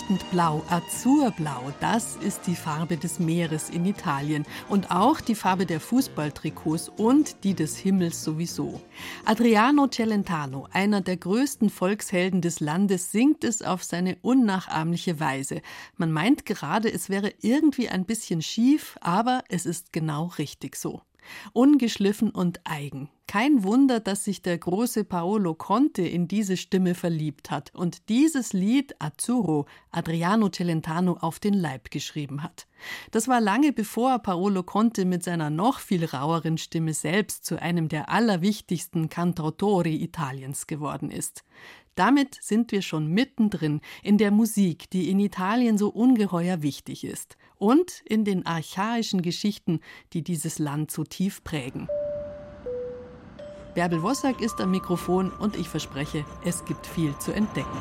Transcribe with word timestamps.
leuchtend 0.00 0.30
blau, 0.30 0.62
Azurblau, 0.70 1.72
das 1.80 2.16
ist 2.16 2.46
die 2.46 2.54
Farbe 2.54 2.96
des 2.96 3.18
Meeres 3.18 3.68
in 3.68 3.84
Italien 3.84 4.46
und 4.68 4.90
auch 4.90 5.20
die 5.20 5.34
Farbe 5.34 5.66
der 5.66 5.78
Fußballtrikots 5.78 6.88
und 6.96 7.44
die 7.44 7.54
des 7.54 7.76
Himmels 7.76 8.24
sowieso. 8.24 8.80
Adriano 9.26 9.88
Celentano, 9.88 10.66
einer 10.72 11.02
der 11.02 11.18
größten 11.18 11.68
Volkshelden 11.68 12.40
des 12.40 12.60
Landes, 12.60 13.12
singt 13.12 13.44
es 13.44 13.62
auf 13.62 13.84
seine 13.84 14.16
unnachahmliche 14.22 15.20
Weise. 15.20 15.60
Man 15.96 16.12
meint 16.12 16.46
gerade, 16.46 16.90
es 16.90 17.10
wäre 17.10 17.34
irgendwie 17.42 17.88
ein 17.88 18.06
bisschen 18.06 18.40
schief, 18.40 18.96
aber 19.02 19.42
es 19.48 19.66
ist 19.66 19.92
genau 19.92 20.26
richtig 20.38 20.76
so. 20.76 21.02
Ungeschliffen 21.52 22.30
und 22.30 22.60
eigen. 22.64 23.10
Kein 23.26 23.62
Wunder, 23.62 24.00
dass 24.00 24.24
sich 24.24 24.42
der 24.42 24.58
große 24.58 25.04
Paolo 25.04 25.54
Conte 25.54 26.02
in 26.02 26.26
diese 26.26 26.56
Stimme 26.56 26.96
verliebt 26.96 27.52
hat 27.52 27.72
und 27.76 28.08
dieses 28.08 28.52
Lied 28.52 28.96
Azzurro 28.98 29.66
Adriano 29.92 30.48
Celentano 30.48 31.16
auf 31.20 31.38
den 31.38 31.54
Leib 31.54 31.92
geschrieben 31.92 32.42
hat. 32.42 32.66
Das 33.12 33.28
war 33.28 33.40
lange 33.40 33.72
bevor 33.72 34.18
Paolo 34.18 34.64
Conte 34.64 35.04
mit 35.04 35.22
seiner 35.22 35.48
noch 35.48 35.78
viel 35.78 36.04
raueren 36.04 36.58
Stimme 36.58 36.92
selbst 36.92 37.44
zu 37.44 37.62
einem 37.62 37.88
der 37.88 38.08
allerwichtigsten 38.08 39.08
Cantautori 39.08 39.94
Italiens 40.02 40.66
geworden 40.66 41.12
ist. 41.12 41.44
Damit 41.94 42.38
sind 42.40 42.72
wir 42.72 42.82
schon 42.82 43.08
mittendrin 43.08 43.80
in 44.02 44.18
der 44.18 44.30
Musik, 44.30 44.88
die 44.90 45.10
in 45.10 45.18
Italien 45.18 45.76
so 45.76 45.88
ungeheuer 45.88 46.62
wichtig 46.62 47.04
ist, 47.04 47.36
und 47.56 48.02
in 48.06 48.24
den 48.24 48.46
archaischen 48.46 49.22
Geschichten, 49.22 49.80
die 50.12 50.22
dieses 50.22 50.58
Land 50.58 50.90
so 50.90 51.04
tief 51.04 51.44
prägen. 51.44 51.88
Bärbel 53.74 54.02
Wossack 54.02 54.40
ist 54.40 54.60
am 54.60 54.72
Mikrofon 54.72 55.30
und 55.30 55.56
ich 55.56 55.68
verspreche, 55.68 56.24
es 56.44 56.64
gibt 56.64 56.86
viel 56.86 57.16
zu 57.18 57.32
entdecken. 57.32 57.78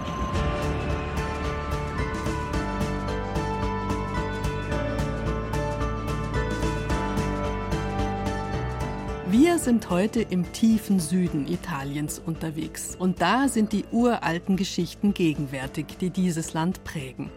Sind 9.64 9.90
heute 9.90 10.22
im 10.22 10.52
tiefen 10.54 11.00
Süden 11.00 11.46
Italiens 11.48 12.18
unterwegs 12.18 12.96
und 12.96 13.22
da 13.22 13.50
sind 13.50 13.74
die 13.74 13.84
uralten 13.92 14.56
Geschichten 14.56 15.14
gegenwärtig, 15.14 15.98
die 16.00 16.10
dieses 16.12 16.54
Land 16.54 16.86
prägen. 16.86 17.30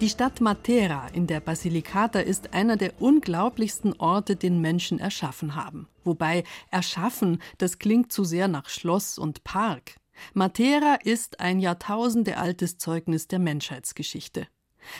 Die 0.00 0.08
Stadt 0.08 0.40
Matera 0.40 1.08
in 1.08 1.26
der 1.26 1.40
Basilicata 1.40 2.20
ist 2.20 2.54
einer 2.54 2.76
der 2.76 3.00
unglaublichsten 3.02 3.92
Orte, 4.00 4.36
den 4.36 4.60
Menschen 4.60 4.98
erschaffen 4.98 5.54
haben. 5.54 5.86
Wobei 6.02 6.44
erschaffen, 6.70 7.42
das 7.58 7.78
klingt 7.78 8.10
zu 8.10 8.24
sehr 8.24 8.48
nach 8.48 8.70
Schloss 8.70 9.18
und 9.18 9.44
Park. 9.44 9.96
Matera 10.32 10.94
ist 11.04 11.40
ein 11.40 11.60
jahrtausendealtes 11.60 12.78
Zeugnis 12.78 13.28
der 13.28 13.38
Menschheitsgeschichte. 13.38 14.46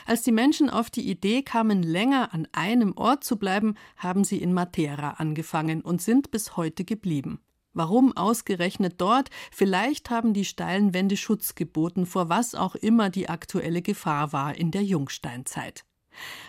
Als 0.07 0.23
die 0.23 0.33
Menschen 0.33 0.71
auf 0.71 0.91
die 0.91 1.09
Idee 1.09 1.43
kamen, 1.43 1.83
länger 1.83 2.33
an 2.33 2.49
einem 2.53 2.97
Ort 2.97 3.25
zu 3.25 3.37
bleiben, 3.37 3.75
haben 3.97 4.25
sie 4.25 4.39
in 4.39 4.53
Matera 4.53 5.11
angefangen 5.19 5.81
und 5.81 6.03
sind 6.03 6.31
bis 6.31 6.57
heute 6.57 6.85
geblieben. 6.85 7.41
Warum 7.73 8.17
ausgerechnet 8.17 8.95
dort? 8.99 9.29
Vielleicht 9.53 10.09
haben 10.09 10.33
die 10.33 10.47
steilen 10.47 10.95
Wände 10.95 11.17
Schutz 11.19 11.55
geboten, 11.55 12.07
vor 12.07 12.31
was 12.31 12.55
auch 12.55 12.75
immer 12.75 13.11
die 13.11 13.29
aktuelle 13.29 13.83
Gefahr 13.83 14.33
war 14.33 14.55
in 14.55 14.71
der 14.71 14.83
Jungsteinzeit. 14.83 15.85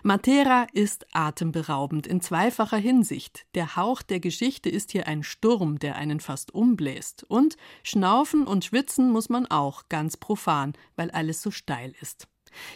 Matera 0.03 0.67
ist 0.71 1.05
atemberaubend 1.11 2.07
in 2.07 2.21
zweifacher 2.21 2.77
Hinsicht. 2.77 3.45
Der 3.55 3.75
Hauch 3.75 4.01
der 4.01 4.21
Geschichte 4.21 4.69
ist 4.69 4.91
hier 4.91 5.07
ein 5.07 5.23
Sturm, 5.23 5.79
der 5.79 5.97
einen 5.97 6.19
fast 6.19 6.53
umbläst. 6.53 7.23
Und 7.23 7.57
schnaufen 7.83 8.47
und 8.47 8.63
schwitzen 8.63 9.11
muss 9.11 9.27
man 9.27 9.45
auch, 9.47 9.89
ganz 9.89 10.17
profan, 10.17 10.73
weil 10.95 11.11
alles 11.11 11.41
so 11.41 11.51
steil 11.51 11.93
ist. 11.99 12.29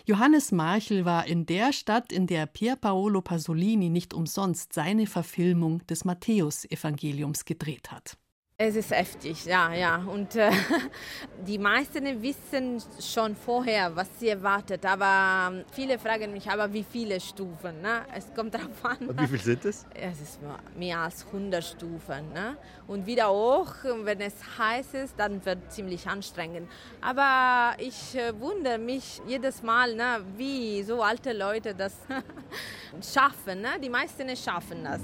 Johannes 0.05 0.51
Marchel 0.51 1.05
war 1.05 1.27
in 1.27 1.45
der 1.45 1.73
Stadt, 1.73 2.11
in 2.11 2.27
der 2.27 2.45
Pier 2.45 2.75
Paolo 2.75 3.21
Pasolini 3.21 3.89
nicht 3.89 4.13
umsonst 4.13 4.73
seine 4.73 5.07
Verfilmung 5.07 5.85
des 5.87 6.05
Matthäusevangeliums 6.05 7.45
gedreht 7.45 7.91
hat. 7.91 8.17
Es 8.63 8.75
ist 8.75 8.91
heftig, 8.91 9.43
ja, 9.45 9.73
ja. 9.73 9.95
Und 10.05 10.35
äh, 10.35 10.51
die 11.47 11.57
meisten 11.57 12.21
wissen 12.21 12.79
schon 12.99 13.35
vorher, 13.35 13.95
was 13.95 14.07
sie 14.19 14.29
erwartet. 14.29 14.85
Aber 14.85 15.51
ähm, 15.51 15.65
viele 15.71 15.97
fragen 15.97 16.31
mich, 16.31 16.47
aber 16.47 16.71
wie 16.71 16.83
viele 16.83 17.19
Stufen? 17.19 17.81
Ne? 17.81 18.05
Es 18.15 18.31
kommt 18.35 18.53
darauf 18.53 18.85
an. 18.85 19.07
Und 19.07 19.19
wie 19.19 19.25
viele 19.25 19.41
sind 19.41 19.65
es? 19.65 19.87
Es 19.95 20.21
ist 20.21 20.39
mehr 20.77 20.99
als 20.99 21.25
100 21.25 21.63
Stufen. 21.63 22.33
Ne? 22.33 22.55
Und 22.85 23.07
wieder 23.07 23.31
hoch, 23.31 23.73
wenn 23.83 24.21
es 24.21 24.35
heiß 24.59 24.93
ist, 24.93 25.15
dann 25.17 25.43
wird 25.43 25.57
es 25.67 25.73
ziemlich 25.73 26.07
anstrengend. 26.07 26.69
Aber 27.01 27.73
ich 27.79 28.15
äh, 28.15 28.39
wundere 28.39 28.77
mich 28.77 29.23
jedes 29.25 29.63
Mal, 29.63 29.95
ne, 29.95 30.23
wie 30.37 30.83
so 30.83 31.01
alte 31.01 31.33
Leute 31.33 31.73
das 31.73 31.95
schaffen. 33.11 33.61
Ne? 33.61 33.69
Die 33.81 33.89
meisten 33.89 34.29
schaffen 34.37 34.83
das. 34.83 35.01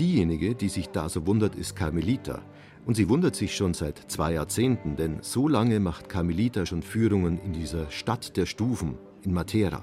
Diejenige, 0.00 0.54
die 0.54 0.70
sich 0.70 0.88
da 0.88 1.10
so 1.10 1.26
wundert, 1.26 1.54
ist 1.54 1.76
Carmelita. 1.76 2.40
Und 2.86 2.94
sie 2.94 3.10
wundert 3.10 3.36
sich 3.36 3.54
schon 3.54 3.74
seit 3.74 4.10
zwei 4.10 4.32
Jahrzehnten, 4.32 4.96
denn 4.96 5.18
so 5.20 5.46
lange 5.46 5.78
macht 5.78 6.08
Carmelita 6.08 6.64
schon 6.64 6.82
Führungen 6.82 7.38
in 7.38 7.52
dieser 7.52 7.90
Stadt 7.90 8.38
der 8.38 8.46
Stufen, 8.46 8.96
in 9.20 9.34
Matera. 9.34 9.82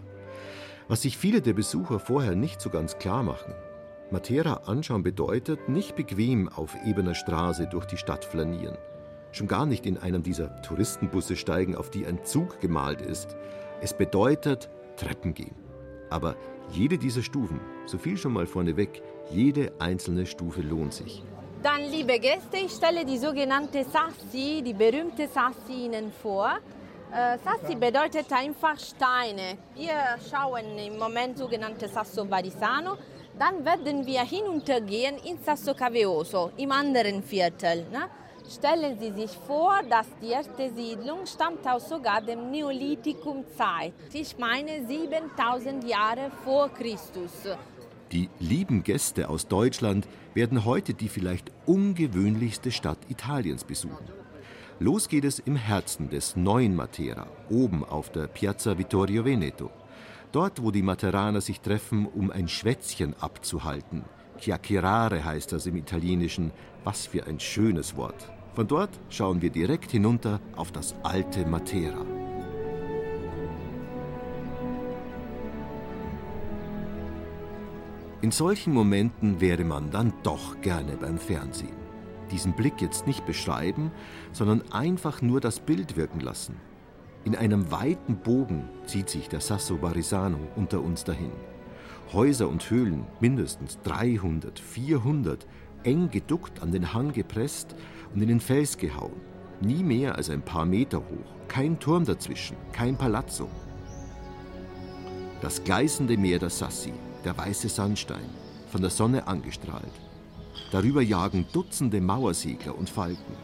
Was 0.87 1.03
sich 1.03 1.19
viele 1.19 1.41
der 1.41 1.53
Besucher 1.53 1.99
vorher 1.99 2.33
nicht 2.33 2.61
so 2.61 2.71
ganz 2.71 2.97
klar 2.97 3.21
machen. 3.21 3.53
Matera 4.09 4.61
anschauen 4.65 5.03
bedeutet 5.03 5.69
nicht 5.69 5.95
bequem 5.95 6.49
auf 6.49 6.75
ebener 6.83 7.13
Straße 7.13 7.67
durch 7.67 7.85
die 7.85 7.97
Stadt 7.97 8.25
flanieren. 8.25 8.79
Schon 9.33 9.47
gar 9.47 9.67
nicht 9.67 9.85
in 9.85 9.99
einem 9.99 10.23
dieser 10.23 10.63
Touristenbusse 10.63 11.35
steigen, 11.35 11.75
auf 11.75 11.91
die 11.91 12.07
ein 12.07 12.25
Zug 12.25 12.59
gemalt 12.59 13.01
ist. 13.01 13.35
Es 13.81 13.95
bedeutet 13.95 14.67
Treppen 14.95 15.35
gehen. 15.35 15.55
Aber 16.09 16.35
jede 16.71 16.97
dieser 16.97 17.21
Stufen, 17.21 17.59
so 17.85 17.97
viel 17.97 18.17
schon 18.17 18.33
mal 18.33 18.47
vorneweg, 18.47 19.03
jede 19.31 19.71
einzelne 19.79 20.25
Stufe 20.25 20.61
lohnt 20.61 20.93
sich. 20.93 21.23
Dann, 21.63 21.89
liebe 21.89 22.19
Gäste, 22.19 22.57
ich 22.65 22.71
stelle 22.71 23.03
die 23.03 23.17
sogenannte 23.17 23.83
Sassi, 23.83 24.61
die 24.63 24.73
berühmte 24.73 25.27
Sassi 25.27 25.85
Ihnen 25.85 26.11
vor. 26.11 26.59
Äh, 27.11 27.37
Sassi 27.39 27.75
bedeutet 27.75 28.31
einfach 28.31 28.77
Steine. 28.79 29.57
Wir 29.75 30.17
schauen 30.29 30.77
im 30.77 30.97
Moment 30.97 31.37
sogenannte 31.37 31.87
Sasso 31.87 32.25
Barisano. 32.25 32.97
Dann 33.39 33.63
werden 33.65 34.05
wir 34.05 34.21
hinuntergehen 34.21 35.17
in 35.25 35.37
Sasso 35.39 35.73
Caveoso, 35.73 36.51
im 36.57 36.71
anderen 36.71 37.23
Viertel. 37.23 37.85
Ne? 37.91 38.09
Stellen 38.49 38.97
Sie 38.99 39.11
sich 39.11 39.31
vor, 39.31 39.81
dass 39.89 40.07
die 40.21 40.29
erste 40.29 40.71
Siedlung 40.73 41.25
stammt 41.25 41.67
aus 41.67 41.89
sogar 41.89 42.21
dem 42.21 42.49
Neolithikum-Zeit. 42.49 43.93
Ich 44.13 44.37
meine 44.37 44.85
7000 44.85 45.83
Jahre 45.83 46.31
vor 46.43 46.69
Christus. 46.69 47.31
Die 48.11 48.29
lieben 48.39 48.83
Gäste 48.83 49.29
aus 49.29 49.47
Deutschland 49.47 50.07
werden 50.33 50.63
heute 50.63 50.93
die 50.93 51.09
vielleicht 51.09 51.51
ungewöhnlichste 51.65 52.71
Stadt 52.71 52.99
Italiens 53.09 53.65
besuchen. 53.65 54.05
Los 54.79 55.09
geht 55.09 55.25
es 55.25 55.39
im 55.39 55.55
Herzen 55.55 56.09
des 56.09 56.35
neuen 56.35 56.75
Matera, 56.75 57.27
oben 57.49 57.83
auf 57.83 58.11
der 58.11 58.27
Piazza 58.27 58.77
Vittorio 58.77 59.25
Veneto. 59.25 59.71
Dort, 60.31 60.61
wo 60.61 60.71
die 60.71 60.83
Materaner 60.83 61.41
sich 61.41 61.61
treffen, 61.61 62.05
um 62.05 62.31
ein 62.31 62.47
Schwätzchen 62.47 63.15
abzuhalten. 63.19 64.03
Chiacchierare 64.37 65.25
heißt 65.25 65.51
das 65.51 65.65
im 65.65 65.75
Italienischen. 65.75 66.51
Was 66.83 67.07
für 67.07 67.25
ein 67.25 67.39
schönes 67.39 67.97
Wort. 67.97 68.31
Von 68.53 68.67
dort 68.67 68.91
schauen 69.09 69.41
wir 69.41 69.49
direkt 69.49 69.91
hinunter 69.91 70.39
auf 70.55 70.71
das 70.71 70.95
alte 71.03 71.45
Matera. 71.45 72.05
In 78.21 78.31
solchen 78.31 78.73
Momenten 78.73 79.41
wäre 79.41 79.63
man 79.63 79.91
dann 79.91 80.11
doch 80.23 80.59
gerne 80.61 80.97
beim 80.97 81.19
Fernsehen. 81.19 81.75
Diesen 82.31 82.53
Blick 82.53 82.81
jetzt 82.81 83.05
nicht 83.05 83.27
beschreiben, 83.27 83.91
sondern 84.31 84.63
einfach 84.71 85.21
nur 85.21 85.39
das 85.39 85.59
Bild 85.59 85.95
wirken 85.95 86.19
lassen. 86.19 86.55
In 87.25 87.35
einem 87.35 87.71
weiten 87.71 88.17
Bogen 88.17 88.69
zieht 88.85 89.09
sich 89.09 89.29
der 89.29 89.39
Sasso 89.39 89.77
Barisano 89.77 90.39
unter 90.55 90.81
uns 90.81 91.03
dahin. 91.03 91.31
Häuser 92.11 92.49
und 92.49 92.67
Höhlen, 92.71 93.05
mindestens 93.19 93.79
300, 93.83 94.57
400, 94.57 95.45
eng 95.83 96.09
geduckt 96.09 96.63
an 96.63 96.71
den 96.71 96.93
Hang 96.93 97.11
gepresst 97.11 97.75
und 98.15 98.21
in 98.21 98.29
den 98.29 98.39
Fels 98.39 98.77
gehauen. 98.77 99.21
Nie 99.61 99.83
mehr 99.83 100.15
als 100.15 100.31
ein 100.31 100.41
paar 100.41 100.65
Meter 100.65 100.99
hoch, 100.99 101.35
kein 101.47 101.79
Turm 101.79 102.03
dazwischen, 102.03 102.57
kein 102.71 102.97
Palazzo. 102.97 103.47
Das 105.41 105.63
gleißende 105.63 106.17
Meer 106.17 106.39
der 106.39 106.49
Sassi, 106.49 106.93
der 107.23 107.37
weiße 107.37 107.69
Sandstein, 107.69 108.29
von 108.71 108.81
der 108.81 108.89
Sonne 108.89 109.27
angestrahlt. 109.27 109.83
Darüber 110.71 111.01
jagen 111.01 111.45
Dutzende 111.53 112.01
Mauersegler 112.01 112.77
und 112.77 112.89
Falken. 112.89 113.35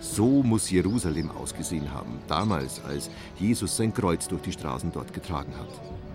So 0.00 0.42
muss 0.42 0.70
Jerusalem 0.70 1.30
ausgesehen 1.30 1.92
haben, 1.92 2.18
damals, 2.28 2.84
als 2.84 3.10
Jesus 3.38 3.76
sein 3.76 3.92
Kreuz 3.92 4.28
durch 4.28 4.42
die 4.42 4.52
Straßen 4.52 4.92
dort 4.92 5.12
getragen 5.12 5.52
hat. 5.58 6.07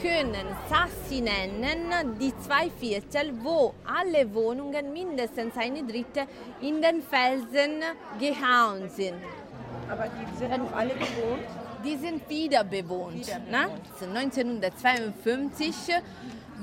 Können 0.00 0.46
Sassi 0.68 1.20
nennen, 1.20 2.18
die 2.20 2.32
zwei 2.38 2.70
Viertel, 2.70 3.32
wo 3.42 3.74
alle 3.84 4.32
Wohnungen 4.34 4.92
mindestens 4.92 5.56
eine 5.56 5.82
Dritte 5.84 6.26
in 6.60 6.82
den 6.82 7.02
Felsen 7.02 7.82
gehauen 8.18 8.88
sind. 8.90 9.16
Aber 9.90 10.08
die 10.08 10.36
sind 10.38 10.56
noch 10.58 10.72
alle 10.72 10.94
bewohnt? 10.94 11.46
Die 11.84 11.96
sind 11.96 12.28
wieder 12.28 12.64
bewohnt. 12.64 13.26
Ne? 13.50 13.68
1952 14.00 15.74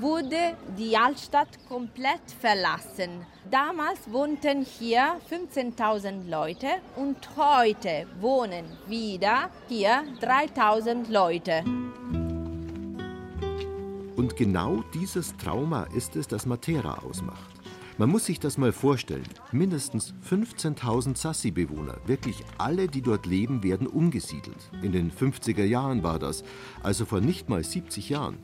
wurde 0.00 0.56
die 0.76 0.96
Altstadt 0.96 1.48
komplett 1.68 2.30
verlassen. 2.40 3.24
Damals 3.50 4.10
wohnten 4.10 4.64
hier 4.64 5.20
15.000 5.30 6.28
Leute 6.28 6.66
und 6.96 7.16
heute 7.36 8.06
wohnen 8.20 8.64
wieder 8.86 9.50
hier 9.68 10.02
3.000 10.20 11.10
Leute. 11.10 11.62
Und 14.16 14.36
genau 14.36 14.84
dieses 14.94 15.36
Trauma 15.36 15.84
ist 15.94 16.16
es, 16.16 16.28
das 16.28 16.46
Matera 16.46 16.98
ausmacht. 16.98 17.50
Man 17.96 18.10
muss 18.10 18.26
sich 18.26 18.40
das 18.40 18.58
mal 18.58 18.72
vorstellen. 18.72 19.28
Mindestens 19.52 20.14
15.000 20.28 21.16
Sassi-Bewohner, 21.16 21.98
wirklich 22.06 22.44
alle, 22.58 22.88
die 22.88 23.02
dort 23.02 23.26
leben, 23.26 23.62
werden 23.62 23.86
umgesiedelt. 23.86 24.70
In 24.82 24.90
den 24.90 25.12
50er 25.12 25.64
Jahren 25.64 26.02
war 26.02 26.18
das, 26.18 26.42
also 26.82 27.04
vor 27.04 27.20
nicht 27.20 27.48
mal 27.48 27.62
70 27.62 28.08
Jahren. 28.08 28.38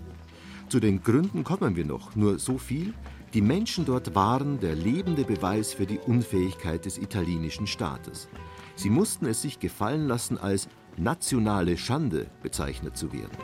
Zu 0.68 0.78
den 0.78 1.02
Gründen 1.02 1.42
kommen 1.42 1.74
wir 1.74 1.84
noch, 1.84 2.14
nur 2.14 2.38
so 2.38 2.58
viel. 2.58 2.94
Die 3.34 3.42
Menschen 3.42 3.84
dort 3.84 4.14
waren 4.14 4.60
der 4.60 4.76
lebende 4.76 5.24
Beweis 5.24 5.72
für 5.72 5.86
die 5.86 5.98
Unfähigkeit 5.98 6.84
des 6.84 6.98
italienischen 6.98 7.66
Staates. 7.66 8.28
Sie 8.76 8.90
mussten 8.90 9.26
es 9.26 9.42
sich 9.42 9.58
gefallen 9.58 10.06
lassen, 10.06 10.38
als 10.38 10.68
nationale 10.96 11.76
Schande 11.76 12.28
bezeichnet 12.40 12.96
zu 12.96 13.12
werden. 13.12 13.36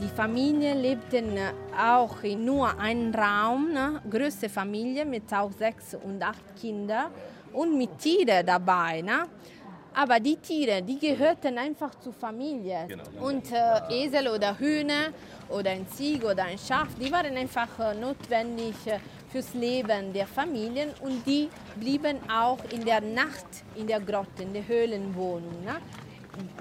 Die 0.00 0.08
Familien 0.08 0.78
lebten 0.80 1.36
auch 1.76 2.22
in 2.22 2.44
nur 2.44 2.78
einem 2.78 3.12
Raum, 3.12 3.72
ne? 3.72 4.00
große 4.08 4.48
Familie 4.48 5.04
mit 5.04 5.32
auch 5.34 5.50
sechs 5.50 5.94
und 5.94 6.22
acht 6.22 6.54
Kindern 6.60 7.10
und 7.52 7.76
mit 7.76 7.98
Tieren 7.98 8.46
dabei. 8.46 9.02
Ne? 9.02 9.26
Aber 9.94 10.20
die 10.20 10.36
Tiere, 10.36 10.82
die 10.82 10.98
gehörten 11.00 11.58
einfach 11.58 11.92
zur 11.98 12.12
Familie. 12.12 12.86
Genau. 12.86 13.26
Und 13.26 13.50
äh, 13.50 14.04
Esel 14.04 14.28
oder 14.28 14.56
Hühner 14.56 15.08
oder 15.48 15.70
ein 15.70 15.88
Ziege 15.88 16.26
oder 16.26 16.44
ein 16.44 16.58
Schaf, 16.58 16.88
die 17.00 17.10
waren 17.10 17.36
einfach 17.36 17.68
äh, 17.80 17.94
notwendig 17.94 18.76
äh, 18.86 19.00
fürs 19.28 19.52
Leben 19.54 20.12
der 20.12 20.28
Familien 20.28 20.90
und 21.00 21.26
die 21.26 21.48
blieben 21.74 22.18
auch 22.30 22.58
in 22.70 22.84
der 22.84 23.00
Nacht 23.00 23.64
in 23.74 23.88
der 23.88 23.98
Grotte, 23.98 24.42
in 24.42 24.52
der 24.52 24.68
Höhlenwohnung. 24.68 25.64
Ne? 25.64 25.76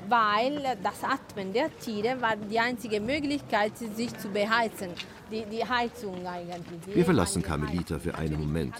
Weil 0.09 0.77
das 0.83 1.03
Atmen 1.03 1.53
der 1.53 1.69
Tiere 1.79 2.21
war 2.21 2.35
die 2.35 2.59
einzige 2.59 2.99
Möglichkeit, 2.99 3.77
sich 3.77 4.17
zu 4.17 4.29
beheizen. 4.29 4.89
Die, 5.31 5.43
die 5.45 5.65
Heizung 5.65 6.25
eigentlich. 6.25 6.95
Wir 6.95 7.03
verlassen 7.03 7.41
Carmelita 7.41 7.99
für 7.99 8.15
einen 8.15 8.39
Moment. 8.39 8.75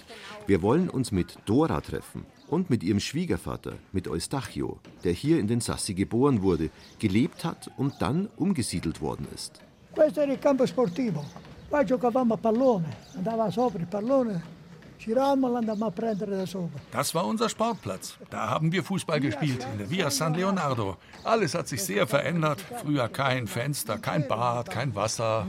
Wir 0.45 0.61
wollen 0.61 0.89
uns 0.89 1.11
mit 1.11 1.37
Dora 1.45 1.81
treffen 1.81 2.25
und 2.47 2.69
mit 2.69 2.83
ihrem 2.83 3.01
Schwiegervater, 3.01 3.73
mit 3.91 4.07
Eustachio, 4.07 4.79
der 5.03 5.11
hier 5.11 5.39
in 5.39 5.47
den 5.47 5.59
Sassi 5.59 5.93
geboren 5.93 6.41
wurde, 6.41 6.69
gelebt 6.99 7.43
hat 7.43 7.69
und 7.75 8.01
dann 8.01 8.29
umgesiedelt 8.37 9.01
worden 9.01 9.27
ist. 9.35 9.59
Questo 9.93 10.21
era 10.21 10.31
il 10.31 10.39
campo 10.39 10.65
sportivo. 10.65 11.25
Qua 11.67 11.83
giocavamo 11.83 12.35
a 12.35 12.37
pallone, 12.37 12.95
andava 13.15 13.49
sopra 13.49 13.79
il 13.79 13.87
pallone, 13.87 14.41
das 16.91 17.15
war 17.15 17.25
unser 17.25 17.49
Sportplatz. 17.49 18.17
Da 18.29 18.49
haben 18.49 18.71
wir 18.71 18.83
Fußball 18.83 19.19
gespielt, 19.19 19.65
in 19.71 19.77
der 19.77 19.89
Via 19.89 20.09
San 20.09 20.33
Leonardo. 20.33 20.97
Alles 21.23 21.53
hat 21.55 21.67
sich 21.67 21.81
sehr 21.83 22.07
verändert. 22.07 22.59
Früher 22.81 23.07
kein 23.07 23.47
Fenster, 23.47 23.97
kein 23.97 24.27
Bad, 24.27 24.69
kein 24.69 24.93
Wasser. 24.95 25.47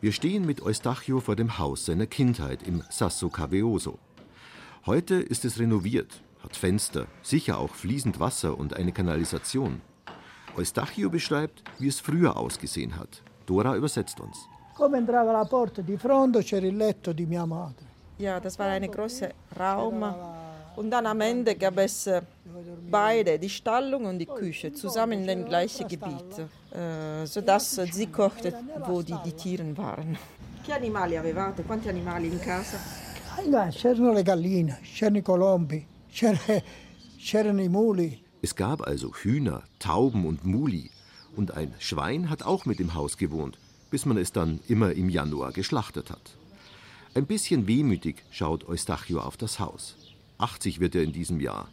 Wir 0.00 0.12
stehen 0.12 0.46
mit 0.46 0.62
Eustachio 0.62 1.20
vor 1.20 1.36
dem 1.36 1.58
Haus 1.58 1.86
seiner 1.86 2.06
Kindheit 2.06 2.62
im 2.66 2.82
Sasso 2.90 3.28
Caveoso. 3.28 3.98
Heute 4.86 5.14
ist 5.14 5.44
es 5.44 5.58
renoviert, 5.58 6.22
hat 6.42 6.56
Fenster, 6.56 7.06
sicher 7.22 7.58
auch 7.58 7.74
fließend 7.74 8.20
Wasser 8.20 8.58
und 8.58 8.74
eine 8.74 8.92
Kanalisation. 8.92 9.80
Eustachio 10.56 11.08
beschreibt, 11.08 11.62
wie 11.78 11.88
es 11.88 12.00
früher 12.00 12.36
ausgesehen 12.36 12.96
hat. 12.96 13.22
Dora 13.46 13.76
übersetzt 13.76 14.18
uns. 14.20 14.48
Come 14.78 14.98
entrava 14.98 15.32
la 15.32 15.44
porta 15.44 15.82
di 15.82 15.96
fronte 15.96 16.44
c'era 16.44 16.64
il 16.64 16.76
letto 16.76 17.12
di 17.12 17.26
mia 17.26 17.44
madre. 17.44 17.84
Ja, 18.18 18.38
das 18.38 18.56
war 18.58 18.68
ein 18.68 18.88
großer 18.88 19.32
Raum. 19.58 20.04
Und 20.76 20.90
dann 20.90 21.04
am 21.04 21.20
Ende 21.20 21.56
gab 21.56 21.78
es 21.78 22.08
beide, 22.88 23.40
die 23.40 23.48
Stallung 23.48 24.04
und 24.04 24.20
die 24.20 24.26
Küche, 24.26 24.72
zusammen 24.72 25.18
in 25.18 25.26
dem 25.26 25.44
gleichen 25.46 25.88
Gebiet, 25.88 26.46
äh, 26.70 27.26
sodass 27.26 27.74
sie 27.90 28.06
kochte, 28.06 28.54
wo 28.86 29.02
die, 29.02 29.16
die 29.24 29.32
Tiere 29.32 29.76
waren. 29.76 30.16
Che 30.62 30.72
animali 30.72 31.16
avevate? 31.16 31.64
Quanti 31.64 31.88
animali 31.88 32.28
in 32.28 32.38
casa? 32.38 32.78
C'erano 33.70 34.12
le 34.12 34.22
galline, 34.22 34.78
c'erano 34.80 35.18
i 35.18 35.22
colombi, 35.22 35.84
c'erano 36.08 37.60
i 37.60 37.68
muli. 37.68 38.22
Es 38.40 38.54
gab 38.54 38.82
also 38.82 39.12
Hühner, 39.24 39.64
Tauben 39.80 40.24
und 40.24 40.44
Muli. 40.44 40.88
Und 41.34 41.56
ein 41.56 41.74
Schwein 41.78 42.30
hat 42.30 42.44
auch 42.44 42.64
mit 42.64 42.78
im 42.78 42.94
Haus 42.94 43.16
gewohnt 43.16 43.58
bis 43.90 44.06
man 44.06 44.16
es 44.16 44.32
dann 44.32 44.60
immer 44.68 44.92
im 44.92 45.08
Januar 45.08 45.52
geschlachtet 45.52 46.10
hat. 46.10 46.36
Ein 47.14 47.26
bisschen 47.26 47.66
wehmütig 47.66 48.22
schaut 48.30 48.68
Eustachio 48.68 49.20
auf 49.20 49.36
das 49.36 49.58
Haus. 49.58 49.96
80 50.38 50.80
wird 50.80 50.94
er 50.94 51.02
in 51.02 51.12
diesem 51.12 51.40
Jahr. 51.40 51.68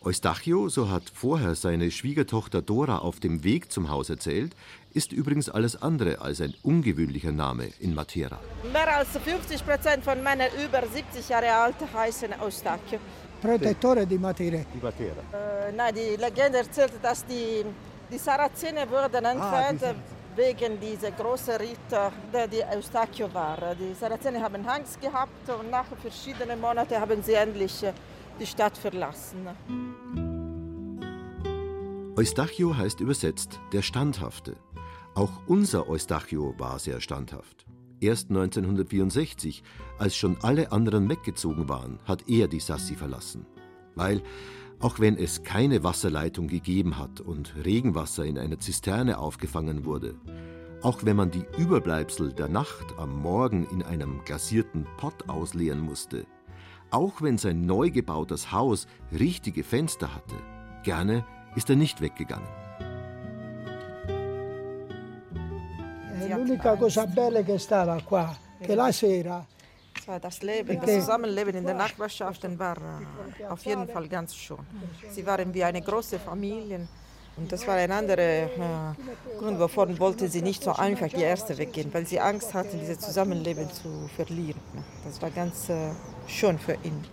Eustachio, 0.00 0.68
so 0.68 0.90
hat 0.90 1.02
vorher 1.12 1.56
seine 1.56 1.90
Schwiegertochter 1.90 2.62
Dora 2.62 2.98
auf 2.98 3.18
dem 3.18 3.42
Weg 3.42 3.72
zum 3.72 3.90
Haus 3.90 4.08
erzählt, 4.08 4.54
ist 4.94 5.12
übrigens 5.12 5.48
alles 5.48 5.82
andere 5.82 6.20
als 6.20 6.40
ein 6.40 6.54
ungewöhnlicher 6.62 7.32
Name 7.32 7.70
in 7.80 7.94
Matera. 7.94 8.38
Mehr 8.72 8.96
als 8.96 9.08
50 9.08 9.66
Prozent 9.66 10.04
von 10.04 10.22
Männern 10.22 10.50
über 10.64 10.86
70 10.86 11.28
Jahre 11.28 11.52
alt 11.52 11.74
heißen 11.92 12.28
Eustachio. 12.40 13.00
Protettore 13.42 14.06
di 14.06 14.18
Matera. 14.18 14.58
Di 14.72 14.80
Matera. 14.80 15.22
Äh, 15.32 15.72
nein, 15.72 15.94
die 15.94 16.16
Legende 16.16 16.58
erzählt, 16.58 16.92
dass 17.02 17.26
die, 17.26 17.64
die 18.10 18.18
Sarazene 18.18 18.88
wurden 18.88 19.24
entfernt. 19.24 19.82
Ah, 19.82 19.94
wegen 20.38 20.78
dieser 20.78 21.10
großen 21.10 21.56
Ritter, 21.56 22.12
der 22.32 22.46
die 22.46 22.62
Eustachio 22.64 23.32
war. 23.34 23.74
Die 23.74 23.92
Sarazenen 23.92 24.40
haben 24.40 24.64
Angst 24.66 25.00
gehabt 25.00 25.48
und 25.50 25.68
nach 25.68 25.86
verschiedenen 26.00 26.60
Monaten 26.60 26.98
haben 27.00 27.20
sie 27.22 27.34
endlich 27.34 27.82
äh, 27.82 27.92
die 28.38 28.46
Stadt 28.46 28.78
verlassen. 28.78 29.48
Eustachio 32.16 32.76
heißt 32.76 33.00
übersetzt 33.00 33.58
der 33.72 33.82
Standhafte. 33.82 34.56
Auch 35.16 35.32
unser 35.48 35.88
Eustachio 35.88 36.54
war 36.56 36.78
sehr 36.78 37.00
standhaft. 37.00 37.66
Erst 38.00 38.30
1964, 38.30 39.64
als 39.98 40.16
schon 40.16 40.36
alle 40.42 40.70
anderen 40.70 41.08
weggezogen 41.08 41.68
waren, 41.68 41.98
hat 42.04 42.28
er 42.28 42.46
die 42.46 42.60
Sassi 42.60 42.94
verlassen. 42.94 43.44
Weil, 43.96 44.22
auch 44.80 45.00
wenn 45.00 45.16
es 45.16 45.42
keine 45.42 45.82
Wasserleitung 45.82 46.46
gegeben 46.48 46.98
hat 46.98 47.20
und 47.20 47.54
Regenwasser 47.64 48.24
in 48.24 48.38
einer 48.38 48.60
Zisterne 48.60 49.18
aufgefangen 49.18 49.84
wurde, 49.84 50.14
auch 50.82 51.04
wenn 51.04 51.16
man 51.16 51.30
die 51.30 51.44
Überbleibsel 51.56 52.32
der 52.32 52.48
Nacht 52.48 52.94
am 52.96 53.20
Morgen 53.20 53.66
in 53.70 53.82
einem 53.82 54.22
glasierten 54.24 54.86
Pott 54.96 55.28
ausleeren 55.28 55.80
musste, 55.80 56.26
auch 56.90 57.20
wenn 57.20 57.38
sein 57.38 57.66
neu 57.66 57.90
gebautes 57.90 58.52
Haus 58.52 58.86
richtige 59.12 59.64
Fenster 59.64 60.14
hatte, 60.14 60.36
gerne 60.84 61.24
ist 61.56 61.68
er 61.70 61.76
nicht 61.76 62.00
weggegangen. 62.00 62.48
L'unica 66.28 66.76
cosa 66.76 67.06
bella 67.06 67.42
che 67.42 67.58
stava 67.58 68.00
qua, 68.02 68.36
che 68.60 68.74
la 68.74 68.92
sera 68.92 69.44
das 70.18 70.42
Leben, 70.42 70.80
das 70.80 70.90
Zusammenleben 70.94 71.54
in 71.54 71.66
den 71.66 71.76
Nachbarschaften 71.76 72.58
war 72.58 72.76
äh, 72.76 73.44
auf 73.46 73.64
jeden 73.66 73.86
Fall 73.86 74.08
ganz 74.08 74.34
schön. 74.34 74.58
Sie 75.10 75.26
waren 75.26 75.52
wie 75.52 75.64
eine 75.64 75.82
große 75.82 76.18
Familie. 76.18 76.88
Und 77.36 77.52
das 77.52 77.66
war 77.68 77.76
ein 77.76 77.92
anderer 77.92 78.18
äh, 78.18 78.48
Grund, 79.38 79.60
wovon 79.60 79.98
wollte 80.00 80.28
sie 80.28 80.42
nicht 80.42 80.62
so 80.64 80.72
einfach 80.72 81.08
die 81.08 81.22
erste 81.22 81.56
weggehen, 81.56 81.92
weil 81.94 82.04
sie 82.04 82.18
Angst 82.18 82.52
hatte, 82.52 82.76
dieses 82.76 82.98
Zusammenleben 82.98 83.70
zu 83.70 84.08
verlieren. 84.16 84.60
Das 85.04 85.22
war 85.22 85.30
ganz 85.30 85.68
äh, 85.68 85.90
schön 86.26 86.58
für 86.58 86.76
ihn. 86.82 87.04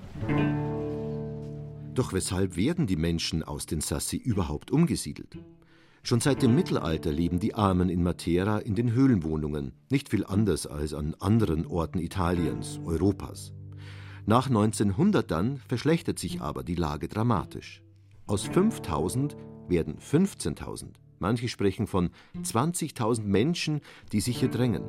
Doch 1.94 2.12
weshalb 2.12 2.56
werden 2.56 2.88
die 2.88 2.96
Menschen 2.96 3.44
aus 3.44 3.68
den 3.68 3.82
Sassi 3.82 4.18
überhaupt 4.18 4.72
umgesiedelt? 4.72 5.38
Schon 6.06 6.20
seit 6.20 6.44
dem 6.44 6.54
Mittelalter 6.54 7.12
leben 7.12 7.40
die 7.40 7.56
Armen 7.56 7.90
in 7.90 8.04
Matera 8.04 8.60
in 8.60 8.76
den 8.76 8.94
Höhlenwohnungen, 8.94 9.72
nicht 9.90 10.10
viel 10.10 10.24
anders 10.24 10.68
als 10.68 10.94
an 10.94 11.16
anderen 11.20 11.66
Orten 11.66 11.98
Italiens, 11.98 12.80
Europas. 12.86 13.54
Nach 14.28 14.46
1900 14.46 15.32
dann 15.32 15.58
verschlechtert 15.58 16.20
sich 16.20 16.42
aber 16.42 16.64
die 16.64 16.76
Lage 16.76 17.08
dramatisch. 17.08 17.82
Aus 18.28 18.44
5000 18.44 19.36
werden 19.68 19.98
15.000. 19.98 20.90
Manche 21.18 21.48
sprechen 21.48 21.88
von 21.88 22.12
20.000 22.40 23.24
Menschen, 23.24 23.82
die 24.12 24.22
sich 24.22 24.38
hier 24.38 24.50
drängen. 24.50 24.84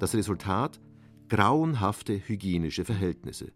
Das 0.00 0.16
Resultat? 0.16 0.80
Grauenhafte 1.28 2.20
hygienische 2.26 2.84
Verhältnisse. 2.84 3.52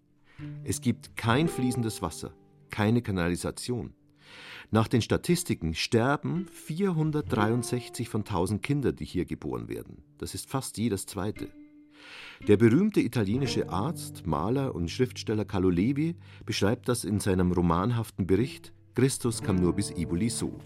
Es 0.63 0.81
gibt 0.81 1.17
kein 1.17 1.49
fließendes 1.49 2.03
Wasser, 2.03 2.35
keine 2.71 3.03
Kanalisation. 3.03 3.95
Nach 4.71 4.89
den 4.89 5.03
Statistiken 5.03 5.75
sterben 5.75 6.47
463 6.53 8.09
von 8.09 8.21
1000 8.21 8.63
Kindern, 8.63 8.97
die 8.97 9.05
hier 9.05 9.25
geboren 9.25 9.69
werden. 9.69 10.03
Das 10.19 10.35
ist 10.35 10.49
fast 10.49 10.79
jedes 10.79 11.07
zweite. 11.07 11.49
Der 12.47 12.57
berühmte 12.57 13.01
italienische 13.01 13.69
Arzt, 13.69 14.27
Maler 14.27 14.75
und 14.75 14.91
Schriftsteller 14.91 15.45
Carlo 15.45 15.71
Levi 15.71 16.17
beschreibt 16.47 16.89
das 16.89 17.05
in 17.05 17.21
seinem 17.21 17.53
romanhaften 17.53 18.27
Bericht 18.27 18.73
Christus 19.01 19.41
kam 19.43 19.57
nur 19.57 19.73
bis 19.73 19.91
Ibuli 19.93 20.29
so. 20.29 20.59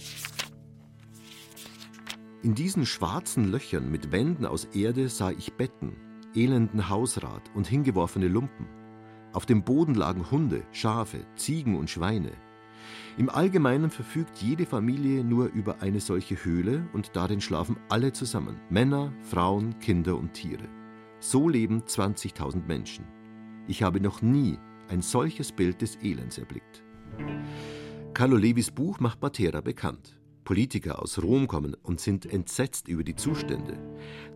In 2.43 2.55
diesen 2.55 2.85
schwarzen 2.85 3.53
Löchern 3.53 3.91
mit 3.91 4.13
Wänden 4.13 4.45
aus 4.45 4.65
Erde 4.75 5.09
sah 5.09 5.31
ich 5.31 5.53
Betten, 5.53 5.93
elenden 6.35 6.89
Hausrat 6.89 7.43
und 7.55 7.67
hingeworfene 7.67 8.29
Lumpen. 8.29 8.67
Auf 9.33 9.47
dem 9.47 9.63
Boden 9.63 9.95
lagen 9.95 10.31
Hunde, 10.31 10.65
Schafe, 10.73 11.27
Ziegen 11.37 11.77
und 11.77 11.91
Schweine. 11.91 12.33
Im 13.17 13.29
Allgemeinen 13.29 13.91
verfügt 13.91 14.39
jede 14.39 14.67
Familie 14.67 15.25
nur 15.25 15.47
über 15.47 15.81
eine 15.83 16.01
solche 16.01 16.45
Höhle 16.45 16.89
und 16.93 17.15
darin 17.15 17.41
schlafen 17.41 17.77
alle 17.89 18.13
zusammen, 18.13 18.61
Männer, 18.71 19.13
Frauen, 19.23 19.79
Kinder 19.79 20.17
und 20.17 20.33
Tiere. 20.33 20.69
So 21.21 21.49
leben 21.49 21.83
20.000 21.83 22.67
Menschen. 22.67 23.07
Ich 23.67 23.83
habe 23.83 24.01
noch 24.01 24.21
nie 24.21 24.59
ein 24.89 25.01
solches 25.01 25.53
Bild 25.53 25.81
des 25.81 25.97
Elends 26.03 26.39
erblickt. 26.39 26.83
Carlo 28.13 28.37
Levis 28.37 28.71
Buch 28.71 29.01
macht 29.01 29.23
Matera 29.23 29.61
bekannt. 29.61 30.21
Politiker 30.45 31.01
aus 31.01 31.23
Rom 31.23 31.49
kommen 31.49 31.75
und 31.83 32.01
sind 32.01 32.27
entsetzt 32.27 32.89
über 32.89 33.03
die 33.03 33.17
Zustände. 33.17 33.79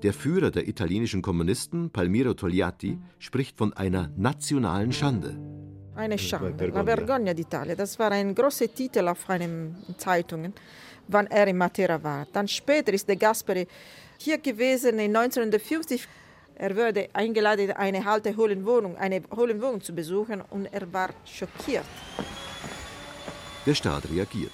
Der 0.03 0.15
Führer 0.15 0.51
der 0.51 0.67
italienischen 0.67 1.23
Kommunisten, 1.23 1.91
Palmiro 1.91 2.35
Togliatti, 2.35 2.99
spricht 3.19 3.59
von 3.59 3.75
einer 3.75 4.11
nationalen 4.17 4.93
Schande. 4.93 5.58
Eine 5.99 6.17
Schande, 6.17 6.69
la 6.69 6.85
Vergogna 6.85 7.33
d'Italia. 7.33 7.75
Das 7.75 7.99
war 7.99 8.13
ein 8.13 8.33
großer 8.33 8.73
Titel 8.73 9.09
auf 9.09 9.29
einer 9.29 9.75
Zeitung, 9.97 10.53
wann 11.09 11.27
er 11.27 11.49
in 11.49 11.57
Matera 11.57 12.01
war. 12.01 12.25
Dann 12.33 12.47
später 12.47 12.93
ist 12.93 13.09
der 13.09 13.17
Gasperi 13.17 13.67
hier 14.17 14.39
gewesen 14.39 15.01
in 15.01 15.17
1950. 15.17 16.07
Er 16.55 16.77
wurde 16.77 17.09
eingeladen, 17.13 17.73
eine 17.73 18.07
alte 18.07 18.37
Höhlenwohnung, 18.37 18.97
eine 18.97 19.23
Höhlenwohnung 19.35 19.81
zu 19.81 19.93
besuchen 19.93 20.41
und 20.51 20.67
er 20.67 20.93
war 20.93 21.11
schockiert. 21.25 21.85
Der 23.67 23.75
Staat 23.75 24.09
reagiert. 24.09 24.53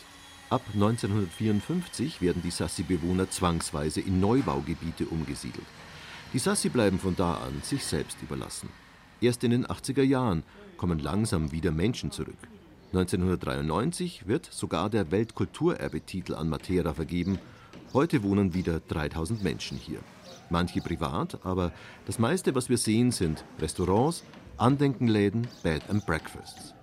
Ab 0.49 0.63
1954 0.73 2.23
werden 2.23 2.41
die 2.41 2.53
Sassi-Bewohner 2.53 3.29
zwangsweise 3.29 4.01
in 4.01 4.19
Neubaugebiete 4.19 5.05
umgesiedelt. 5.05 5.67
Die 6.33 6.39
Sassi 6.39 6.71
bleiben 6.71 6.99
von 6.99 7.15
da 7.15 7.35
an 7.35 7.61
sich 7.63 7.85
selbst 7.85 8.17
überlassen. 8.23 8.71
Erst 9.21 9.45
in 9.45 9.51
den 9.51 9.67
80er 9.67 10.03
Jahren 10.03 10.43
kommen 10.77 10.99
langsam 10.99 11.53
wieder 11.53 11.71
Menschen 11.71 12.11
zurück. 12.11 12.37
1993 12.93 14.29
wird 14.29 14.47
sogar 14.47 14.91
der 14.91 15.11
Weltkulturerbetitel 15.11 16.35
an 16.35 16.49
Matera 16.49 16.95
vergeben. 16.95 17.39
Heute 17.93 18.23
wohnen 18.23 18.55
wieder 18.55 18.81
3000 18.81 19.43
Menschen 19.43 19.77
hier. 19.77 19.99
Manche 20.51 20.81
privat, 20.81 21.45
aber 21.45 21.73
das 22.07 22.19
meiste, 22.19 22.55
was 22.55 22.69
wir 22.69 22.79
sehen, 22.79 23.11
sind 23.11 23.45
Restaurants, 23.61 24.23
Andenkenläden, 24.57 25.49
Bed 25.63 25.83
and 25.89 26.07
Breakfasts. 26.07 26.75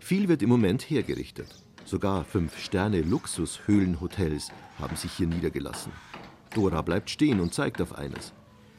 Viel 0.00 0.28
wird 0.28 0.42
im 0.42 0.48
Moment 0.48 0.82
hergerichtet. 0.82 1.48
Sogar 1.84 2.24
Fünf-Sterne-Luxus-Höhlenhotels 2.24 4.50
haben 4.78 4.96
sich 4.96 5.12
hier 5.12 5.26
niedergelassen. 5.26 5.92
Dora 6.54 6.80
bleibt 6.82 7.10
stehen 7.10 7.40
und 7.40 7.52
zeigt 7.52 7.82
auf 7.82 7.94
eines. 7.94 8.32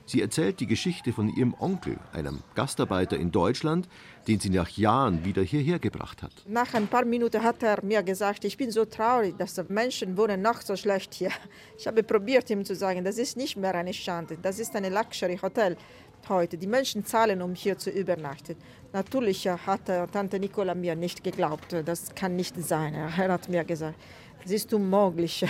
Sie 0.08 0.22
erzählt 0.22 0.60
die 0.60 0.68
Geschichte 0.68 1.14
von 1.14 1.30
ihrem 1.36 1.56
Onkel, 1.60 1.98
einem 2.14 2.44
Gastarbeiter 2.54 3.18
in 3.18 3.32
Deutschland, 3.32 3.90
den 4.28 4.40
sie 4.40 4.52
nach 4.52 4.70
Jahren 4.70 5.26
wieder 5.26 5.42
hierher 5.42 5.80
gebracht 5.80 6.22
hat. 6.22 6.32
Nach 6.48 6.72
ein 6.76 6.88
paar 6.88 7.06
Minuten 7.06 7.42
hat 7.42 7.64
er 7.64 7.84
mir 7.84 8.04
gesagt, 8.04 8.46
ich 8.46 8.56
bin 8.56 8.70
so 8.70 8.86
traurig, 8.86 9.36
dass 9.38 9.56
die 9.56 9.64
Menschen 9.68 10.16
wohnen 10.16 10.44
noch 10.44 10.62
so 10.62 10.76
schlecht 10.76 11.16
hier. 11.16 11.32
Ich 11.78 11.88
habe 11.88 12.04
probiert, 12.04 12.50
ihm 12.52 12.64
zu 12.64 12.76
sagen, 12.76 13.04
das 13.04 13.18
ist 13.18 13.36
nicht 13.36 13.58
mehr 13.58 13.74
eine 13.74 13.94
Schande, 13.94 14.38
das 14.40 14.60
ist 14.60 14.76
ein 14.76 14.94
Luxury-Hotel 14.94 15.76
heute. 16.30 16.58
Die 16.58 16.68
Menschen 16.68 17.04
zahlen, 17.04 17.42
um 17.42 17.56
hier 17.56 17.78
zu 17.78 17.90
übernachten. 17.90 18.56
Natürlich 18.94 19.48
hat 19.48 19.86
Tante 20.12 20.40
Nicola 20.40 20.76
mir 20.76 20.96
nicht 20.96 21.24
geglaubt, 21.24 21.76
das 21.84 22.14
kann 22.14 22.36
nicht 22.36 22.56
sein. 22.64 22.94
Er 22.94 23.18
hat 23.18 23.50
mir 23.50 23.64
gesagt, 23.64 24.00
es 24.44 24.52
ist 24.52 24.72
unmöglich. 24.72 25.46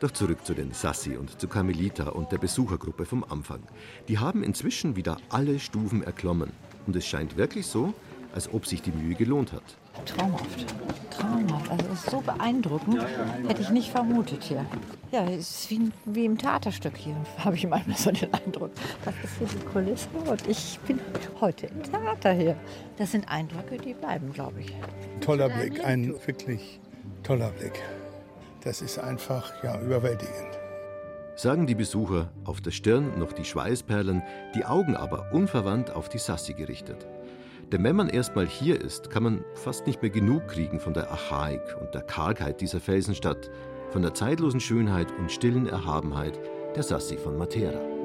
Doch 0.00 0.12
zurück 0.12 0.46
zu 0.46 0.54
den 0.54 0.72
Sassi 0.72 1.16
und 1.16 1.40
zu 1.40 1.48
Carmelita 1.48 2.10
und 2.10 2.30
der 2.30 2.38
Besuchergruppe 2.38 3.04
vom 3.04 3.24
Anfang. 3.24 3.60
Die 4.06 4.18
haben 4.18 4.44
inzwischen 4.44 4.94
wieder 4.94 5.16
alle 5.28 5.58
Stufen 5.58 6.04
erklommen. 6.04 6.52
Und 6.86 6.94
es 6.94 7.04
scheint 7.04 7.36
wirklich 7.36 7.66
so, 7.66 7.92
als 8.32 8.52
ob 8.52 8.66
sich 8.66 8.80
die 8.80 8.92
Mühe 8.92 9.16
gelohnt 9.16 9.52
hat. 9.52 9.64
Traumhaft. 10.06 10.66
Traumhaft. 11.10 11.70
Also 11.70 11.84
es 11.92 12.04
ist 12.04 12.10
so 12.10 12.20
beeindruckend. 12.20 13.04
Hätte 13.48 13.62
ich 13.62 13.70
nicht 13.70 13.90
vermutet 13.90 14.44
hier. 14.44 14.64
Ja, 15.10 15.24
es 15.24 15.64
ist 15.64 15.70
wie, 15.70 15.90
wie 16.04 16.26
im 16.26 16.38
Theaterstück 16.38 16.96
hier, 16.96 17.16
habe 17.38 17.56
ich 17.56 17.66
manchmal 17.66 17.96
so 17.96 18.12
den 18.12 18.32
Eindruck. 18.32 18.70
Das 19.04 19.14
ist 19.24 19.38
hier 19.38 19.48
die 19.48 19.64
Kulisse 19.66 20.08
und 20.26 20.46
ich 20.46 20.78
bin 20.86 21.00
heute 21.40 21.66
im 21.66 21.82
Theater 21.82 22.32
hier. 22.32 22.56
Das 22.98 23.10
sind 23.10 23.28
Eindrücke, 23.28 23.78
die 23.78 23.94
bleiben, 23.94 24.32
glaube 24.32 24.60
ich. 24.60 24.72
Toller 25.20 25.48
Blick, 25.48 25.84
ein 25.84 26.14
wirklich 26.24 26.78
toller 27.24 27.50
Blick. 27.50 27.82
Das 28.62 28.82
ist 28.82 28.98
einfach 28.98 29.52
ja, 29.62 29.80
überwältigend. 29.80 30.58
Sagen 31.36 31.66
die 31.66 31.76
Besucher, 31.76 32.32
auf 32.44 32.60
der 32.60 32.72
Stirn 32.72 33.16
noch 33.18 33.32
die 33.32 33.44
Schweißperlen, 33.44 34.22
die 34.56 34.64
Augen 34.64 34.96
aber 34.96 35.32
unverwandt 35.32 35.90
auf 35.90 36.08
die 36.08 36.18
Sassi 36.18 36.54
gerichtet. 36.54 37.06
Denn 37.70 37.84
wenn 37.84 37.94
man 37.94 38.08
erstmal 38.08 38.46
hier 38.46 38.80
ist, 38.80 39.10
kann 39.10 39.22
man 39.22 39.44
fast 39.54 39.86
nicht 39.86 40.02
mehr 40.02 40.10
genug 40.10 40.48
kriegen 40.48 40.80
von 40.80 40.94
der 40.94 41.10
Archaik 41.10 41.76
und 41.80 41.94
der 41.94 42.02
Kargheit 42.02 42.60
dieser 42.60 42.80
Felsenstadt, 42.80 43.50
von 43.90 44.02
der 44.02 44.14
zeitlosen 44.14 44.60
Schönheit 44.60 45.12
und 45.18 45.30
stillen 45.30 45.66
Erhabenheit 45.66 46.38
der 46.74 46.82
Sassi 46.82 47.16
von 47.16 47.38
Matera. 47.38 47.97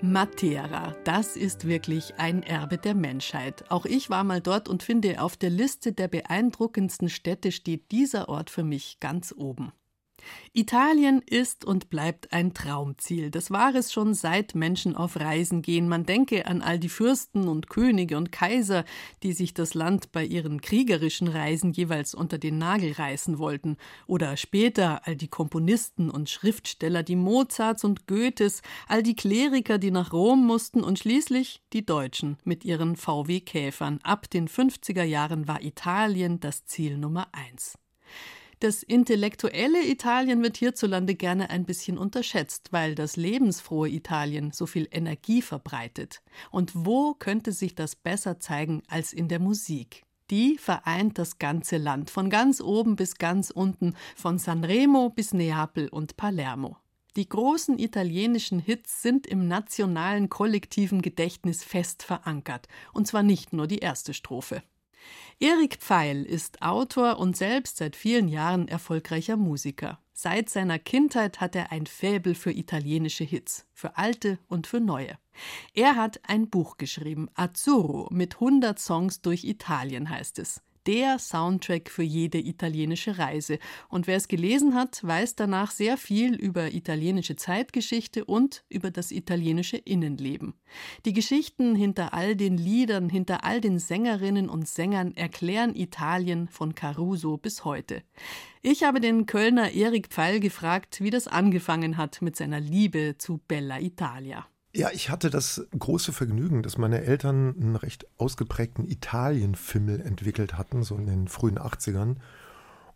Matera, 0.00 0.94
das 1.02 1.34
ist 1.34 1.66
wirklich 1.66 2.14
ein 2.18 2.44
Erbe 2.44 2.78
der 2.78 2.94
Menschheit. 2.94 3.64
Auch 3.68 3.84
ich 3.84 4.10
war 4.10 4.22
mal 4.22 4.40
dort 4.40 4.68
und 4.68 4.84
finde, 4.84 5.20
auf 5.20 5.36
der 5.36 5.50
Liste 5.50 5.92
der 5.92 6.06
beeindruckendsten 6.06 7.08
Städte 7.08 7.50
steht 7.50 7.90
dieser 7.90 8.28
Ort 8.28 8.48
für 8.48 8.62
mich 8.62 9.00
ganz 9.00 9.34
oben. 9.36 9.72
Italien 10.52 11.22
ist 11.24 11.64
und 11.64 11.90
bleibt 11.90 12.32
ein 12.32 12.54
Traumziel. 12.54 13.30
Das 13.30 13.50
war 13.50 13.74
es 13.74 13.92
schon 13.92 14.14
seit 14.14 14.54
Menschen 14.54 14.96
auf 14.96 15.18
Reisen 15.20 15.62
gehen. 15.62 15.88
Man 15.88 16.04
denke 16.04 16.46
an 16.46 16.62
all 16.62 16.78
die 16.78 16.88
Fürsten 16.88 17.48
und 17.48 17.68
Könige 17.68 18.16
und 18.16 18.32
Kaiser, 18.32 18.84
die 19.22 19.32
sich 19.32 19.54
das 19.54 19.74
Land 19.74 20.12
bei 20.12 20.24
ihren 20.24 20.60
kriegerischen 20.60 21.28
Reisen 21.28 21.72
jeweils 21.72 22.14
unter 22.14 22.38
den 22.38 22.58
Nagel 22.58 22.92
reißen 22.92 23.38
wollten. 23.38 23.76
Oder 24.06 24.36
später 24.36 25.06
all 25.06 25.16
die 25.16 25.28
Komponisten 25.28 26.10
und 26.10 26.30
Schriftsteller, 26.30 27.02
die 27.02 27.16
Mozarts 27.16 27.84
und 27.84 28.06
Goethes, 28.06 28.62
all 28.88 29.02
die 29.02 29.16
Kleriker, 29.16 29.78
die 29.78 29.90
nach 29.90 30.12
Rom 30.12 30.46
mussten 30.46 30.82
und 30.82 30.98
schließlich 30.98 31.62
die 31.72 31.86
Deutschen 31.86 32.38
mit 32.44 32.64
ihren 32.64 32.96
VW-Käfern. 32.96 34.00
Ab 34.02 34.28
den 34.30 34.48
50er 34.48 35.04
Jahren 35.04 35.46
war 35.48 35.62
Italien 35.62 36.40
das 36.40 36.64
Ziel 36.64 36.98
Nummer 36.98 37.28
eins. 37.32 37.78
Das 38.60 38.82
intellektuelle 38.82 39.86
Italien 39.86 40.42
wird 40.42 40.56
hierzulande 40.56 41.14
gerne 41.14 41.50
ein 41.50 41.64
bisschen 41.64 41.96
unterschätzt, 41.96 42.72
weil 42.72 42.96
das 42.96 43.14
lebensfrohe 43.14 43.88
Italien 43.88 44.50
so 44.50 44.66
viel 44.66 44.88
Energie 44.90 45.42
verbreitet. 45.42 46.22
Und 46.50 46.72
wo 46.74 47.14
könnte 47.14 47.52
sich 47.52 47.76
das 47.76 47.94
besser 47.94 48.40
zeigen 48.40 48.82
als 48.88 49.12
in 49.12 49.28
der 49.28 49.38
Musik? 49.38 50.02
Die 50.32 50.58
vereint 50.58 51.18
das 51.18 51.38
ganze 51.38 51.76
Land, 51.76 52.10
von 52.10 52.30
ganz 52.30 52.60
oben 52.60 52.96
bis 52.96 53.14
ganz 53.14 53.50
unten, 53.50 53.94
von 54.16 54.38
Sanremo 54.38 55.08
bis 55.10 55.32
Neapel 55.32 55.88
und 55.88 56.16
Palermo. 56.16 56.76
Die 57.16 57.28
großen 57.28 57.78
italienischen 57.78 58.58
Hits 58.58 59.02
sind 59.02 59.26
im 59.26 59.46
nationalen 59.46 60.28
kollektiven 60.28 61.00
Gedächtnis 61.00 61.62
fest 61.62 62.02
verankert, 62.02 62.66
und 62.92 63.06
zwar 63.06 63.22
nicht 63.22 63.52
nur 63.52 63.68
die 63.68 63.78
erste 63.78 64.14
Strophe. 64.14 64.62
Erik 65.40 65.76
Pfeil 65.76 66.24
ist 66.24 66.62
Autor 66.62 67.20
und 67.20 67.36
selbst 67.36 67.76
seit 67.76 67.94
vielen 67.94 68.26
Jahren 68.26 68.66
erfolgreicher 68.66 69.36
Musiker. 69.36 70.00
Seit 70.12 70.50
seiner 70.50 70.80
Kindheit 70.80 71.40
hat 71.40 71.54
er 71.54 71.70
ein 71.70 71.86
Faible 71.86 72.34
für 72.34 72.50
italienische 72.50 73.22
Hits, 73.22 73.64
für 73.72 73.96
alte 73.96 74.40
und 74.48 74.66
für 74.66 74.80
neue. 74.80 75.16
Er 75.74 75.94
hat 75.94 76.18
ein 76.24 76.50
Buch 76.50 76.76
geschrieben, 76.76 77.28
Azzurro, 77.34 78.08
mit 78.10 78.34
100 78.34 78.80
Songs 78.80 79.20
durch 79.20 79.44
Italien 79.44 80.10
heißt 80.10 80.40
es. 80.40 80.60
Der 80.88 81.18
Soundtrack 81.18 81.90
für 81.90 82.02
jede 82.02 82.38
italienische 82.38 83.18
Reise. 83.18 83.58
Und 83.90 84.06
wer 84.06 84.16
es 84.16 84.26
gelesen 84.26 84.74
hat, 84.74 85.04
weiß 85.04 85.36
danach 85.36 85.70
sehr 85.70 85.98
viel 85.98 86.34
über 86.34 86.72
italienische 86.72 87.36
Zeitgeschichte 87.36 88.24
und 88.24 88.64
über 88.70 88.90
das 88.90 89.12
italienische 89.12 89.76
Innenleben. 89.76 90.54
Die 91.04 91.12
Geschichten 91.12 91.74
hinter 91.74 92.14
all 92.14 92.36
den 92.36 92.56
Liedern, 92.56 93.10
hinter 93.10 93.44
all 93.44 93.60
den 93.60 93.78
Sängerinnen 93.78 94.48
und 94.48 94.66
Sängern 94.66 95.14
erklären 95.14 95.74
Italien 95.74 96.48
von 96.48 96.74
Caruso 96.74 97.36
bis 97.36 97.66
heute. 97.66 98.02
Ich 98.62 98.82
habe 98.82 99.00
den 99.00 99.26
Kölner 99.26 99.72
Erik 99.72 100.08
Pfeil 100.08 100.40
gefragt, 100.40 101.02
wie 101.02 101.10
das 101.10 101.28
angefangen 101.28 101.98
hat 101.98 102.22
mit 102.22 102.34
seiner 102.34 102.60
Liebe 102.60 103.16
zu 103.18 103.42
Bella 103.46 103.78
Italia. 103.78 104.46
Ja, 104.78 104.90
ich 104.92 105.10
hatte 105.10 105.28
das 105.28 105.66
große 105.76 106.12
Vergnügen, 106.12 106.62
dass 106.62 106.78
meine 106.78 107.02
Eltern 107.02 107.56
einen 107.60 107.74
recht 107.74 108.06
ausgeprägten 108.16 108.88
Italienfimmel 108.88 110.00
entwickelt 110.00 110.56
hatten, 110.56 110.84
so 110.84 110.94
in 110.94 111.06
den 111.06 111.26
frühen 111.26 111.58
80ern. 111.58 112.14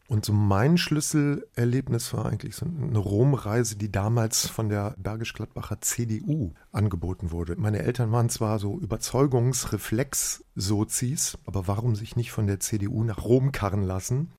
Und 0.06 0.24
so 0.24 0.32
mein 0.32 0.78
Schlüsselerlebnis 0.78 2.14
war 2.14 2.26
eigentlich 2.26 2.54
so 2.54 2.66
eine 2.66 2.98
Romreise, 2.98 3.74
die 3.74 3.90
damals 3.90 4.46
von 4.46 4.68
der 4.68 4.94
Bergisch-Gladbacher 4.96 5.80
CDU 5.80 6.52
angeboten 6.70 7.32
wurde. 7.32 7.56
Meine 7.56 7.80
Eltern 7.80 8.12
waren 8.12 8.28
zwar 8.28 8.60
so 8.60 8.78
Überzeugungsreflex-Sozis, 8.78 11.36
aber 11.46 11.66
warum 11.66 11.96
sich 11.96 12.14
nicht 12.14 12.30
von 12.30 12.46
der 12.46 12.60
CDU 12.60 13.02
nach 13.02 13.24
Rom 13.24 13.50
karren 13.50 13.82
lassen? 13.82 14.30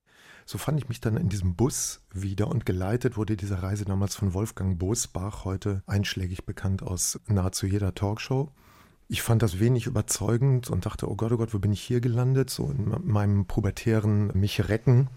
So 0.46 0.58
fand 0.58 0.78
ich 0.78 0.88
mich 0.88 1.00
dann 1.00 1.16
in 1.16 1.28
diesem 1.28 1.54
Bus 1.54 2.00
wieder 2.12 2.48
und 2.48 2.66
geleitet 2.66 3.16
wurde 3.16 3.36
diese 3.36 3.62
Reise 3.62 3.84
damals 3.84 4.14
von 4.14 4.34
Wolfgang 4.34 4.78
Bosbach, 4.78 5.44
heute 5.44 5.82
einschlägig 5.86 6.44
bekannt 6.44 6.82
aus 6.82 7.18
nahezu 7.26 7.66
jeder 7.66 7.94
Talkshow. 7.94 8.50
Ich 9.08 9.22
fand 9.22 9.42
das 9.42 9.58
wenig 9.58 9.86
überzeugend 9.86 10.70
und 10.70 10.86
dachte, 10.86 11.10
oh 11.10 11.16
Gott, 11.16 11.32
oh 11.32 11.36
Gott, 11.36 11.54
wo 11.54 11.58
bin 11.58 11.72
ich 11.72 11.80
hier 11.80 12.00
gelandet? 12.00 12.50
So 12.50 12.70
in 12.70 12.94
meinem 13.04 13.46
pubertären 13.46 14.28
mich 14.34 14.68
retten. 14.68 15.08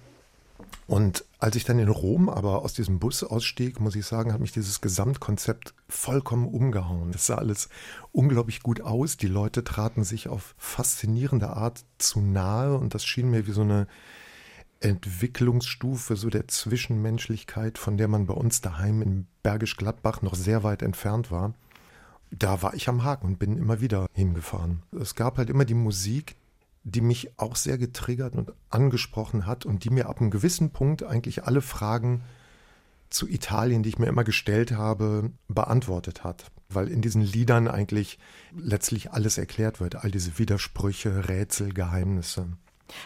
Und 0.88 1.26
als 1.40 1.56
ich 1.56 1.66
dann 1.66 1.80
in 1.80 1.90
Rom 1.90 2.30
aber 2.30 2.62
aus 2.62 2.74
diesem 2.74 3.00
Bus 3.00 3.24
ausstieg, 3.24 3.80
muss 3.80 3.96
ich 3.96 4.06
sagen, 4.06 4.34
hat 4.34 4.40
mich 4.40 4.54
dieses 4.54 4.82
Gesamtkonzept 4.82 5.74
vollkommen 5.90 6.48
umgehauen. 6.48 7.12
Es 7.14 7.26
sah 7.26 7.36
alles 7.36 7.70
unglaublich 8.12 8.64
gut 8.64 8.82
aus. 8.82 9.18
Die 9.18 9.28
Leute 9.28 9.64
traten 9.64 10.04
sich 10.04 10.30
auf 10.30 10.56
faszinierende 10.58 11.50
Art 11.50 11.84
zu 11.98 12.22
nahe 12.22 12.78
und 12.78 12.94
das 12.94 13.06
schien 13.06 13.30
mir 13.30 13.48
wie 13.48 13.52
so 13.52 13.62
eine 13.62 13.88
Entwicklungsstufe 14.80 16.16
so 16.16 16.30
der 16.30 16.48
Zwischenmenschlichkeit, 16.48 17.78
von 17.78 17.98
der 17.98 18.08
man 18.08 18.28
bei 18.28 18.34
uns 18.34 18.62
daheim 18.62 19.02
in 19.02 19.28
Bergisch 19.44 19.78
Gladbach 19.78 20.22
noch 20.22 20.36
sehr 20.36 20.64
weit 20.64 20.82
entfernt 20.82 21.32
war. 21.32 21.54
Da 22.32 22.62
war 22.62 22.74
ich 22.74 22.90
am 22.90 23.04
Haken 23.04 23.28
und 23.28 23.40
bin 23.40 23.58
immer 23.58 23.82
wieder 23.82 24.08
hingefahren. 24.14 24.84
Es 25.00 25.16
gab 25.16 25.38
halt 25.38 25.50
immer 25.50 25.66
die 25.66 25.74
Musik, 25.74 26.36
die 26.84 27.02
mich 27.02 27.38
auch 27.38 27.56
sehr 27.56 27.78
getriggert 27.78 28.36
und 28.36 28.54
angesprochen 28.70 29.46
hat 29.46 29.66
und 29.66 29.84
die 29.84 29.90
mir 29.90 30.08
ab 30.08 30.22
einem 30.22 30.32
gewissen 30.32 30.72
Punkt 30.72 31.04
eigentlich 31.04 31.44
alle 31.44 31.62
Fragen 31.62 32.22
zu 33.10 33.28
Italien, 33.28 33.84
die 33.84 33.90
ich 33.90 34.00
mir 34.00 34.08
immer 34.08 34.24
gestellt 34.24 34.72
habe, 34.72 35.32
beantwortet 35.48 36.24
hat. 36.24 36.52
Weil 36.70 36.90
in 36.90 37.02
diesen 37.02 37.22
Liedern 37.22 37.68
eigentlich 37.68 38.20
letztlich 38.56 39.12
alles 39.12 39.38
erklärt 39.38 39.80
wird, 39.80 39.96
all 39.96 40.12
diese 40.12 40.38
Widersprüche, 40.38 41.30
Rätsel, 41.30 41.74
Geheimnisse. 41.74 42.48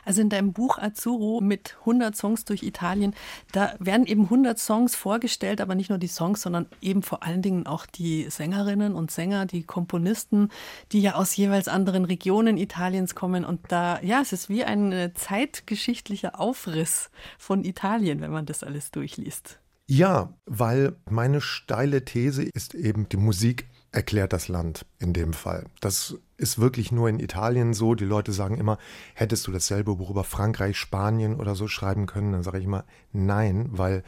Also 0.05 0.21
in 0.21 0.29
deinem 0.29 0.53
Buch 0.53 0.77
Azzurro 0.77 1.41
mit 1.41 1.77
100 1.81 2.15
Songs 2.15 2.45
durch 2.45 2.63
Italien, 2.63 3.13
da 3.51 3.75
werden 3.79 4.05
eben 4.05 4.23
100 4.23 4.59
Songs 4.59 4.95
vorgestellt, 4.95 5.61
aber 5.61 5.75
nicht 5.75 5.89
nur 5.89 5.99
die 5.99 6.07
Songs, 6.07 6.41
sondern 6.41 6.67
eben 6.81 7.03
vor 7.03 7.23
allen 7.23 7.41
Dingen 7.41 7.65
auch 7.65 7.85
die 7.85 8.29
Sängerinnen 8.29 8.95
und 8.95 9.11
Sänger, 9.11 9.45
die 9.45 9.63
Komponisten, 9.63 10.49
die 10.91 11.01
ja 11.01 11.15
aus 11.15 11.35
jeweils 11.35 11.67
anderen 11.67 12.05
Regionen 12.05 12.57
Italiens 12.57 13.15
kommen. 13.15 13.45
Und 13.45 13.59
da, 13.69 13.99
ja, 14.01 14.21
es 14.21 14.33
ist 14.33 14.49
wie 14.49 14.63
ein 14.63 14.91
äh, 14.91 15.13
zeitgeschichtlicher 15.13 16.39
Aufriss 16.39 17.09
von 17.37 17.63
Italien, 17.63 18.21
wenn 18.21 18.31
man 18.31 18.45
das 18.45 18.63
alles 18.63 18.91
durchliest. 18.91 19.59
Ja, 19.87 20.33
weil 20.45 20.95
meine 21.09 21.41
steile 21.41 22.05
These 22.05 22.43
ist 22.43 22.75
eben, 22.75 23.09
die 23.09 23.17
Musik 23.17 23.67
erklärt 23.91 24.33
das 24.33 24.47
Land 24.47 24.85
in 24.99 25.13
dem 25.13 25.33
Fall. 25.33 25.65
Das 25.81 26.15
ist 26.37 26.59
wirklich 26.59 26.91
nur 26.91 27.09
in 27.09 27.19
Italien 27.19 27.73
so. 27.73 27.93
Die 27.93 28.05
Leute 28.05 28.31
sagen 28.31 28.57
immer, 28.57 28.77
hättest 29.13 29.47
du 29.47 29.51
dasselbe 29.51 29.95
Buch 29.95 30.09
über 30.09 30.23
Frankreich, 30.23 30.77
Spanien 30.77 31.35
oder 31.35 31.55
so 31.55 31.67
schreiben 31.67 32.05
können? 32.05 32.31
Dann 32.31 32.43
sage 32.43 32.59
ich 32.59 32.65
immer, 32.65 32.85
nein, 33.11 33.67
weil 33.71 34.03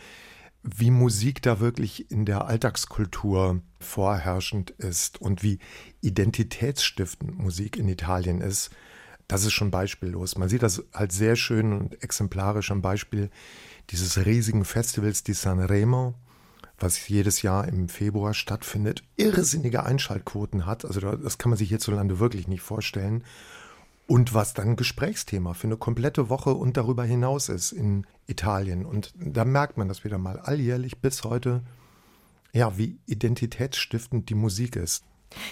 wie 0.64 0.92
Musik 0.92 1.42
da 1.42 1.60
wirklich 1.60 2.10
in 2.10 2.26
der 2.26 2.48
Alltagskultur 2.48 3.62
vorherrschend 3.80 4.70
ist 4.72 5.20
und 5.20 5.44
wie 5.44 5.60
identitätsstiftend 6.00 7.38
Musik 7.38 7.76
in 7.76 7.90
Italien 7.90 8.40
ist, 8.40 8.70
das 9.28 9.44
ist 9.44 9.54
schon 9.54 9.72
beispiellos. 9.72 10.38
Man 10.38 10.48
sieht 10.48 10.64
das 10.64 10.84
halt 10.94 11.12
sehr 11.12 11.36
schön 11.36 11.74
und 11.74 12.02
exemplarisch 12.02 12.72
am 12.72 12.82
Beispiel 12.82 13.30
dieses 13.90 14.26
riesigen 14.26 14.64
Festivals 14.64 15.24
di 15.24 15.34
Sanremo, 15.34 16.16
was 16.80 17.08
jedes 17.08 17.42
Jahr 17.42 17.68
im 17.68 17.90
Februar 17.90 18.34
stattfindet, 18.34 19.04
irrsinnige 19.16 19.84
Einschaltquoten 19.84 20.66
hat. 20.66 20.86
Also 20.86 21.00
das 21.00 21.38
kann 21.38 21.50
man 21.50 21.58
sich 21.58 21.70
hierzulande 21.70 22.20
wirklich 22.20 22.48
nicht 22.48 22.62
vorstellen. 22.62 23.24
Und 24.06 24.34
was 24.34 24.54
dann 24.54 24.76
Gesprächsthema 24.76 25.54
für 25.54 25.68
eine 25.68 25.78
komplette 25.78 26.30
Woche 26.30 26.54
und 26.54 26.76
darüber 26.76 27.06
hinaus 27.06 27.48
ist 27.48 27.72
in 27.72 28.06
Italien. 28.28 28.86
Und 28.86 29.14
da 29.16 29.46
merkt 29.46 29.78
man 29.78 29.88
das 29.88 30.04
wieder 30.04 30.18
mal 30.18 30.40
alljährlich 30.40 31.00
bis 31.00 31.24
heute, 31.24 31.62
ja, 32.52 32.78
wie 32.78 32.98
identitätsstiftend 33.06 34.30
die 34.30 34.36
Musik 34.36 34.76
ist. 34.76 35.04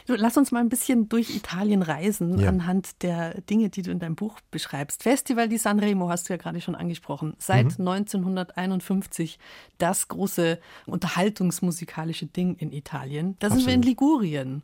Du, 0.07 0.15
lass 0.15 0.37
uns 0.37 0.51
mal 0.51 0.59
ein 0.59 0.69
bisschen 0.69 1.09
durch 1.09 1.35
Italien 1.35 1.81
reisen 1.81 2.39
ja. 2.39 2.49
anhand 2.49 3.01
der 3.03 3.41
Dinge, 3.41 3.69
die 3.69 3.81
du 3.81 3.91
in 3.91 3.99
deinem 3.99 4.15
Buch 4.15 4.39
beschreibst. 4.51 5.03
Festival 5.03 5.49
di 5.49 5.57
Sanremo 5.57 6.09
hast 6.09 6.29
du 6.29 6.33
ja 6.33 6.37
gerade 6.37 6.61
schon 6.61 6.75
angesprochen. 6.75 7.33
Seit 7.37 7.79
mhm. 7.79 7.87
1951 7.87 9.39
das 9.77 10.07
große 10.07 10.59
unterhaltungsmusikalische 10.85 12.25
Ding 12.25 12.55
in 12.55 12.71
Italien. 12.71 13.35
Da 13.39 13.47
Absolut. 13.47 13.63
sind 13.63 13.67
wir 13.67 13.75
in 13.75 13.81
Ligurien. 13.81 14.63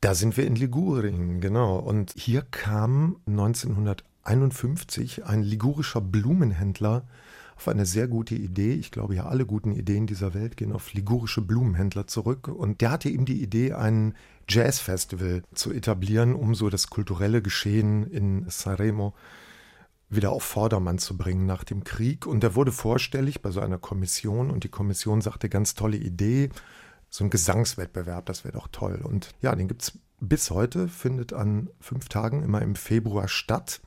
Da 0.00 0.14
sind 0.14 0.36
wir 0.36 0.46
in 0.46 0.56
Ligurien, 0.56 1.40
genau. 1.40 1.78
Und 1.78 2.12
hier 2.16 2.42
kam 2.42 3.18
1951 3.26 5.24
ein 5.24 5.42
ligurischer 5.42 6.00
Blumenhändler 6.00 7.04
auf 7.62 7.68
eine 7.68 7.86
sehr 7.86 8.08
gute 8.08 8.34
Idee. 8.34 8.74
Ich 8.74 8.90
glaube 8.90 9.14
ja, 9.14 9.26
alle 9.26 9.46
guten 9.46 9.70
Ideen 9.70 10.08
dieser 10.08 10.34
Welt 10.34 10.56
gehen 10.56 10.72
auf 10.72 10.92
ligurische 10.94 11.42
Blumenhändler 11.42 12.08
zurück. 12.08 12.48
Und 12.48 12.80
der 12.80 12.90
hatte 12.90 13.08
eben 13.08 13.24
die 13.24 13.40
Idee, 13.40 13.72
ein 13.72 14.14
Jazzfestival 14.48 15.44
zu 15.54 15.72
etablieren, 15.72 16.34
um 16.34 16.56
so 16.56 16.70
das 16.70 16.88
kulturelle 16.88 17.40
Geschehen 17.40 18.04
in 18.08 18.46
Sanremo 18.48 19.14
wieder 20.10 20.32
auf 20.32 20.42
Vordermann 20.42 20.98
zu 20.98 21.16
bringen 21.16 21.46
nach 21.46 21.62
dem 21.62 21.84
Krieg. 21.84 22.26
Und 22.26 22.42
er 22.42 22.56
wurde 22.56 22.72
vorstellig 22.72 23.42
bei 23.42 23.52
so 23.52 23.60
einer 23.60 23.78
Kommission 23.78 24.50
und 24.50 24.64
die 24.64 24.68
Kommission 24.68 25.20
sagte, 25.20 25.48
ganz 25.48 25.74
tolle 25.74 25.96
Idee, 25.96 26.50
so 27.10 27.22
ein 27.22 27.30
Gesangswettbewerb, 27.30 28.26
das 28.26 28.42
wäre 28.42 28.54
doch 28.54 28.68
toll. 28.72 29.00
Und 29.04 29.30
ja, 29.40 29.54
den 29.54 29.68
gibt 29.68 29.82
es 29.82 29.98
bis 30.18 30.50
heute, 30.50 30.88
findet 30.88 31.32
an 31.32 31.70
fünf 31.78 32.08
Tagen 32.08 32.42
immer 32.42 32.60
im 32.60 32.74
Februar 32.74 33.28
statt. 33.28 33.80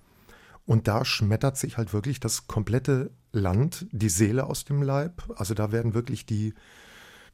Und 0.65 0.87
da 0.87 1.05
schmettert 1.05 1.57
sich 1.57 1.77
halt 1.77 1.93
wirklich 1.93 2.19
das 2.19 2.47
komplette 2.47 3.11
Land 3.31 3.85
die 3.91 4.09
Seele 4.09 4.45
aus 4.45 4.65
dem 4.65 4.81
Leib. 4.81 5.23
Also 5.35 5.53
da 5.53 5.71
werden 5.71 5.93
wirklich 5.93 6.25
die 6.25 6.53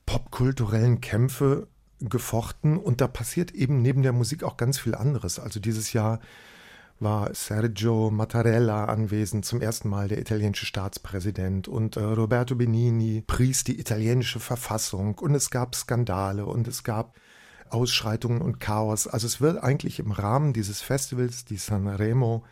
popkulturellen 0.06 1.00
Kämpfe 1.00 1.68
gefochten 2.00 2.78
und 2.78 3.00
da 3.00 3.08
passiert 3.08 3.52
eben 3.52 3.82
neben 3.82 4.02
der 4.02 4.12
Musik 4.12 4.44
auch 4.44 4.58
ganz 4.58 4.80
viel 4.80 4.96
anderes. 4.96 5.40
Also 5.40 5.60
dieses 5.60 5.94
Jahr 5.94 6.20
war 7.00 7.34
Sergio 7.34 8.12
Mattarella 8.12 8.86
anwesend, 8.86 9.46
zum 9.46 9.62
ersten 9.62 9.90
Mal 9.90 10.08
der 10.08 10.20
italienische 10.20 10.66
Staatspräsident 10.66 11.68
und 11.68 11.98
äh, 11.98 12.02
Roberto 12.02 12.56
Benini 12.56 13.24
pries 13.26 13.64
die 13.64 13.80
italienische 13.80 14.40
Verfassung 14.40 15.18
und 15.18 15.34
es 15.34 15.50
gab 15.50 15.76
Skandale 15.76 16.46
und 16.46 16.68
es 16.68 16.84
gab 16.84 17.16
Ausschreitungen 17.70 18.42
und 18.42 18.60
Chaos. 18.60 19.08
Also 19.08 19.26
es 19.28 19.42
wird 19.42 19.64
eigentlich 19.64 20.00
im 20.00 20.12
Rahmen 20.12 20.54
dieses 20.54 20.82
Festivals, 20.82 21.46
die 21.46 21.58
Sanremo, 21.58 22.44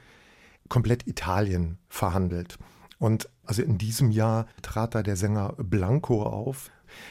komplett 0.70 1.08
Italien 1.08 1.78
verhandelt. 1.90 2.58
Und 3.00 3.30
also 3.46 3.62
in 3.62 3.78
diesem 3.78 4.12
Jahr 4.12 4.46
trat 4.62 4.96
da 4.96 5.04
der 5.04 5.16
Sänger 5.16 5.54
Blanco 5.58 6.24
auf. 6.24 6.70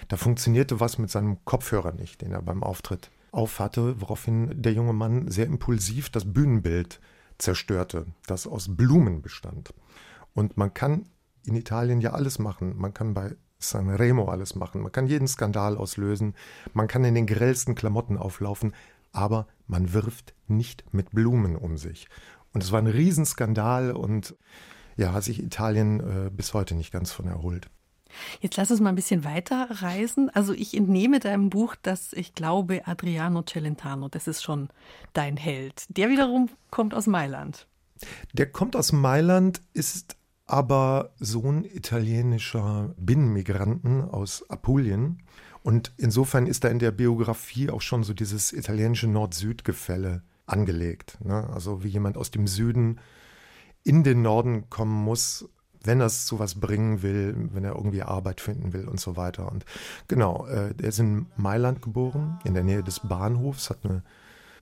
Da 0.09 0.17
funktionierte 0.17 0.81
was 0.81 0.99
mit 0.99 1.11
seinem 1.11 1.45
Kopfhörer 1.45 1.93
nicht, 1.93 2.23
den 2.23 2.33
er 2.33 2.43
beim 2.43 2.63
Auftritt 2.63 3.11
aufhatte, 3.31 4.01
woraufhin 4.01 4.63
der 4.63 4.73
junge 4.73 4.93
Mann 4.93 5.31
sehr 5.31 5.47
impulsiv 5.47 6.11
das 6.11 6.33
Bühnenbild 6.33 7.01
zerstörte, 7.39 8.07
das 8.27 8.47
aus 8.47 8.77
Blumen 8.77 9.23
bestand. 9.23 9.73
Und 10.35 10.57
man 10.57 10.75
kann 10.75 11.09
in 11.45 11.57
Italien 11.57 12.01
ja 12.01 12.13
alles 12.13 12.39
machen. 12.39 12.77
Man 12.77 12.95
kann 12.95 13.15
bei 13.15 13.37
Sanremo 13.59 14.29
alles 14.29 14.55
machen. 14.55 14.83
Man 14.83 14.93
kann 14.93 15.07
jeden 15.07 15.29
Skandal 15.29 15.77
auslösen. 15.77 16.35
Man 16.75 16.89
kann 16.89 17.05
in 17.05 17.15
den 17.15 17.27
grellsten 17.27 17.75
Klamotten 17.75 18.17
auflaufen. 18.17 18.75
Aber 19.13 19.47
man 19.67 19.93
wirft 19.95 20.35
nicht 20.47 20.85
mit 20.93 21.11
Blumen 21.11 21.57
um 21.57 21.79
sich. 21.79 22.09
Und 22.59 22.65
es 22.65 22.73
war 22.73 22.81
ein 22.81 22.89
Riesenskandal 22.89 23.93
und 23.93 24.35
ja, 24.97 25.13
hat 25.13 25.23
sich 25.23 25.41
Italien 25.41 26.01
äh, 26.01 26.29
bis 26.29 26.55
heute 26.55 26.75
nicht 26.75 26.91
ganz 26.91 27.13
von 27.13 27.29
erholt. 27.29 27.71
Jetzt 28.41 28.57
lass 28.57 28.73
uns 28.73 28.81
mal 28.81 28.89
ein 28.89 28.97
bisschen 28.97 29.23
weiter 29.23 29.69
reisen. 29.71 30.29
Also 30.35 30.53
ich 30.55 30.77
entnehme 30.77 31.21
deinem 31.21 31.51
Buch, 31.51 31.77
dass 31.81 32.13
ich 32.13 32.35
glaube, 32.35 32.89
Adriano 32.89 33.45
Celentano, 33.45 34.09
das 34.09 34.27
ist 34.27 34.43
schon 34.43 34.71
dein 35.13 35.37
Held. 35.37 35.85
Der 35.89 36.11
wiederum 36.11 36.49
kommt 36.73 36.95
aus 36.95 37.07
Mailand. 37.07 37.69
Der 38.33 38.51
kommt 38.51 38.75
aus 38.75 38.91
Mailand, 38.91 39.61
ist 39.73 40.17
aber 40.45 41.13
Sohn 41.21 41.65
italienischer 41.65 42.93
Binnenmigranten 42.97 44.03
aus 44.03 44.51
Apulien. 44.51 45.23
Und 45.63 45.93
insofern 45.97 46.49
ist 46.49 46.65
da 46.65 46.69
in 46.71 46.81
der 46.81 46.91
Biografie 46.91 47.71
auch 47.71 47.83
schon 47.83 48.03
so 48.03 48.15
dieses 48.15 48.53
italienische 48.53 49.07
Nord-Süd-Gefälle 49.07 50.23
angelegt. 50.49 51.19
Ne? 51.25 51.49
Also 51.53 51.85
wie 51.85 51.89
jemand 51.89 52.17
aus 52.17 52.31
dem 52.31 52.47
Süden 52.47 53.01
in 53.85 54.03
den 54.03 54.23
Norden 54.23 54.69
kommen 54.71 55.05
muss, 55.05 55.49
wenn 55.83 56.01
er 56.01 56.07
es 56.07 56.27
zu 56.27 56.39
was 56.39 56.57
bringen 56.57 57.03
will, 57.03 57.49
wenn 57.53 57.65
er 57.65 57.77
irgendwie 57.77 58.03
Arbeit 58.03 58.41
finden 58.41 58.73
will 58.73 58.89
und 58.89 59.01
so 59.01 59.17
weiter. 59.17 59.51
Und 59.51 59.65
genau, 60.09 60.47
äh, 60.47 60.75
er 60.77 60.89
ist 60.89 60.99
in 60.99 61.27
Mailand 61.37 61.83
geboren, 61.83 62.39
in 62.45 62.55
der 62.55 62.65
Nähe 62.65 62.83
des 62.83 63.01
Bahnhofs, 63.01 63.71
hat 63.71 63.85
eine 63.85 64.03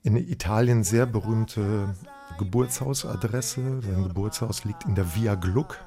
in 0.03 0.15
Italien 0.15 0.83
sehr 0.83 1.05
berühmte 1.05 1.93
Geburtshausadresse. 2.37 3.81
Sein 3.81 4.03
Geburtshaus 4.03 4.63
liegt 4.63 4.85
in 4.85 4.95
der 4.95 5.15
Via 5.15 5.35
Gluck. 5.35 5.79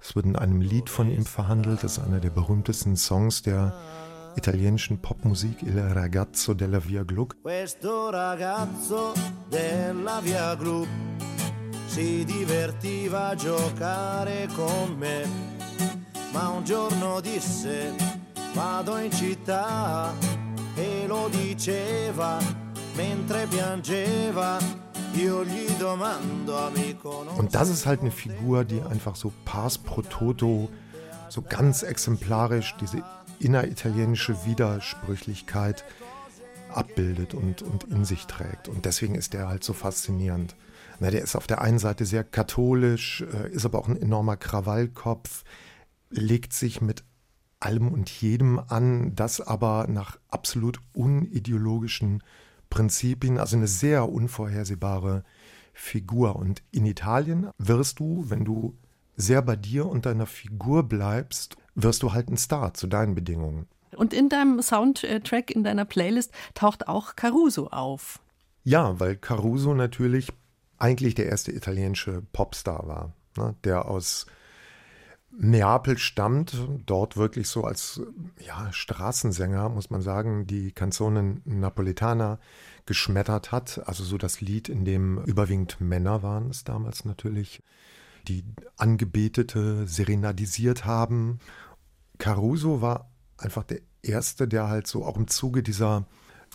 Es 0.00 0.14
wird 0.14 0.26
in 0.26 0.36
einem 0.36 0.60
Lied 0.60 0.88
von 0.88 1.10
ihm 1.10 1.24
verhandelt. 1.24 1.82
Das 1.82 1.98
ist 1.98 2.04
einer 2.04 2.20
der 2.20 2.30
berühmtesten 2.30 2.96
Songs 2.96 3.42
der 3.42 3.74
italienischen 4.38 4.98
Popmusik, 5.00 5.62
Il 5.62 5.80
ragazzo 5.80 6.54
della 6.54 6.78
Via 6.78 7.02
Gluck. 7.02 7.36
Questo 7.42 8.08
ragazzo 8.10 9.12
della 9.48 10.20
Via 10.20 10.54
Gluck 10.54 10.88
si 11.86 12.24
divertiva 12.24 13.28
a 13.28 13.34
giocare 13.34 14.48
con 14.54 14.94
me, 14.96 15.26
ma 16.32 16.48
un 16.48 16.64
giorno 16.64 17.20
disse 17.20 17.92
vado 18.54 18.96
in 18.98 19.10
città 19.10 20.14
e 20.74 21.06
lo 21.06 21.28
diceva 21.28 22.38
mentre 22.94 23.46
piangeva. 23.46 24.58
Und 27.36 27.54
das 27.54 27.70
ist 27.70 27.86
halt 27.86 28.02
eine 28.02 28.12
Figur, 28.12 28.64
die 28.64 28.80
einfach 28.82 29.16
so 29.16 29.32
pars 29.44 29.76
pro 29.76 30.02
toto, 30.02 30.68
so 31.28 31.42
ganz 31.42 31.82
exemplarisch 31.82 32.76
diese 32.80 33.02
inneritalienische 33.40 34.44
Widersprüchlichkeit 34.44 35.84
abbildet 36.68 37.34
und, 37.34 37.62
und 37.62 37.84
in 37.84 38.04
sich 38.04 38.26
trägt. 38.26 38.68
Und 38.68 38.84
deswegen 38.84 39.14
ist 39.14 39.32
der 39.32 39.48
halt 39.48 39.64
so 39.64 39.72
faszinierend. 39.72 40.56
Na, 41.00 41.10
der 41.10 41.22
ist 41.22 41.36
auf 41.36 41.46
der 41.46 41.60
einen 41.60 41.78
Seite 41.78 42.04
sehr 42.04 42.24
katholisch, 42.24 43.22
äh, 43.22 43.50
ist 43.50 43.64
aber 43.64 43.78
auch 43.78 43.88
ein 43.88 44.00
enormer 44.00 44.36
Krawallkopf, 44.36 45.44
legt 46.10 46.52
sich 46.52 46.80
mit 46.80 47.04
allem 47.60 47.92
und 47.92 48.08
jedem 48.10 48.58
an, 48.58 49.14
das 49.14 49.40
aber 49.40 49.86
nach 49.88 50.18
absolut 50.28 50.80
unideologischen 50.92 52.22
Prinzipien, 52.70 53.38
also 53.38 53.56
eine 53.56 53.66
sehr 53.66 54.08
unvorhersehbare 54.08 55.24
Figur. 55.72 56.36
Und 56.36 56.62
in 56.70 56.86
Italien 56.86 57.50
wirst 57.58 58.00
du, 58.00 58.24
wenn 58.28 58.44
du 58.44 58.76
sehr 59.16 59.42
bei 59.42 59.56
dir 59.56 59.86
und 59.86 60.06
deiner 60.06 60.26
Figur 60.26 60.82
bleibst, 60.82 61.56
wirst 61.82 62.02
du 62.02 62.12
halt 62.12 62.28
ein 62.28 62.36
Star 62.36 62.74
zu 62.74 62.86
deinen 62.86 63.14
Bedingungen. 63.14 63.66
Und 63.96 64.12
in 64.12 64.28
deinem 64.28 64.60
Soundtrack, 64.60 65.50
in 65.50 65.64
deiner 65.64 65.84
Playlist 65.84 66.32
taucht 66.54 66.88
auch 66.88 67.16
Caruso 67.16 67.68
auf. 67.68 68.20
Ja, 68.64 69.00
weil 69.00 69.16
Caruso 69.16 69.74
natürlich 69.74 70.32
eigentlich 70.76 71.14
der 71.14 71.26
erste 71.26 71.52
italienische 71.52 72.22
Popstar 72.32 72.86
war, 72.86 73.12
ne, 73.36 73.54
der 73.64 73.86
aus 73.86 74.26
Neapel 75.30 75.98
stammt, 75.98 76.56
dort 76.86 77.16
wirklich 77.16 77.48
so 77.48 77.64
als 77.64 78.00
ja, 78.44 78.72
Straßensänger, 78.72 79.68
muss 79.68 79.90
man 79.90 80.02
sagen, 80.02 80.46
die 80.46 80.72
Canzone 80.72 81.40
Napoletana 81.44 82.38
geschmettert 82.86 83.52
hat. 83.52 83.82
Also 83.86 84.04
so 84.04 84.18
das 84.18 84.40
Lied, 84.40 84.68
in 84.68 84.84
dem 84.84 85.22
überwiegend 85.24 85.80
Männer 85.80 86.22
waren 86.22 86.50
es 86.50 86.64
damals 86.64 87.04
natürlich, 87.04 87.62
die 88.26 88.44
Angebetete 88.76 89.86
serenadisiert 89.86 90.84
haben. 90.84 91.38
Caruso 92.18 92.82
war 92.82 93.10
einfach 93.36 93.64
der 93.64 93.80
Erste, 94.02 94.48
der 94.48 94.68
halt 94.68 94.86
so 94.86 95.04
auch 95.04 95.16
im 95.16 95.28
Zuge 95.28 95.62
dieser 95.62 96.06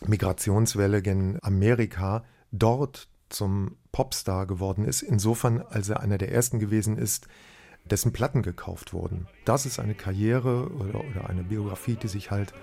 Migrationswelle 0.06 1.02
gen 1.02 1.40
Amerika 1.42 2.24
dort 2.52 3.08
zum 3.30 3.78
Popstar 3.92 4.46
geworden 4.46 4.86
ist. 4.86 5.02
Insofern, 5.02 5.62
als 5.62 5.90
er 5.90 6.02
einer 6.02 6.18
der 6.18 6.32
ersten 6.32 6.60
gewesen 6.60 6.98
ist, 6.98 7.28
dessen 7.86 8.14
Platten 8.14 8.42
gekauft 8.42 8.94
wurden. 8.94 9.28
Das 9.46 9.66
ist 9.66 9.80
eine 9.80 9.96
Karriere 9.96 10.70
oder, 10.72 11.00
oder 11.00 11.30
eine 11.30 11.44
Biografie, 11.44 11.96
die 11.96 12.08
sich 12.08 12.32
halt 12.32 12.54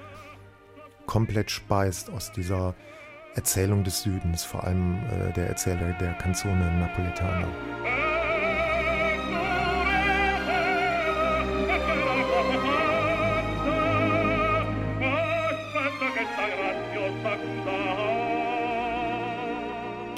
komplett 1.06 1.50
speist 1.50 2.10
aus 2.10 2.32
dieser 2.32 2.74
Erzählung 3.34 3.84
des 3.84 4.02
Südens, 4.02 4.44
vor 4.44 4.64
allem 4.64 4.96
äh, 5.06 5.32
der 5.32 5.48
Erzähler 5.48 5.92
der 6.00 6.14
Canzone 6.14 6.78
Napoletana. 6.78 7.48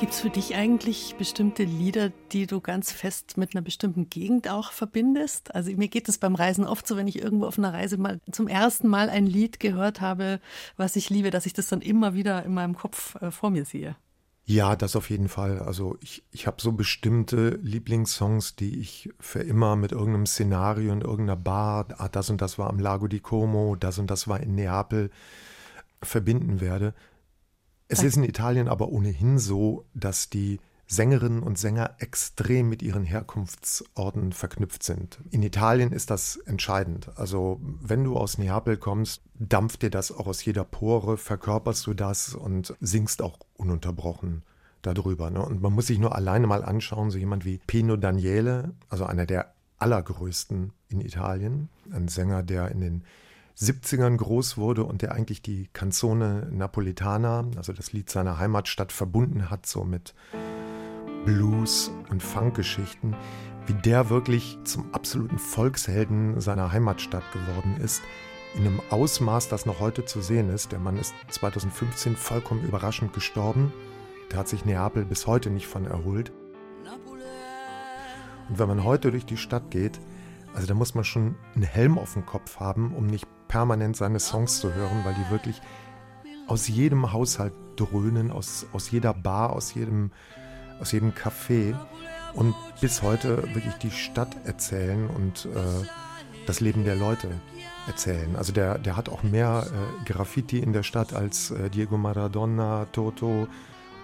Gibt 0.03 0.15
es 0.15 0.21
für 0.21 0.31
dich 0.31 0.57
eigentlich 0.57 1.15
bestimmte 1.17 1.63
Lieder, 1.63 2.11
die 2.33 2.49
du 2.49 2.61
ganz 2.61 2.91
fest 2.91 3.37
mit 3.37 3.55
einer 3.55 3.63
bestimmten 3.63 4.11
Gegend 4.11 4.49
auch 4.49 4.73
verbindest? 4.73 5.55
Also 5.55 5.71
mir 5.77 5.87
geht 5.87 6.09
es 6.09 6.19
beim 6.19 6.35
Reisen 6.35 6.67
oft 6.67 6.89
so, 6.89 6.97
wenn 6.97 7.07
ich 7.07 7.23
irgendwo 7.23 7.47
auf 7.47 7.57
einer 7.57 7.73
Reise 7.73 7.99
mal 7.99 8.21
zum 8.33 8.49
ersten 8.49 8.89
Mal 8.89 9.09
ein 9.09 9.27
Lied 9.27 9.61
gehört 9.61 10.01
habe, 10.01 10.41
was 10.77 10.97
ich 10.97 11.09
liebe, 11.09 11.31
dass 11.31 11.47
ich 11.47 11.53
das 11.53 11.69
dann 11.69 11.81
immer 11.81 12.15
wieder 12.15 12.45
in 12.45 12.53
meinem 12.53 12.75
Kopf 12.75 13.15
äh, 13.23 13.31
vor 13.31 13.51
mir 13.51 13.65
sehe. 13.65 13.95
Ja, 14.45 14.75
das 14.75 14.97
auf 14.97 15.09
jeden 15.09 15.29
Fall. 15.29 15.61
Also 15.61 15.97
ich, 16.01 16.25
ich 16.33 16.49
habe 16.49 16.61
so 16.61 16.73
bestimmte 16.73 17.61
Lieblingssongs, 17.63 18.57
die 18.57 18.81
ich 18.81 19.09
für 19.21 19.39
immer 19.39 19.77
mit 19.77 19.93
irgendeinem 19.93 20.27
Szenario 20.27 20.93
in 20.93 21.03
irgendeiner 21.03 21.37
Bar, 21.37 21.87
ah, 21.99 22.09
das 22.09 22.29
und 22.29 22.41
das 22.41 22.59
war 22.59 22.71
am 22.71 22.81
Lago 22.81 23.07
di 23.07 23.21
Como, 23.21 23.77
das 23.77 24.01
und 24.01 24.11
das 24.11 24.27
war 24.27 24.41
in 24.41 24.57
Neapel, 24.57 25.13
verbinden 26.03 26.61
werde. 26.61 26.93
Es 27.93 28.03
ist 28.03 28.17
in 28.17 28.25
Italien 28.25 28.69
aber 28.69 28.89
ohnehin 28.89 29.39
so, 29.39 29.85
dass 29.95 30.31
die 30.31 30.61
Sängerinnen 30.87 31.43
und 31.43 31.59
Sänger 31.59 31.95
extrem 31.99 32.69
mit 32.69 32.83
ihren 32.83 33.05
Herkunftsorten 33.05 34.33
verknüpft 34.33 34.83
sind. 34.83 35.19
In 35.31 35.43
Italien 35.43 35.93
ist 35.93 36.11
das 36.11 36.37
entscheidend. 36.37 37.11
Also 37.17 37.61
wenn 37.63 38.05
du 38.05 38.17
aus 38.17 38.39
Neapel 38.39 38.77
kommst, 38.77 39.23
dampft 39.35 39.83
dir 39.83 39.91
das 39.91 40.13
auch 40.13 40.27
aus 40.27 40.45
jeder 40.45 40.65
Pore, 40.65 41.17
verkörperst 41.17 41.87
du 41.87 41.95
das 41.95 42.35
und 42.35 42.75
singst 42.81 43.23
auch 43.23 43.39
ununterbrochen 43.57 44.43
darüber. 44.83 45.31
Ne? 45.31 45.45
Und 45.45 45.63
man 45.63 45.73
muss 45.73 45.87
sich 45.87 45.99
nur 45.99 46.15
alleine 46.15 46.47
mal 46.47 46.65
anschauen, 46.65 47.11
so 47.11 47.19
jemand 47.19 47.45
wie 47.45 47.61
Pino 47.67 47.97
Daniele, 47.97 48.75
also 48.89 49.07
einer 49.07 49.27
der 49.27 49.55
allergrößten 49.79 50.73
in 50.89 51.01
Italien, 51.01 51.69
ein 51.91 52.09
Sänger, 52.09 52.43
der 52.43 52.71
in 52.71 52.81
den 52.81 53.05
70ern 53.59 54.17
groß 54.17 54.57
wurde 54.57 54.85
und 54.85 55.03
der 55.03 55.13
eigentlich 55.13 55.43
die 55.43 55.69
Canzone 55.73 56.49
Napoletana, 56.51 57.45
also 57.57 57.73
das 57.73 57.93
Lied 57.93 58.11
seiner 58.11 58.39
Heimatstadt, 58.39 58.93
verbunden 58.93 59.51
hat, 59.51 59.67
so 59.67 59.85
mit 59.85 60.15
Blues 61.25 61.91
und 62.11 62.23
Funkgeschichten, 62.23 63.15
wie 63.67 63.75
der 63.75 64.11
wirklich 64.11 64.59
zum 64.65 64.93
absoluten 64.93 65.39
Volkshelden 65.39 66.41
seiner 66.41 66.73
Heimatstadt 66.73 67.25
geworden 67.33 67.77
ist, 67.83 68.03
in 68.55 68.67
einem 68.67 68.81
Ausmaß, 68.91 69.49
das 69.49 69.67
noch 69.67 69.81
heute 69.81 70.05
zu 70.05 70.21
sehen 70.21 70.51
ist. 70.51 70.73
Der 70.73 70.79
Mann 70.79 70.99
ist 70.99 71.15
2015 71.31 72.17
vollkommen 72.17 72.65
überraschend 72.65 73.13
gestorben. 73.13 73.73
Der 74.31 74.41
hat 74.41 74.49
sich 74.49 74.65
Neapel 74.65 75.05
bis 75.05 75.27
heute 75.27 75.51
nicht 75.51 75.67
von 75.67 75.87
erholt. 75.87 76.33
Und 78.49 78.59
wenn 78.59 78.69
man 78.69 78.85
heute 78.85 79.11
durch 79.11 79.25
die 79.25 79.37
Stadt 79.37 79.71
geht, 79.71 80.01
also 80.55 80.67
da 80.67 80.75
muss 80.75 80.95
man 80.95 81.05
schon 81.05 81.37
einen 81.55 81.65
Helm 81.65 81.99
auf 81.99 82.13
dem 82.13 82.27
Kopf 82.27 82.61
haben, 82.61 82.95
um 82.95 83.07
nicht 83.07 83.27
permanent 83.53 83.99
seine 83.99 84.19
Songs 84.19 84.61
zu 84.61 84.73
hören, 84.73 85.05
weil 85.05 85.13
die 85.13 85.31
wirklich 85.31 85.61
aus 86.47 86.69
jedem 86.69 87.13
Haushalt 87.13 87.53
dröhnen, 87.77 88.31
aus, 88.31 88.67
aus 88.73 88.91
jeder 88.91 89.13
Bar, 89.13 89.53
aus 89.53 89.75
jedem, 89.75 90.11
aus 90.81 90.93
jedem 90.93 91.11
Café 91.11 91.77
und 92.33 92.55
bis 92.81 93.03
heute 93.03 93.43
wirklich 93.55 93.75
die 93.75 93.91
Stadt 93.91 94.35
erzählen 94.45 95.07
und 95.07 95.45
äh, 95.45 95.87
das 96.47 96.61
Leben 96.61 96.85
der 96.85 96.97
Leute 96.97 97.29
erzählen. 97.87 98.37
Also 98.37 98.55
der, 98.55 98.79
der 98.79 98.97
hat 98.97 99.11
auch 99.11 99.23
mehr 99.23 99.67
äh, 99.67 100.11
Graffiti 100.11 100.59
in 100.59 100.73
der 100.73 100.83
Stadt 100.83 101.13
als 101.13 101.51
äh, 101.51 101.69
Diego 101.69 101.99
Maradona, 101.99 102.87
Toto 102.91 103.47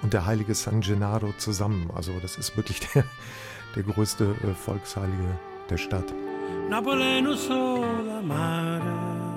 und 0.02 0.12
der 0.12 0.26
heilige 0.26 0.54
San 0.54 0.82
Gennaro 0.82 1.32
zusammen. 1.38 1.90
Also 1.94 2.12
das 2.20 2.36
ist 2.36 2.54
wirklich 2.58 2.80
der, 2.94 3.04
der 3.74 3.82
größte 3.82 4.24
äh, 4.24 4.54
Volksheilige 4.54 5.38
der 5.70 5.78
Stadt. 5.78 6.12
Napoleno 6.68 7.34
sola 7.34 8.20
mare 8.22 9.27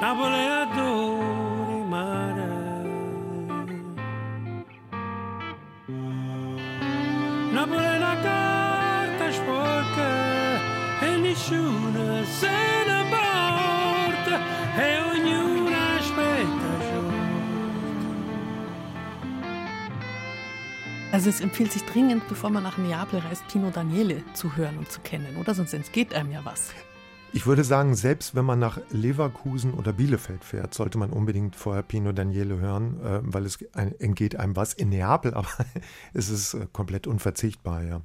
Napoli 0.00 0.46
adori 0.46 1.82
mare. 1.86 2.48
Napoli 7.52 7.84
è 7.84 7.96
una 7.98 8.16
carta 8.22 9.30
sporca 9.30 11.02
e 11.02 11.16
nessuno 11.18 12.24
se 12.24 12.48
ne 12.86 13.04
porta 13.10 14.38
e 14.78 15.00
ognuno 15.02 15.76
aspetta. 15.98 16.70
Also 21.12 21.28
es 21.28 21.40
empfiehlt 21.42 21.72
sich 21.72 21.84
dringend, 21.84 22.26
bevor 22.26 22.48
man 22.48 22.62
nach 22.62 22.78
Neapel 22.78 23.20
reist, 23.20 23.46
Pino 23.48 23.68
Daniele 23.68 24.22
zu 24.32 24.56
hören 24.56 24.78
und 24.78 24.90
zu 24.90 25.00
kennen, 25.02 25.36
oder? 25.36 25.54
Sonst 25.54 25.74
entgeht 25.74 26.14
einem 26.14 26.32
ja 26.32 26.40
was. 26.42 26.72
Ich 27.32 27.46
würde 27.46 27.62
sagen, 27.62 27.94
selbst 27.94 28.34
wenn 28.34 28.44
man 28.44 28.58
nach 28.58 28.80
Leverkusen 28.90 29.74
oder 29.74 29.92
Bielefeld 29.92 30.44
fährt, 30.44 30.74
sollte 30.74 30.98
man 30.98 31.10
unbedingt 31.10 31.54
vorher 31.54 31.82
Pino 31.82 32.12
Daniele 32.12 32.58
hören, 32.58 33.00
äh, 33.04 33.20
weil 33.22 33.46
es 33.46 33.62
entgeht 33.72 34.36
einem 34.36 34.56
was. 34.56 34.72
In 34.72 34.88
Neapel 34.88 35.34
aber 35.34 35.48
ist 36.12 36.30
es 36.30 36.54
äh, 36.54 36.66
komplett 36.72 37.06
unverzichtbar, 37.06 37.84
ja. 37.84 38.00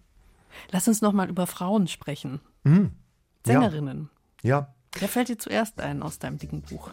Lass 0.71 0.87
uns 0.87 1.01
noch 1.01 1.11
mal 1.11 1.29
über 1.29 1.47
Frauen 1.47 1.87
sprechen. 1.87 2.39
Mhm. 2.63 2.91
Sängerinnen. 3.45 4.09
Ja. 4.41 4.59
ja. 4.59 4.75
Wer 4.99 5.09
fällt 5.09 5.29
dir 5.29 5.37
zuerst 5.37 5.81
ein 5.81 6.01
aus 6.01 6.19
deinem 6.19 6.37
dicken 6.37 6.61
Buch? 6.61 6.91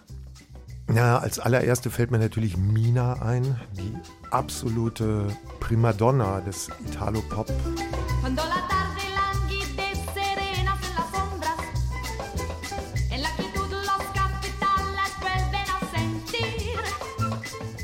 Ja, 0.92 1.18
als 1.18 1.38
allererste 1.38 1.90
fällt 1.90 2.10
mir 2.10 2.18
natürlich 2.18 2.56
Mina 2.56 3.22
ein, 3.22 3.60
die 3.76 3.94
absolute 4.30 5.28
Primadonna 5.60 6.40
des 6.40 6.68
Italo-Pop. 6.86 7.50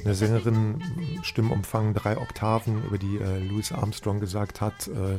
Eine 0.09 0.15
Sängerin, 0.15 0.83
Stimmumfang 1.21 1.93
drei 1.93 2.17
Oktaven, 2.17 2.83
über 2.83 2.97
die 2.97 3.19
äh, 3.19 3.41
Louis 3.41 3.73
Armstrong 3.73 4.21
gesagt 4.21 4.63
hat, 4.63 4.89
äh, 4.89 5.19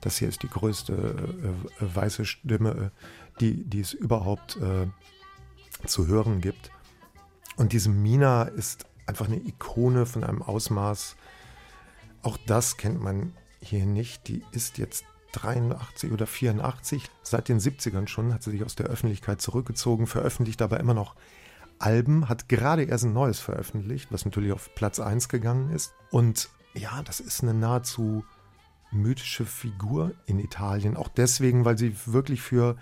das 0.00 0.18
hier 0.18 0.26
ist 0.26 0.42
die 0.42 0.48
größte 0.48 0.92
äh, 0.92 1.84
äh 1.84 1.94
weiße 1.94 2.24
Stimme, 2.24 2.90
äh, 2.90 3.38
die, 3.38 3.62
die 3.62 3.78
es 3.78 3.92
überhaupt 3.92 4.56
äh, 4.56 4.88
zu 5.86 6.08
hören 6.08 6.40
gibt. 6.40 6.72
Und 7.54 7.72
diese 7.72 7.88
Mina 7.88 8.42
ist 8.42 8.86
einfach 9.06 9.26
eine 9.26 9.36
Ikone 9.36 10.06
von 10.06 10.24
einem 10.24 10.42
Ausmaß. 10.42 11.14
Auch 12.22 12.36
das 12.48 12.78
kennt 12.78 13.00
man 13.00 13.32
hier 13.60 13.86
nicht. 13.86 14.26
Die 14.26 14.42
ist 14.50 14.78
jetzt 14.78 15.04
83 15.34 16.10
oder 16.10 16.26
84. 16.26 17.08
Seit 17.22 17.48
den 17.48 17.60
70ern 17.60 18.08
schon 18.08 18.34
hat 18.34 18.42
sie 18.42 18.50
sich 18.50 18.64
aus 18.64 18.74
der 18.74 18.86
Öffentlichkeit 18.86 19.40
zurückgezogen, 19.40 20.08
veröffentlicht 20.08 20.62
aber 20.62 20.80
immer 20.80 20.94
noch 20.94 21.14
Alben, 21.78 22.28
hat 22.28 22.48
gerade 22.48 22.84
erst 22.84 23.04
ein 23.04 23.12
neues 23.12 23.40
veröffentlicht, 23.40 24.10
was 24.10 24.24
natürlich 24.24 24.52
auf 24.52 24.74
Platz 24.74 25.00
1 25.00 25.28
gegangen 25.28 25.70
ist. 25.70 25.92
Und 26.10 26.48
ja, 26.74 27.02
das 27.02 27.20
ist 27.20 27.42
eine 27.42 27.54
nahezu 27.54 28.24
mythische 28.90 29.44
Figur 29.44 30.12
in 30.26 30.38
Italien. 30.38 30.96
Auch 30.96 31.08
deswegen, 31.08 31.64
weil 31.64 31.78
sie 31.78 31.94
wirklich 32.06 32.42
für 32.42 32.76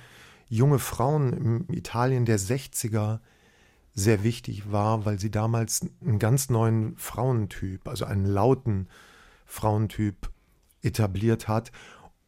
junge 0.49 0.79
Frauen 0.79 1.33
im 1.33 1.67
Italien 1.75 2.25
der 2.25 2.39
60er 2.39 3.21
sehr 3.95 4.23
wichtig 4.25 4.71
war, 4.73 5.05
weil 5.05 5.19
sie 5.19 5.31
damals 5.31 5.87
einen 6.01 6.19
ganz 6.19 6.51
neuen 6.51 6.97
Frauentyp, 6.97 7.89
also 7.89 8.05
einen 8.05 8.27
lauten 8.27 8.89
Frauentyp 9.47 10.31
etabliert 10.83 11.49
hat 11.49 11.71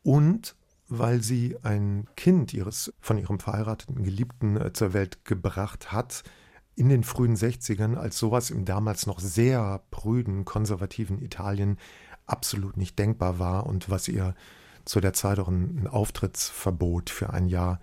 und 0.02 0.54
weil 0.88 1.22
sie 1.22 1.56
ein 1.62 2.06
Kind 2.16 2.54
ihres 2.54 2.92
von 3.00 3.18
ihrem 3.18 3.40
verheirateten 3.40 4.04
Geliebten 4.04 4.56
äh, 4.56 4.72
zur 4.72 4.92
Welt 4.92 5.24
gebracht 5.24 5.90
hat 5.90 6.22
in 6.76 6.88
den 6.90 7.02
frühen 7.02 7.36
60ern, 7.36 7.96
als 7.96 8.18
sowas 8.18 8.50
im 8.50 8.64
damals 8.64 9.06
noch 9.06 9.18
sehr 9.18 9.82
prüden 9.90 10.44
konservativen 10.44 11.20
Italien 11.22 11.78
absolut 12.26 12.76
nicht 12.76 12.98
denkbar 12.98 13.38
war 13.38 13.66
und 13.66 13.90
was 13.90 14.08
ihr 14.08 14.34
zu 14.84 15.00
der 15.00 15.14
Zeit 15.14 15.38
auch 15.38 15.48
ein, 15.48 15.88
Auftrittsverbot 15.88 17.10
für 17.10 17.32
ein 17.32 17.48
Jahr 17.48 17.80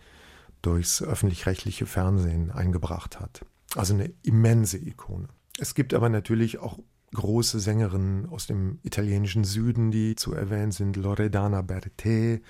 durchs 0.62 1.02
öffentlich-rechtliche 1.02 1.86
Fernsehen 1.86 2.52
eingebracht 2.52 3.20
hat. 3.20 3.46
Also 3.76 3.94
eine 3.94 4.14
immense 4.22 4.78
Ikone. 4.78 5.28
Es 5.60 5.76
gibt 5.76 5.94
aber 5.94 6.10
natürlich 6.10 6.60
auch 6.60 6.80
große 7.14 7.60
Sängerinnen 7.60 8.28
aus 8.28 8.48
dem 8.48 8.80
italienischen 8.84 9.44
Süden, 9.44 9.92
die 9.92 10.16
zu 10.16 10.34
erwähnen 10.34 10.72
sind. 10.72 10.96
Loredana 10.96 11.62
Bertè 11.62 12.42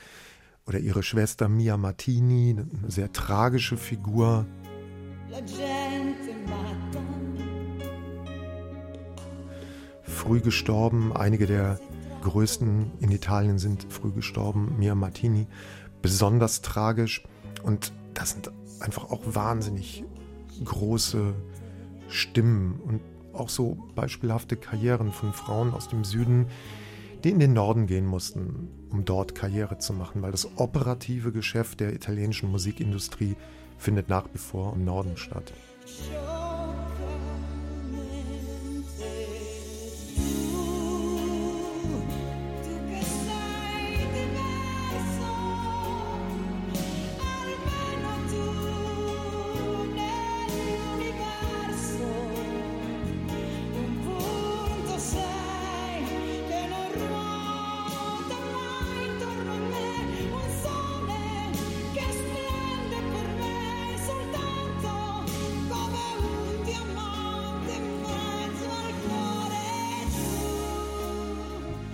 oder 0.66 0.80
ihre 0.80 1.04
Schwester 1.04 1.50
Mia 1.50 1.78
Martini, 1.78 2.52
eine 2.52 2.68
sehr 2.90 3.12
tragische 3.12 3.78
Figur. 3.78 4.46
Früh 10.04 10.40
gestorben, 10.40 11.12
einige 11.16 11.46
der 11.46 11.80
größten 12.24 12.92
in 13.00 13.12
Italien 13.12 13.60
sind 13.60 13.86
früh 13.90 14.12
gestorben, 14.12 14.76
Mia 14.80 14.96
Martini, 14.96 15.48
besonders 16.02 16.62
tragisch. 16.62 17.24
Und 17.64 17.92
das 18.14 18.32
sind 18.32 18.52
einfach 18.80 19.12
auch 19.12 19.22
wahnsinnig 19.26 20.04
große 20.64 21.34
Stimmen 22.08 22.80
und 22.86 23.02
auch 23.34 23.50
so 23.50 23.78
beispielhafte 23.96 24.56
Karrieren 24.56 25.12
von 25.12 25.34
Frauen 25.34 25.74
aus 25.74 25.90
dem 25.90 26.04
Süden, 26.04 26.48
die 27.24 27.32
in 27.32 27.40
den 27.40 27.54
Norden 27.54 27.88
gehen 27.88 28.06
mussten, 28.06 28.70
um 28.92 29.06
dort 29.06 29.34
Karriere 29.34 29.78
zu 29.78 29.94
machen, 29.94 30.22
weil 30.22 30.32
das 30.32 30.48
operative 30.58 31.32
Geschäft 31.32 31.80
der 31.80 31.94
italienischen 31.94 32.52
Musikindustrie 32.52 33.36
findet 33.78 34.10
nach 34.10 34.26
wie 34.34 34.38
vor 34.38 34.74
im 34.74 34.86
Norden 34.86 35.18
statt. 35.18 35.54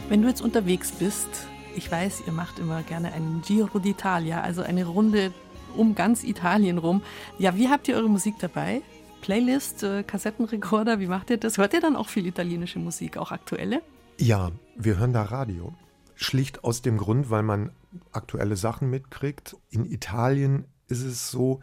Wenn 0.09 0.23
du 0.23 0.27
jetzt 0.27 0.41
unterwegs 0.41 0.91
bist, 0.91 1.29
ich 1.75 1.91
weiß, 1.91 2.23
ihr 2.25 2.33
macht 2.33 2.57
immer 2.57 2.81
gerne 2.81 3.13
einen 3.13 3.43
Giro 3.43 3.77
d'Italia, 3.77 4.41
also 4.41 4.63
eine 4.63 4.85
Runde 4.85 5.31
um 5.77 5.93
ganz 5.93 6.23
Italien 6.23 6.79
rum. 6.79 7.03
Ja, 7.37 7.55
wie 7.55 7.69
habt 7.69 7.87
ihr 7.87 7.95
eure 7.95 8.09
Musik 8.09 8.33
dabei? 8.39 8.81
Playlist, 9.21 9.83
äh, 9.83 10.01
Kassettenrekorder, 10.01 10.99
wie 10.99 11.05
macht 11.05 11.29
ihr 11.29 11.37
das? 11.37 11.59
Hört 11.59 11.75
ihr 11.75 11.79
dann 11.81 11.95
auch 11.95 12.09
viel 12.09 12.25
italienische 12.25 12.79
Musik, 12.79 13.17
auch 13.17 13.31
aktuelle? 13.31 13.83
Ja, 14.17 14.51
wir 14.75 14.97
hören 14.97 15.13
da 15.13 15.21
Radio. 15.21 15.75
Schlicht 16.15 16.63
aus 16.63 16.81
dem 16.81 16.97
Grund, 16.97 17.29
weil 17.29 17.43
man 17.43 17.69
aktuelle 18.11 18.57
Sachen 18.57 18.89
mitkriegt. 18.89 19.57
In 19.69 19.85
Italien 19.85 20.65
ist 20.87 21.03
es 21.03 21.29
so, 21.29 21.59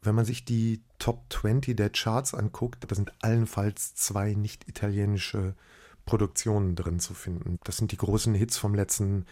wenn 0.00 0.14
man 0.14 0.24
sich 0.24 0.46
die 0.46 0.80
Top 0.98 1.24
20 1.28 1.76
der 1.76 1.90
Charts 1.90 2.32
anguckt, 2.32 2.90
da 2.90 2.94
sind 2.94 3.12
allenfalls 3.20 3.94
zwei 3.94 4.32
nicht 4.32 4.66
italienische 4.66 5.54
Produktionen 6.06 6.74
drin 6.74 7.00
zu 7.00 7.12
finden. 7.12 7.58
Das 7.64 7.76
sind 7.76 7.92
die 7.92 7.98
großen 7.98 8.34
Hits 8.34 8.56
vom 8.56 8.74
letzten 8.74 9.26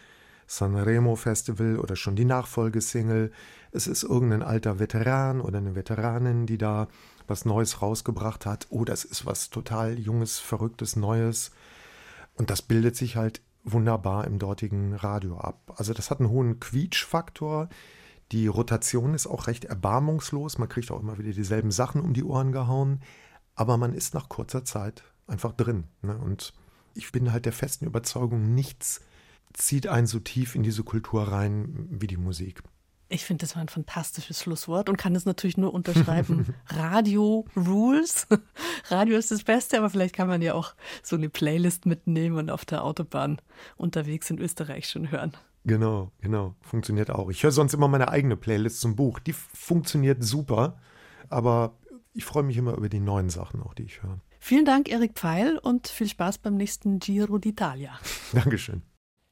Sanremo 0.46 1.16
Festival 1.16 1.78
oder 1.78 1.96
schon 1.96 2.16
die 2.16 2.24
Nachfolgesingle. 2.24 3.30
Es 3.70 3.86
ist 3.86 4.02
irgendein 4.02 4.42
alter 4.42 4.78
Veteran 4.78 5.40
oder 5.40 5.58
eine 5.58 5.74
Veteranin, 5.74 6.46
die 6.46 6.58
da 6.58 6.88
was 7.26 7.44
Neues 7.44 7.80
rausgebracht 7.80 8.44
hat. 8.44 8.66
Oder 8.70 8.92
es 8.92 9.04
ist 9.04 9.24
was 9.24 9.50
total 9.50 9.98
Junges, 9.98 10.38
Verrücktes, 10.38 10.96
Neues. 10.96 11.52
Und 12.34 12.50
das 12.50 12.60
bildet 12.60 12.96
sich 12.96 13.16
halt 13.16 13.40
wunderbar 13.62 14.26
im 14.26 14.38
dortigen 14.38 14.94
Radio 14.94 15.38
ab. 15.38 15.72
Also 15.76 15.94
das 15.94 16.10
hat 16.10 16.20
einen 16.20 16.28
hohen 16.28 16.60
Quietschfaktor. 16.60 17.68
Die 18.32 18.46
Rotation 18.46 19.14
ist 19.14 19.26
auch 19.26 19.46
recht 19.46 19.64
erbarmungslos. 19.64 20.58
Man 20.58 20.68
kriegt 20.68 20.90
auch 20.90 21.00
immer 21.00 21.18
wieder 21.18 21.32
dieselben 21.32 21.70
Sachen 21.70 22.00
um 22.00 22.12
die 22.12 22.24
Ohren 22.24 22.52
gehauen. 22.52 23.00
Aber 23.54 23.76
man 23.76 23.94
ist 23.94 24.12
nach 24.14 24.28
kurzer 24.28 24.64
Zeit 24.64 25.04
einfach 25.26 25.52
drin. 25.52 25.84
Ne? 26.02 26.18
Und 26.18 26.52
ich 26.94 27.12
bin 27.12 27.32
halt 27.32 27.44
der 27.46 27.52
festen 27.52 27.86
Überzeugung, 27.86 28.54
nichts 28.54 29.00
zieht 29.52 29.86
einen 29.86 30.06
so 30.06 30.18
tief 30.18 30.54
in 30.54 30.62
diese 30.62 30.82
Kultur 30.82 31.28
rein 31.28 31.86
wie 31.90 32.06
die 32.06 32.16
Musik. 32.16 32.62
Ich 33.08 33.24
finde, 33.24 33.42
das 33.42 33.54
war 33.54 33.62
ein 33.62 33.68
fantastisches 33.68 34.40
Schlusswort 34.40 34.88
und 34.88 34.96
kann 34.96 35.14
es 35.14 35.26
natürlich 35.26 35.56
nur 35.56 35.72
unterschreiben. 35.72 36.54
Radio 36.66 37.44
Rules. 37.54 38.26
Radio 38.88 39.16
ist 39.16 39.30
das 39.30 39.44
Beste, 39.44 39.78
aber 39.78 39.90
vielleicht 39.90 40.16
kann 40.16 40.26
man 40.26 40.42
ja 40.42 40.54
auch 40.54 40.74
so 41.02 41.14
eine 41.14 41.28
Playlist 41.28 41.86
mitnehmen 41.86 42.38
und 42.38 42.50
auf 42.50 42.64
der 42.64 42.82
Autobahn 42.82 43.40
unterwegs 43.76 44.30
in 44.30 44.38
Österreich 44.38 44.88
schon 44.88 45.10
hören. 45.10 45.36
Genau, 45.64 46.10
genau. 46.20 46.54
Funktioniert 46.62 47.10
auch. 47.10 47.30
Ich 47.30 47.42
höre 47.42 47.52
sonst 47.52 47.74
immer 47.74 47.88
meine 47.88 48.08
eigene 48.08 48.36
Playlist 48.36 48.80
zum 48.80 48.96
Buch. 48.96 49.18
Die 49.18 49.32
funktioniert 49.32 50.24
super, 50.24 50.78
aber 51.28 51.76
ich 52.14 52.24
freue 52.24 52.42
mich 52.42 52.56
immer 52.56 52.74
über 52.74 52.88
die 52.88 53.00
neuen 53.00 53.30
Sachen 53.30 53.62
auch, 53.62 53.74
die 53.74 53.84
ich 53.84 54.02
höre. 54.02 54.18
Vielen 54.46 54.66
Dank, 54.66 54.90
Erik 54.90 55.14
Pfeil, 55.14 55.56
und 55.56 55.88
viel 55.88 56.06
Spaß 56.06 56.36
beim 56.36 56.58
nächsten 56.58 56.98
Giro 56.98 57.36
d'Italia. 57.36 57.92
Dankeschön. 58.34 58.82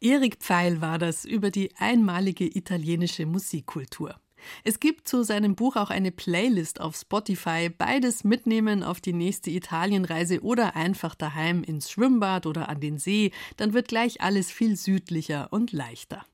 Erik 0.01 0.37
Pfeil 0.37 0.81
war 0.81 0.97
das 0.97 1.27
über 1.27 1.51
die 1.51 1.69
einmalige 1.77 2.47
italienische 2.47 3.27
Musikkultur. 3.27 4.19
Es 4.65 4.81
gibt 4.81 5.07
zu 5.07 5.23
seinem 5.23 5.55
Buch 5.55 5.77
auch 5.77 5.91
eine 5.91 6.13
Playlist 6.13 6.81
auf 6.81 6.97
Spotify. 6.97 7.69
Beides 7.69 8.25
mitnehmen 8.25 8.83
auf 8.83 9.03
die 9.03 9.13
nächste 9.13 9.51
Italienreise 9.51 10.41
oder 10.41 10.77
einfach 10.77 11.15
daheim 11.15 11.63
ins 11.63 11.91
Schwimmbad 11.91 12.47
oder 12.47 12.71
an 12.71 12.81
den 12.81 12.99
See. 12.99 13.33
Dann 13.59 13.75
wird 13.75 13.89
gleich 13.89 14.23
alles 14.23 14.51
viel 14.51 14.77
südlicher 14.77 15.49
und 15.51 15.73
leichter. 15.73 16.25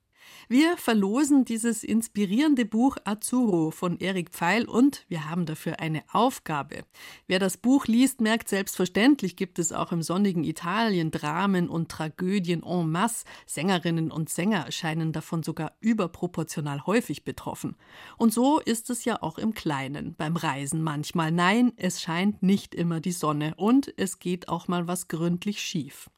Wir 0.50 0.78
verlosen 0.78 1.44
dieses 1.44 1.84
inspirierende 1.84 2.64
Buch 2.64 2.96
Azzurro 3.04 3.70
von 3.70 3.98
Erik 3.98 4.30
Pfeil 4.30 4.66
und 4.66 5.04
wir 5.08 5.28
haben 5.28 5.44
dafür 5.44 5.78
eine 5.78 6.02
Aufgabe. 6.10 6.84
Wer 7.26 7.38
das 7.38 7.58
Buch 7.58 7.84
liest, 7.84 8.22
merkt 8.22 8.48
selbstverständlich, 8.48 9.36
gibt 9.36 9.58
es 9.58 9.74
auch 9.74 9.92
im 9.92 10.00
sonnigen 10.00 10.44
Italien 10.44 11.10
Dramen 11.10 11.68
und 11.68 11.90
Tragödien 11.90 12.62
en 12.62 12.90
masse. 12.90 13.26
Sängerinnen 13.44 14.10
und 14.10 14.30
Sänger 14.30 14.72
scheinen 14.72 15.12
davon 15.12 15.42
sogar 15.42 15.72
überproportional 15.80 16.86
häufig 16.86 17.24
betroffen. 17.24 17.76
Und 18.16 18.32
so 18.32 18.58
ist 18.58 18.88
es 18.88 19.04
ja 19.04 19.20
auch 19.20 19.36
im 19.36 19.52
Kleinen, 19.52 20.14
beim 20.14 20.36
Reisen 20.36 20.82
manchmal. 20.82 21.30
Nein, 21.30 21.74
es 21.76 22.00
scheint 22.00 22.42
nicht 22.42 22.74
immer 22.74 23.00
die 23.00 23.12
Sonne 23.12 23.52
und 23.56 23.92
es 23.98 24.18
geht 24.18 24.48
auch 24.48 24.66
mal 24.66 24.88
was 24.88 25.08
gründlich 25.08 25.60
schief. 25.60 26.08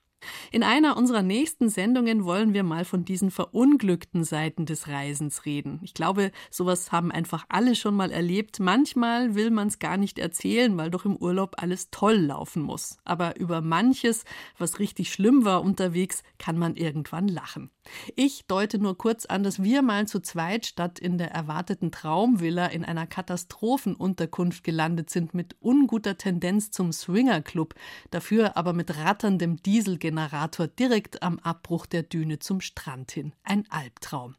In 0.51 0.63
einer 0.63 0.97
unserer 0.97 1.23
nächsten 1.23 1.69
Sendungen 1.69 2.25
wollen 2.25 2.53
wir 2.55 2.63
mal 2.63 2.85
von 2.85 3.05
diesen 3.05 3.31
verunglückten 3.31 4.25
Seiten 4.25 4.67
des 4.67 4.89
Reisens 4.89 5.47
reden. 5.47 5.81
Ich 5.83 5.95
glaube, 5.95 6.33
sowas 6.51 6.93
haben 6.93 7.11
einfach 7.11 7.47
alle 7.49 7.75
schon 7.75 7.95
mal 7.95 8.11
erlebt. 8.11 8.61
Manchmal 8.61 9.35
will 9.35 9.51
man 9.51 9.69
es 9.69 9.79
gar 9.79 9.97
nicht 9.97 10.19
erzählen, 10.19 10.77
weil 10.77 10.91
doch 10.91 11.05
im 11.05 11.17
Urlaub 11.17 11.57
alles 11.59 11.91
toll 11.91 12.17
laufen 12.17 12.63
muss. 12.63 12.99
Aber 13.05 13.39
über 13.39 13.61
manches, 13.61 14.25
was 14.59 14.79
richtig 14.79 15.13
schlimm 15.13 15.45
war 15.45 15.63
unterwegs, 15.63 16.23
kann 16.39 16.59
man 16.59 16.77
irgendwann 16.77 17.29
lachen. 17.29 17.71
Ich 18.15 18.45
deute 18.47 18.79
nur 18.79 18.97
kurz 18.97 19.27
an, 19.27 19.43
dass 19.43 19.63
wir 19.63 19.83
mal 19.83 20.07
zu 20.07 20.21
zweit 20.21 20.67
statt 20.67 20.99
in 20.99 21.19
der 21.19 21.31
erwarteten 21.31 21.91
Traumvilla 21.91 22.67
in 22.67 22.85
einer 22.85 23.07
Katastrophenunterkunft 23.07 24.65
gelandet 24.65 25.11
sind 25.11 25.35
mit 25.35 25.57
unguter 25.61 26.17
Tendenz 26.17 26.71
zum 26.71 26.93
Swingerclub, 26.93 27.75
dafür 28.11 28.57
aber 28.57 28.73
mit 28.73 28.97
ratterndem 28.97 29.63
Dieselgenerator 30.11 30.67
direkt 30.67 31.23
am 31.23 31.39
Abbruch 31.39 31.87
der 31.87 32.03
Düne 32.03 32.41
zum 32.41 32.61
Strand 32.61 33.13
hin. 33.13 33.33
Ein 33.45 33.65
Albtraum. 33.71 34.35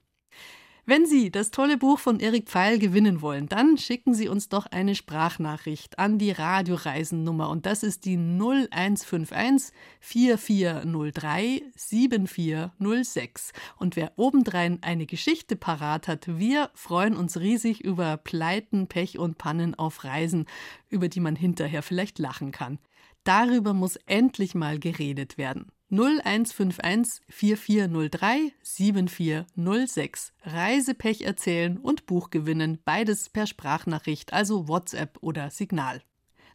Wenn 0.86 1.06
Sie 1.06 1.32
das 1.32 1.52
tolle 1.52 1.78
Buch 1.78 2.00
von 2.00 2.20
Erik 2.20 2.50
Pfeil 2.50 2.78
gewinnen 2.78 3.22
wollen, 3.22 3.48
dann 3.48 3.78
schicken 3.78 4.14
Sie 4.14 4.28
uns 4.28 4.50
doch 4.50 4.66
eine 4.66 4.96
Sprachnachricht 4.96 5.98
an 6.00 6.18
die 6.18 6.32
Radioreisennummer 6.32 7.50
und 7.50 7.66
das 7.66 7.84
ist 7.84 8.04
die 8.04 8.18
0151 8.18 9.72
4403 10.02 11.62
7406. 11.76 13.54
Und 13.78 13.96
wer 13.96 14.12
obendrein 14.18 14.80
eine 14.82 15.06
Geschichte 15.06 15.56
parat 15.56 16.10
hat, 16.10 16.28
wir 16.28 16.72
freuen 16.74 17.16
uns 17.16 17.40
riesig 17.40 17.82
über 17.82 18.18
Pleiten, 18.18 18.88
Pech 18.88 19.20
und 19.20 19.38
Pannen 19.38 19.76
auf 19.76 20.04
Reisen, 20.04 20.48
über 20.90 21.08
die 21.08 21.22
man 21.22 21.38
hinterher 21.38 21.84
vielleicht 21.84 22.20
lachen 22.20 22.52
kann. 22.52 22.80
Darüber 23.24 23.74
muss 23.74 23.98
endlich 24.06 24.56
mal 24.56 24.80
geredet 24.80 25.38
werden. 25.38 25.72
0151 25.92 27.22
4403 27.28 28.54
7406. 28.64 30.34
Reisepech 30.44 31.22
erzählen 31.22 31.78
und 31.78 32.06
Buch 32.06 32.30
gewinnen, 32.30 32.80
beides 32.86 33.30
per 33.30 33.46
Sprachnachricht, 33.46 34.32
also 34.32 34.70
WhatsApp 34.70 35.18
oder 35.22 35.52
Signal. 35.52 36.02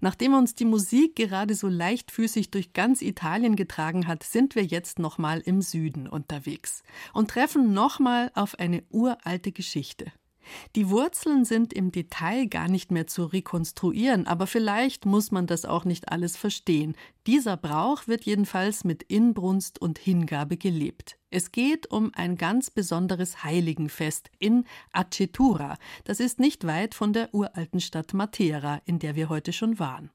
Nachdem 0.00 0.34
uns 0.34 0.54
die 0.54 0.64
Musik 0.64 1.16
gerade 1.16 1.54
so 1.54 1.68
leichtfüßig 1.68 2.50
durch 2.50 2.72
ganz 2.72 3.02
Italien 3.02 3.56
getragen 3.56 4.06
hat, 4.06 4.22
sind 4.22 4.54
wir 4.54 4.64
jetzt 4.64 4.98
nochmal 4.98 5.40
im 5.40 5.62
Süden 5.62 6.06
unterwegs 6.08 6.82
und 7.12 7.30
treffen 7.30 7.72
nochmal 7.72 8.30
auf 8.34 8.58
eine 8.58 8.82
uralte 8.90 9.52
Geschichte. 9.52 10.12
Die 10.74 10.90
Wurzeln 10.90 11.44
sind 11.44 11.72
im 11.72 11.92
Detail 11.92 12.46
gar 12.46 12.68
nicht 12.68 12.90
mehr 12.90 13.06
zu 13.06 13.24
rekonstruieren, 13.24 14.26
aber 14.26 14.46
vielleicht 14.46 15.06
muss 15.06 15.30
man 15.30 15.46
das 15.46 15.64
auch 15.64 15.84
nicht 15.84 16.10
alles 16.10 16.36
verstehen. 16.36 16.96
Dieser 17.26 17.56
Brauch 17.56 18.06
wird 18.06 18.24
jedenfalls 18.24 18.84
mit 18.84 19.02
Inbrunst 19.02 19.80
und 19.80 19.98
Hingabe 19.98 20.56
gelebt. 20.56 21.18
Es 21.30 21.52
geht 21.52 21.90
um 21.90 22.12
ein 22.14 22.36
ganz 22.36 22.70
besonderes 22.70 23.42
Heiligenfest 23.42 24.30
in 24.38 24.64
Acetura. 24.92 25.76
Das 26.04 26.20
ist 26.20 26.38
nicht 26.40 26.66
weit 26.66 26.94
von 26.94 27.12
der 27.12 27.34
uralten 27.34 27.80
Stadt 27.80 28.14
Matera, 28.14 28.80
in 28.84 28.98
der 28.98 29.16
wir 29.16 29.28
heute 29.28 29.52
schon 29.52 29.78
waren. 29.78 30.10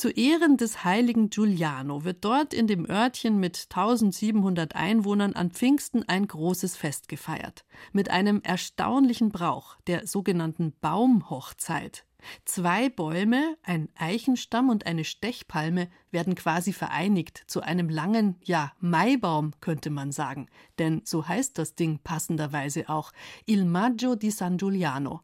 Zu 0.00 0.08
Ehren 0.08 0.56
des 0.56 0.82
heiligen 0.82 1.28
Giuliano 1.28 2.04
wird 2.04 2.24
dort 2.24 2.54
in 2.54 2.66
dem 2.66 2.88
Örtchen 2.88 3.38
mit 3.38 3.66
1700 3.68 4.74
Einwohnern 4.74 5.34
an 5.34 5.50
Pfingsten 5.50 6.08
ein 6.08 6.26
großes 6.26 6.74
Fest 6.74 7.06
gefeiert. 7.06 7.66
Mit 7.92 8.10
einem 8.10 8.40
erstaunlichen 8.42 9.28
Brauch, 9.28 9.76
der 9.86 10.06
sogenannten 10.06 10.72
Baumhochzeit. 10.80 12.06
Zwei 12.46 12.88
Bäume, 12.88 13.58
ein 13.62 13.90
Eichenstamm 13.94 14.70
und 14.70 14.86
eine 14.86 15.04
Stechpalme 15.04 15.90
werden 16.10 16.34
quasi 16.34 16.72
vereinigt 16.72 17.44
zu 17.46 17.60
einem 17.60 17.90
langen, 17.90 18.36
ja, 18.42 18.72
Maibaum, 18.78 19.52
könnte 19.60 19.90
man 19.90 20.12
sagen. 20.12 20.48
Denn 20.78 21.02
so 21.04 21.28
heißt 21.28 21.58
das 21.58 21.74
Ding 21.74 21.98
passenderweise 22.02 22.88
auch 22.88 23.12
Il 23.44 23.66
Maggio 23.66 24.14
di 24.14 24.30
San 24.30 24.56
Giuliano. 24.56 25.20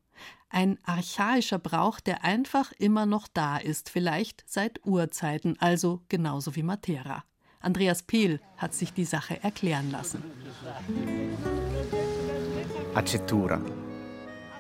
Ein 0.48 0.78
archaischer 0.84 1.58
Brauch, 1.58 2.00
der 2.00 2.24
einfach 2.24 2.72
immer 2.78 3.04
noch 3.04 3.28
da 3.28 3.56
ist, 3.56 3.90
vielleicht 3.90 4.44
seit 4.46 4.84
Urzeiten, 4.86 5.56
also 5.58 6.02
genauso 6.08 6.54
wie 6.54 6.62
Matera. 6.62 7.24
Andreas 7.60 8.02
Pehl 8.02 8.40
hat 8.56 8.74
sich 8.74 8.92
die 8.92 9.04
Sache 9.04 9.42
erklären 9.42 9.90
lassen. 9.90 10.22
Acetura. 12.94 13.60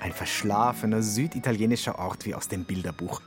Ein 0.00 0.12
verschlafener 0.12 1.02
süditalienischer 1.02 1.98
Ort 1.98 2.26
wie 2.26 2.34
aus 2.34 2.48
dem 2.48 2.64
Bilderbuch. 2.64 3.22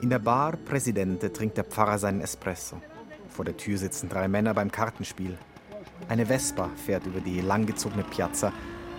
In 0.00 0.08
der 0.08 0.20
Bar 0.20 0.56
Presidente 0.56 1.32
trinkt 1.32 1.56
der 1.56 1.64
Pfarrer 1.64 1.98
seinen 1.98 2.20
Espresso. 2.20 2.80
Vor 3.28 3.44
der 3.44 3.56
Tür 3.56 3.76
sitzen 3.76 4.08
drei 4.08 4.28
Männer 4.28 4.54
beim 4.54 4.70
Kartenspiel. 4.70 5.36
Eine 6.08 6.26
Vespa 6.26 6.70
fährt 6.76 7.06
über 7.06 7.20
die 7.20 7.40
langgezogene 7.40 8.04
Piazza, 8.04 8.52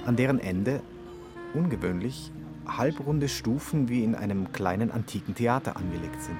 an 0.05 0.15
deren 0.15 0.39
Ende, 0.39 0.81
ungewöhnlich, 1.53 2.31
halbrunde 2.67 3.29
Stufen 3.29 3.89
wie 3.89 4.03
in 4.03 4.15
einem 4.15 4.51
kleinen 4.51 4.91
antiken 4.91 5.35
Theater 5.35 5.77
angelegt 5.77 6.21
sind. 6.21 6.39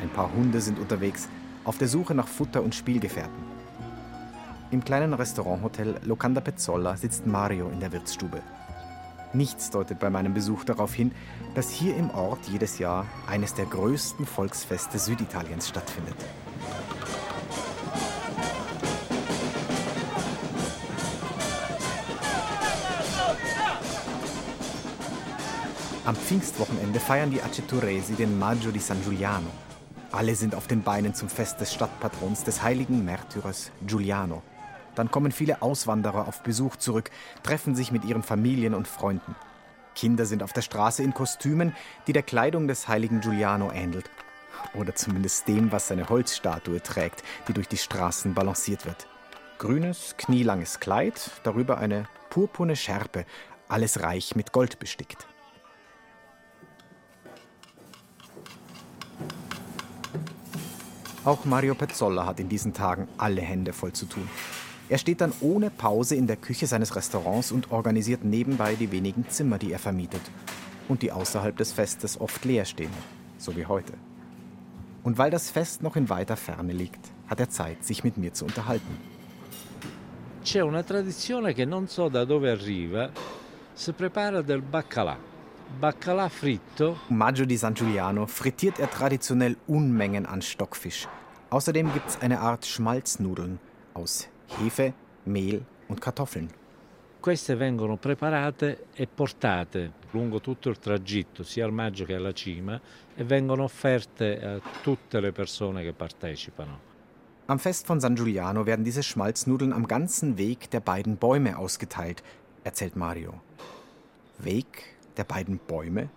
Ein 0.00 0.10
paar 0.10 0.32
Hunde 0.32 0.60
sind 0.60 0.78
unterwegs, 0.78 1.28
auf 1.64 1.78
der 1.78 1.88
Suche 1.88 2.14
nach 2.14 2.28
Futter 2.28 2.62
und 2.62 2.74
Spielgefährten. 2.74 3.52
Im 4.70 4.82
kleinen 4.82 5.12
Restauranthotel 5.12 5.96
Locanda 6.04 6.40
Pezzolla 6.40 6.96
sitzt 6.96 7.26
Mario 7.26 7.68
in 7.68 7.80
der 7.80 7.92
Wirtsstube. 7.92 8.42
Nichts 9.34 9.70
deutet 9.70 9.98
bei 9.98 10.10
meinem 10.10 10.34
Besuch 10.34 10.64
darauf 10.64 10.92
hin, 10.92 11.12
dass 11.54 11.70
hier 11.70 11.96
im 11.96 12.10
Ort 12.10 12.40
jedes 12.50 12.78
Jahr 12.78 13.06
eines 13.26 13.54
der 13.54 13.66
größten 13.66 14.26
Volksfeste 14.26 14.98
Süditaliens 14.98 15.68
stattfindet. 15.68 16.16
Am 26.04 26.16
Pfingstwochenende 26.16 26.98
feiern 26.98 27.30
die 27.30 27.40
Aceturesi 27.40 28.14
den 28.14 28.36
Maggio 28.36 28.72
di 28.72 28.80
San 28.80 29.00
Giuliano. 29.04 29.46
Alle 30.10 30.34
sind 30.34 30.56
auf 30.56 30.66
den 30.66 30.82
Beinen 30.82 31.14
zum 31.14 31.28
Fest 31.28 31.60
des 31.60 31.72
Stadtpatrons 31.72 32.42
des 32.42 32.60
heiligen 32.60 33.04
Märtyrers 33.04 33.70
Giuliano. 33.86 34.42
Dann 34.96 35.12
kommen 35.12 35.30
viele 35.30 35.62
Auswanderer 35.62 36.26
auf 36.26 36.42
Besuch 36.42 36.74
zurück, 36.74 37.12
treffen 37.44 37.76
sich 37.76 37.92
mit 37.92 38.04
ihren 38.04 38.24
Familien 38.24 38.74
und 38.74 38.88
Freunden. 38.88 39.36
Kinder 39.94 40.26
sind 40.26 40.42
auf 40.42 40.52
der 40.52 40.62
Straße 40.62 41.04
in 41.04 41.14
Kostümen, 41.14 41.72
die 42.08 42.12
der 42.12 42.24
Kleidung 42.24 42.66
des 42.66 42.88
heiligen 42.88 43.20
Giuliano 43.20 43.70
ähnelt. 43.70 44.10
Oder 44.74 44.96
zumindest 44.96 45.46
dem, 45.46 45.70
was 45.70 45.86
seine 45.86 46.08
Holzstatue 46.08 46.82
trägt, 46.82 47.22
die 47.46 47.52
durch 47.52 47.68
die 47.68 47.76
Straßen 47.76 48.34
balanciert 48.34 48.86
wird. 48.86 49.06
Grünes, 49.58 50.16
knielanges 50.18 50.80
Kleid, 50.80 51.30
darüber 51.44 51.78
eine 51.78 52.08
purpurne 52.28 52.74
Schärpe, 52.74 53.24
alles 53.68 54.02
reich 54.02 54.34
mit 54.34 54.50
Gold 54.50 54.80
bestickt. 54.80 55.28
Auch 61.24 61.44
Mario 61.44 61.76
Pezzolla 61.76 62.26
hat 62.26 62.40
in 62.40 62.48
diesen 62.48 62.72
Tagen 62.72 63.06
alle 63.16 63.42
Hände 63.42 63.72
voll 63.72 63.92
zu 63.92 64.06
tun. 64.06 64.28
Er 64.88 64.98
steht 64.98 65.20
dann 65.20 65.32
ohne 65.40 65.70
Pause 65.70 66.16
in 66.16 66.26
der 66.26 66.36
Küche 66.36 66.66
seines 66.66 66.96
Restaurants 66.96 67.52
und 67.52 67.70
organisiert 67.70 68.24
nebenbei 68.24 68.74
die 68.74 68.90
wenigen 68.90 69.28
Zimmer, 69.28 69.58
die 69.58 69.72
er 69.72 69.78
vermietet 69.78 70.20
und 70.88 71.02
die 71.02 71.12
außerhalb 71.12 71.56
des 71.56 71.72
Festes 71.72 72.20
oft 72.20 72.44
leer 72.44 72.64
stehen, 72.64 72.90
so 73.38 73.54
wie 73.56 73.66
heute. 73.66 73.92
Und 75.04 75.16
weil 75.16 75.30
das 75.30 75.48
Fest 75.48 75.82
noch 75.82 75.94
in 75.94 76.08
weiter 76.08 76.36
Ferne 76.36 76.72
liegt, 76.72 77.12
hat 77.28 77.38
er 77.38 77.48
Zeit, 77.48 77.84
sich 77.84 78.02
mit 78.02 78.18
mir 78.18 78.32
zu 78.32 78.44
unterhalten. 78.44 78.98
C'è 80.44 80.60
una 80.60 80.82
tradizione 80.82 81.54
che 81.54 81.64
non 81.64 81.86
so 81.86 82.08
da 82.08 82.24
dove 82.24 82.50
arriva, 82.50 83.10
si 83.74 83.92
prepara 83.92 84.42
del 84.42 84.60
baccalà. 84.60 85.31
Baccalà 85.78 86.28
fritto. 86.28 87.00
Maggio 87.08 87.44
di 87.44 87.56
San 87.56 87.74
Giuliano 87.74 88.26
frittiert 88.26 88.78
er 88.78 88.88
traditionell 88.88 89.56
Unmengen 89.66 90.26
an 90.26 90.40
Stockfisch. 90.40 91.08
Außerdem 91.50 91.92
gibt 91.92 92.08
es 92.08 92.20
eine 92.20 92.38
Art 92.40 92.64
Schmalznudeln 92.64 93.58
aus 93.94 94.28
Hefe, 94.58 94.94
Mehl 95.24 95.64
und 95.88 96.00
Kartoffeln. 96.00 96.48
Queste 97.20 97.56
vengono 97.56 97.96
preparate 97.96 98.86
e 98.94 99.06
portate 99.06 99.92
lungo 100.12 100.40
tutto 100.40 100.68
il 100.68 100.78
tragitto, 100.78 101.42
sia 101.42 101.64
al 101.64 101.72
maggio 101.72 102.04
che 102.04 102.14
alla 102.14 102.32
cima, 102.32 102.80
e 103.14 103.24
vengono 103.24 103.64
offerte 103.64 104.40
a 104.44 104.60
tutte 104.82 105.20
le 105.20 105.32
persone 105.32 105.82
che 105.82 105.92
partecipano. 105.92 106.90
Am 107.46 107.58
Fest 107.58 107.86
von 107.86 108.00
San 108.00 108.14
Giuliano 108.14 108.64
werden 108.64 108.84
diese 108.84 109.02
Schmalznudeln 109.02 109.72
am 109.72 109.86
ganzen 109.86 110.36
Weg 110.38 110.70
der 110.70 110.80
beiden 110.80 111.16
Bäume 111.16 111.56
ausgeteilt, 111.56 112.22
erzählt 112.62 112.96
Mario. 112.96 113.40
Weg 114.38 114.91
der 115.16 115.24
beiden 115.24 115.58
Bäume? 115.58 116.10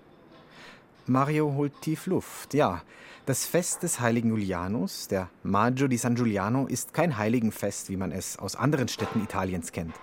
Mario 1.07 1.53
holt 1.53 1.81
tief 1.81 2.07
Luft. 2.07 2.53
Ja, 2.53 2.81
das 3.25 3.45
Fest 3.45 3.83
des 3.83 3.99
heiligen 3.99 4.29
Julianus, 4.29 5.07
der 5.07 5.29
Maggio 5.43 5.87
di 5.87 5.97
San 5.97 6.15
Giuliano, 6.15 6.67
ist 6.67 6.93
kein 6.93 7.17
Heiligenfest, 7.17 7.89
wie 7.89 7.97
man 7.97 8.11
es 8.11 8.37
aus 8.37 8.55
anderen 8.55 8.87
Städten 8.87 9.23
Italiens 9.23 9.71
kennt. 9.71 9.95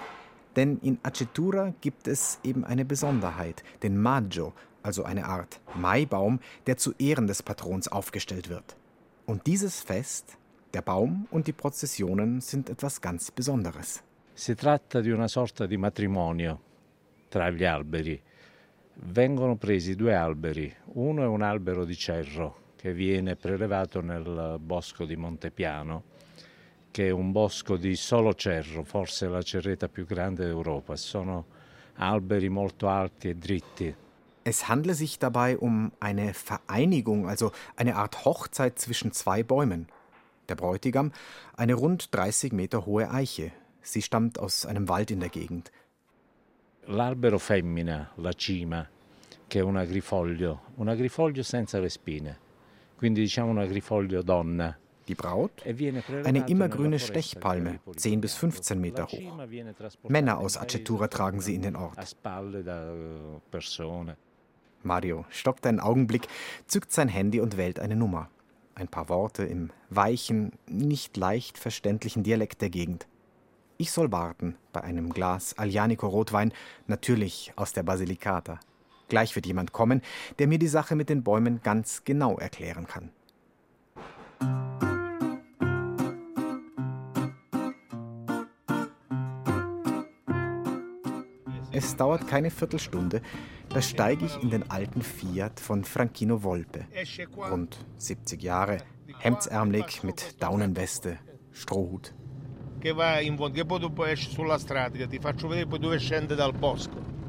Denn 0.57 0.79
in 0.79 0.99
Acetura 1.03 1.73
gibt 1.81 2.07
es 2.09 2.39
eben 2.45 2.65
eine 2.65 2.85
Besonderheit, 2.85 3.65
den 3.83 4.01
Maggio, 4.01 4.53
also 4.83 5.05
eine 5.05 5.25
Art 5.27 5.61
Maibaum, 5.75 6.41
der 6.67 6.77
zu 6.77 6.93
Ehren 6.99 7.27
des 7.27 7.43
Patrons 7.43 7.89
aufgestellt 7.89 8.49
wird. 8.49 8.77
Und 9.25 9.47
dieses 9.47 9.81
Fest, 9.81 10.37
der 10.75 10.83
Baum 10.83 11.27
und 11.31 11.47
die 11.47 11.53
Prozessionen 11.53 12.41
sind 12.41 12.71
etwas 12.71 13.01
ganz 13.01 13.31
Besonderes. 13.31 14.03
Si 14.35 14.55
tratta 14.55 15.01
di 15.01 15.11
una 15.11 15.29
sorta 15.29 15.67
di 15.67 15.77
matrimonio 15.77 16.59
tra 17.29 17.51
gli 17.51 17.65
alberi. 17.65 18.21
Vengono 19.05 19.57
presi 19.57 19.97
due 19.97 20.15
alberi, 20.15 20.73
uno 20.95 21.25
è 21.25 21.27
un 21.27 21.43
albero 21.43 21.85
di 21.85 21.97
cerro 21.97 22.71
che 22.77 22.95
viene 22.95 23.35
prelevato 23.35 24.01
nel 24.01 24.59
bosco 24.61 25.05
di 25.05 25.17
Montepiano, 25.17 26.05
che 26.93 27.09
è 27.09 27.11
un 27.11 27.33
bosco 27.33 27.77
di 27.77 27.97
solo 27.97 28.33
cerro, 28.35 28.85
forse 28.85 29.27
la 29.27 29.43
cerreta 29.43 29.89
più 29.89 30.07
grande 30.07 30.47
d'Europa. 30.47 30.95
Sono 30.95 31.47
alberi 31.95 32.49
molto 32.49 32.89
alti 32.89 33.29
e 33.29 33.35
dritti. 33.35 33.95
Es 34.45 34.69
handle 34.69 34.95
sich 34.95 35.19
dabei 35.19 35.57
um 35.59 35.91
eine 35.99 36.33
Vereinigung, 36.33 37.29
also 37.29 37.51
eine 37.75 37.97
Art 37.97 38.25
Hochzeit 38.25 38.79
zwischen 38.79 39.11
zwei 39.11 39.43
Bäumen. 39.43 39.89
Der 40.49 40.55
Bräutigam, 40.55 41.11
eine 41.57 41.75
rund 41.75 42.15
30 42.15 42.53
Meter 42.53 42.87
hohe 42.87 43.11
Eiche. 43.11 43.51
Sie 43.83 44.01
stammt 44.01 44.39
aus 44.39 44.65
einem 44.65 44.89
Wald 44.89 45.11
in 45.11 45.19
der 45.19 45.29
Gegend. 45.29 45.73
L'albero 46.87 47.39
femmina, 47.39 48.11
la 48.17 48.33
cima, 48.33 48.89
che 49.47 49.59
è 49.61 49.63
un 49.63 49.77
agrifoglio, 49.77 50.63
un 50.77 50.89
agrifoglio 50.89 51.45
senza 51.45 51.79
le 51.79 51.89
spine, 51.89 52.39
quindi 52.97 53.21
diciamo 53.21 53.51
un 53.51 53.59
agrifoglio 53.59 54.23
donna. 54.23 54.77
Die 55.05 55.17
Braut? 55.17 55.63
Eine 55.65 56.45
immergrüne 56.47 56.99
Stechpalme, 56.99 57.81
10 57.97 58.21
bis 58.21 58.35
15 58.35 58.79
Meter 58.79 59.07
hoch. 59.07 59.47
Männer 60.09 60.39
aus 60.39 60.57
Acetura 60.57 61.09
tragen 61.09 61.41
sie 61.41 61.57
in 61.57 61.63
den 61.63 61.75
Ort. 61.75 61.99
Mario 64.85 65.25
stockt 65.29 65.67
einen 65.67 65.81
Augenblick, 65.81 66.29
zückt 66.67 66.93
sein 66.93 67.09
Handy 67.09 67.41
und 67.41 67.57
wählt 67.57 67.81
eine 67.81 67.97
Nummer. 67.97 68.29
Ein 68.75 68.89
paar 68.89 69.09
Worte 69.09 69.45
im 69.45 69.71
weichen, 69.91 70.53
nicht 70.69 71.17
leicht 71.17 71.59
verständlichen 71.59 72.23
Dialekt 72.23 72.63
der 72.63 72.71
Gegend. 72.71 73.07
Ich 73.83 73.91
soll 73.91 74.13
warten 74.13 74.55
bei 74.73 74.85
einem 74.85 75.13
Glas 75.13 75.59
Aglianico 75.59 76.07
Rotwein, 76.07 76.53
natürlich 76.87 77.53
aus 77.57 77.73
der 77.73 77.83
Basilicata. 77.83 78.61
Gleich 79.09 79.35
wird 79.35 79.45
jemand 79.45 79.73
kommen, 79.73 80.03
der 80.39 80.47
mir 80.47 80.61
die 80.61 80.69
Sache 80.69 80.95
mit 80.95 81.09
den 81.09 81.25
Bäumen 81.25 81.61
ganz 81.65 82.05
genau 82.05 82.39
erklären 82.39 82.87
kann. 82.87 83.11
Es 91.73 91.97
dauert 91.97 92.29
keine 92.29 92.53
Viertelstunde, 92.53 93.21
da 93.69 93.83
steige 93.83 94.27
ich 94.27 94.41
in 94.45 94.51
den 94.51 94.71
alten 94.71 95.03
Fiat 95.03 95.59
von 95.59 95.83
Franchino 95.83 96.45
Volpe. 96.45 96.87
Rund 97.37 97.85
70 97.97 98.41
Jahre, 98.45 98.79
hemdsärmelig 99.19 100.05
mit 100.05 100.41
Daunenweste, 100.41 101.19
Strohhut. 101.51 102.15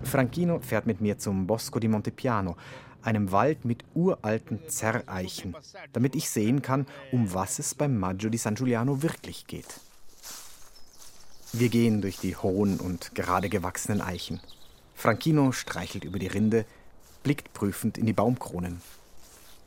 Franchino 0.04 0.60
fährt 0.60 0.88
mit 0.88 1.00
mir 1.00 1.20
zum 1.20 1.46
Bosco 1.46 1.80
di 1.80 1.88
Montepiano, 1.88 2.58
einem 3.04 3.32
Wald 3.32 3.64
mit 3.64 3.84
uralten 3.94 4.68
Zerreichen, 4.68 5.56
damit 5.92 6.16
ich 6.16 6.30
sehen 6.30 6.64
kann, 6.64 6.88
um 7.12 7.34
was 7.34 7.60
es 7.60 7.76
beim 7.76 8.00
Maggio 8.00 8.30
di 8.30 8.38
San 8.38 8.56
Giuliano 8.56 9.04
wirklich 9.04 9.46
geht. 9.46 9.80
Wir 11.52 11.70
gehen 11.70 12.02
durch 12.02 12.18
die 12.18 12.36
hohen 12.36 12.80
und 12.80 13.14
gerade 13.14 13.48
gewachsenen 13.48 14.02
Eichen. 14.02 14.40
Franchino 14.96 15.52
streichelt 15.52 16.04
über 16.04 16.18
die 16.18 16.28
Rinde, 16.28 16.66
blickt 17.22 17.54
prüfend 17.54 18.00
in 18.00 18.08
die 18.08 18.14
Baumkronen. 18.14 18.82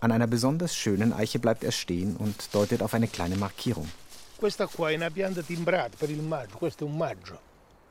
An 0.01 0.11
einer 0.11 0.27
besonders 0.27 0.75
schönen 0.75 1.13
Eiche 1.13 1.39
bleibt 1.39 1.63
er 1.63 1.73
stehen 1.73 2.17
und 2.17 2.55
deutet 2.55 2.83
auf 2.83 2.93
eine 2.93 3.07
kleine 3.07 3.37
Markierung. 3.37 3.89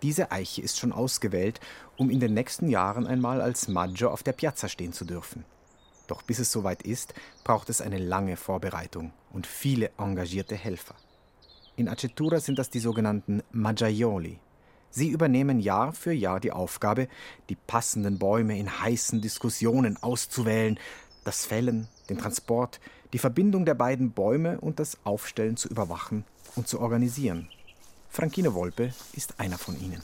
Diese 0.04 0.32
Eiche 0.32 0.62
ist 0.62 0.78
schon 0.78 0.92
ausgewählt, 0.92 1.60
um 1.98 2.12
in 2.12 2.20
den 2.20 2.36
nächsten 2.36 2.70
Jahren 2.70 3.08
einmal 3.08 3.42
als 3.42 3.68
Maggio 3.68 4.12
auf 4.12 4.22
der 4.22 4.34
Piazza 4.34 4.68
stehen 4.68 4.94
zu 4.94 5.06
dürfen. 5.06 5.44
Doch 6.06 6.22
bis 6.22 6.38
es 6.38 6.52
soweit 6.52 6.84
ist, 6.84 7.16
braucht 7.44 7.72
es 7.72 7.82
eine 7.82 7.98
lange 7.98 8.38
Vorbereitung 8.38 9.12
und 9.34 9.48
viele 9.48 9.90
engagierte 9.98 10.56
Helfer. 10.56 10.94
In 11.78 11.90
Acetura 11.90 12.40
sind 12.40 12.60
das 12.60 12.70
die 12.70 12.80
sogenannten 12.80 13.42
Maggiaioli. 13.52 14.38
Sie 14.92 15.10
übernehmen 15.10 15.60
Jahr 15.60 15.94
für 15.94 16.14
Jahr 16.14 16.40
die 16.40 16.52
Aufgabe, 16.52 17.08
die 17.50 17.56
passenden 17.56 18.20
Bäume 18.20 18.60
in 18.60 18.82
heißen 18.82 19.20
Diskussionen 19.20 19.98
auszuwählen, 19.98 20.80
das 21.24 21.44
Fällen, 21.44 21.88
den 22.08 22.20
Transport, 22.20 22.80
die 23.14 23.18
Verbindung 23.18 23.66
der 23.66 23.74
beiden 23.74 24.12
Bäume 24.12 24.62
und 24.62 24.80
das 24.80 25.00
Aufstellen 25.06 25.58
zu 25.58 25.70
überwachen 25.70 26.24
und 26.56 26.68
zu 26.68 26.80
organisieren. 26.80 27.50
Franchino 28.10 28.54
Volpe 28.54 28.94
ist 29.14 29.40
einer 29.40 29.58
von 29.58 29.80
ihnen. 29.80 30.02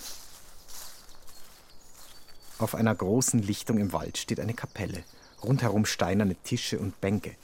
Auf 2.60 2.76
einer 2.76 2.94
großen 2.94 3.42
Lichtung 3.42 3.80
im 3.80 3.94
Wald 3.94 4.18
steht 4.18 4.40
eine 4.40 4.54
Kapelle, 4.54 5.04
rundherum 5.42 5.86
steinerne 5.86 6.36
Tische 6.36 6.78
und 6.78 7.00
Bänke. 7.02 7.36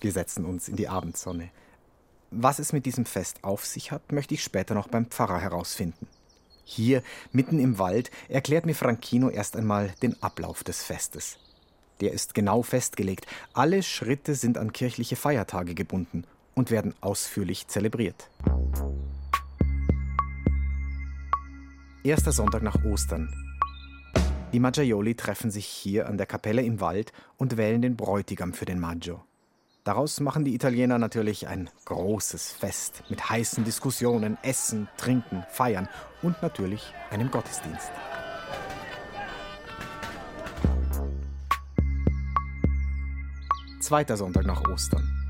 Wir 0.00 0.12
setzen 0.12 0.44
uns 0.44 0.68
in 0.68 0.76
die 0.76 0.88
Abendsonne. 0.88 1.50
Was 2.30 2.58
es 2.58 2.72
mit 2.72 2.84
diesem 2.84 3.06
Fest 3.06 3.44
auf 3.44 3.64
sich 3.64 3.92
hat, 3.92 4.10
möchte 4.10 4.34
ich 4.34 4.42
später 4.42 4.74
noch 4.74 4.88
beim 4.88 5.06
Pfarrer 5.06 5.38
herausfinden. 5.38 6.08
Hier, 6.64 7.02
mitten 7.30 7.58
im 7.60 7.78
Wald, 7.78 8.10
erklärt 8.28 8.66
mir 8.66 8.74
Franchino 8.74 9.28
erst 9.30 9.56
einmal 9.56 9.94
den 10.02 10.20
Ablauf 10.22 10.64
des 10.64 10.82
Festes. 10.82 11.38
Der 12.00 12.12
ist 12.12 12.34
genau 12.34 12.62
festgelegt. 12.62 13.26
Alle 13.52 13.82
Schritte 13.82 14.34
sind 14.34 14.58
an 14.58 14.72
kirchliche 14.72 15.16
Feiertage 15.16 15.74
gebunden 15.74 16.24
und 16.54 16.70
werden 16.70 16.94
ausführlich 17.00 17.68
zelebriert. 17.68 18.30
Erster 22.04 22.32
Sonntag 22.32 22.62
nach 22.62 22.84
Ostern. 22.84 23.32
Die 24.52 24.60
Maggiaioli 24.60 25.14
treffen 25.14 25.50
sich 25.50 25.66
hier 25.66 26.08
an 26.08 26.18
der 26.18 26.26
Kapelle 26.26 26.62
im 26.62 26.80
Wald 26.80 27.12
und 27.38 27.56
wählen 27.56 27.80
den 27.80 27.96
Bräutigam 27.96 28.52
für 28.52 28.64
den 28.64 28.80
Maggio. 28.80 29.24
Daraus 29.84 30.20
machen 30.20 30.44
die 30.44 30.54
Italiener 30.54 30.98
natürlich 30.98 31.48
ein 31.48 31.70
großes 31.86 32.52
Fest 32.52 33.02
mit 33.08 33.30
heißen 33.30 33.64
Diskussionen, 33.64 34.38
Essen, 34.42 34.88
Trinken, 34.96 35.44
Feiern 35.50 35.88
und 36.22 36.40
natürlich 36.42 36.92
einem 37.10 37.30
Gottesdienst. 37.30 37.90
Zweiter 43.80 44.16
Sonntag 44.16 44.44
nach 44.44 44.62
Ostern. 44.68 45.21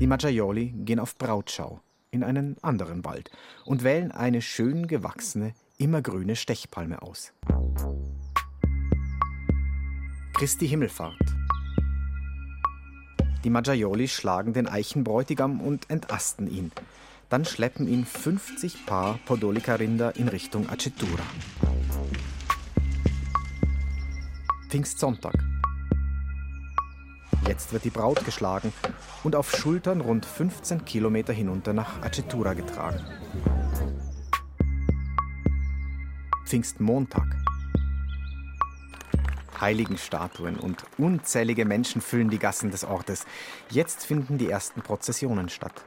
Die 0.00 0.06
Maggiaioli 0.06 0.74
gehen 0.84 0.98
auf 0.98 1.16
Brautschau 1.16 1.80
in 2.10 2.24
einen 2.24 2.56
anderen 2.62 3.04
Wald 3.04 3.30
und 3.64 3.84
wählen 3.84 4.10
eine 4.10 4.42
schön 4.42 4.86
gewachsene, 4.86 5.54
immergrüne 5.78 6.34
Stechpalme 6.34 7.02
aus. 7.02 7.32
Christi 10.32 10.66
Himmelfahrt 10.66 11.40
die 13.44 13.50
Maggiaioli 13.50 14.06
schlagen 14.08 14.52
den 14.52 14.68
Eichenbräutigam 14.68 15.60
und 15.60 15.88
entasten 15.88 16.50
ihn. 16.50 16.72
Dann 17.30 17.46
schleppen 17.46 17.88
ihn 17.88 18.04
50 18.04 18.84
Paar 18.84 19.18
Podolica-Rinder 19.24 20.16
in 20.16 20.28
Richtung 20.28 20.68
Acetura. 20.68 21.22
Pfingstsonntag. 24.68 25.49
Jetzt 27.50 27.72
wird 27.72 27.84
die 27.84 27.90
Braut 27.90 28.24
geschlagen 28.24 28.72
und 29.24 29.34
auf 29.34 29.50
Schultern 29.50 30.00
rund 30.00 30.24
15 30.24 30.84
Kilometer 30.84 31.32
hinunter 31.32 31.72
nach 31.72 32.00
Acetura 32.00 32.54
getragen. 32.54 33.04
Pfingstmontag. 36.44 37.26
Heiligenstatuen 39.60 40.60
und 40.60 40.84
unzählige 40.96 41.64
Menschen 41.64 42.00
füllen 42.00 42.30
die 42.30 42.38
Gassen 42.38 42.70
des 42.70 42.84
Ortes. 42.84 43.26
Jetzt 43.68 44.06
finden 44.06 44.38
die 44.38 44.48
ersten 44.48 44.82
Prozessionen 44.82 45.48
statt. 45.48 45.82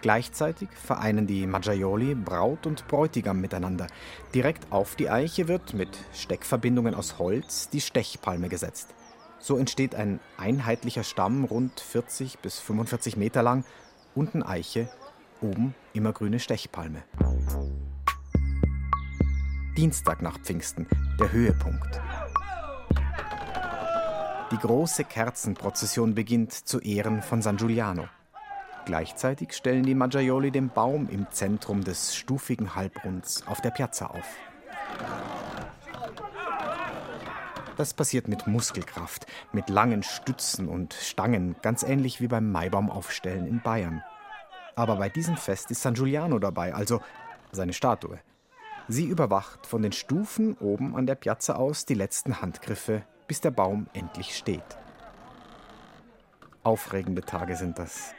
Gleichzeitig 0.00 0.68
vereinen 0.72 1.28
die 1.28 1.46
Maggiaioli 1.46 2.16
Braut 2.16 2.66
und 2.66 2.88
Bräutigam 2.88 3.40
miteinander. 3.40 3.86
Direkt 4.34 4.72
auf 4.72 4.96
die 4.96 5.10
Eiche 5.10 5.46
wird 5.46 5.74
mit 5.74 5.96
Steckverbindungen 6.12 6.96
aus 6.96 7.20
Holz 7.20 7.68
die 7.68 7.80
Stechpalme 7.80 8.48
gesetzt. 8.48 8.96
So 9.40 9.56
entsteht 9.56 9.94
ein 9.94 10.20
einheitlicher 10.36 11.04
Stamm 11.04 11.44
rund 11.44 11.80
40 11.80 12.40
bis 12.40 12.58
45 12.58 13.16
Meter 13.16 13.42
lang, 13.42 13.64
unten 14.14 14.42
Eiche, 14.42 14.88
oben 15.40 15.74
immergrüne 15.92 16.40
Stechpalme. 16.40 17.02
Dienstag 19.76 20.22
nach 20.22 20.38
Pfingsten, 20.40 20.88
der 21.20 21.30
Höhepunkt. 21.30 22.00
Die 24.50 24.56
große 24.56 25.04
Kerzenprozession 25.04 26.14
beginnt 26.14 26.52
zu 26.52 26.80
Ehren 26.80 27.22
von 27.22 27.42
San 27.42 27.58
Giuliano. 27.58 28.08
Gleichzeitig 28.86 29.52
stellen 29.52 29.84
die 29.84 29.94
Maggiaioli 29.94 30.50
den 30.50 30.70
Baum 30.70 31.08
im 31.10 31.30
Zentrum 31.30 31.84
des 31.84 32.16
stufigen 32.16 32.74
Halbrunds 32.74 33.46
auf 33.46 33.60
der 33.60 33.70
Piazza 33.70 34.06
auf. 34.06 34.24
Das 37.78 37.94
passiert 37.94 38.26
mit 38.26 38.48
Muskelkraft, 38.48 39.26
mit 39.52 39.70
langen 39.70 40.02
Stützen 40.02 40.68
und 40.68 40.94
Stangen, 40.94 41.54
ganz 41.62 41.84
ähnlich 41.84 42.20
wie 42.20 42.26
beim 42.26 42.50
Maibaumaufstellen 42.50 43.46
in 43.46 43.62
Bayern. 43.62 44.02
Aber 44.74 44.96
bei 44.96 45.08
diesem 45.08 45.36
Fest 45.36 45.70
ist 45.70 45.82
San 45.82 45.94
Giuliano 45.94 46.40
dabei, 46.40 46.74
also 46.74 47.00
seine 47.52 47.72
Statue. 47.72 48.18
Sie 48.88 49.04
überwacht 49.04 49.64
von 49.64 49.80
den 49.82 49.92
Stufen 49.92 50.56
oben 50.58 50.96
an 50.96 51.06
der 51.06 51.14
Piazza 51.14 51.54
aus 51.54 51.86
die 51.86 51.94
letzten 51.94 52.42
Handgriffe, 52.42 53.04
bis 53.28 53.40
der 53.40 53.52
Baum 53.52 53.86
endlich 53.92 54.36
steht. 54.36 54.76
Aufregende 56.64 57.22
Tage 57.22 57.54
sind 57.54 57.78
das. 57.78 58.12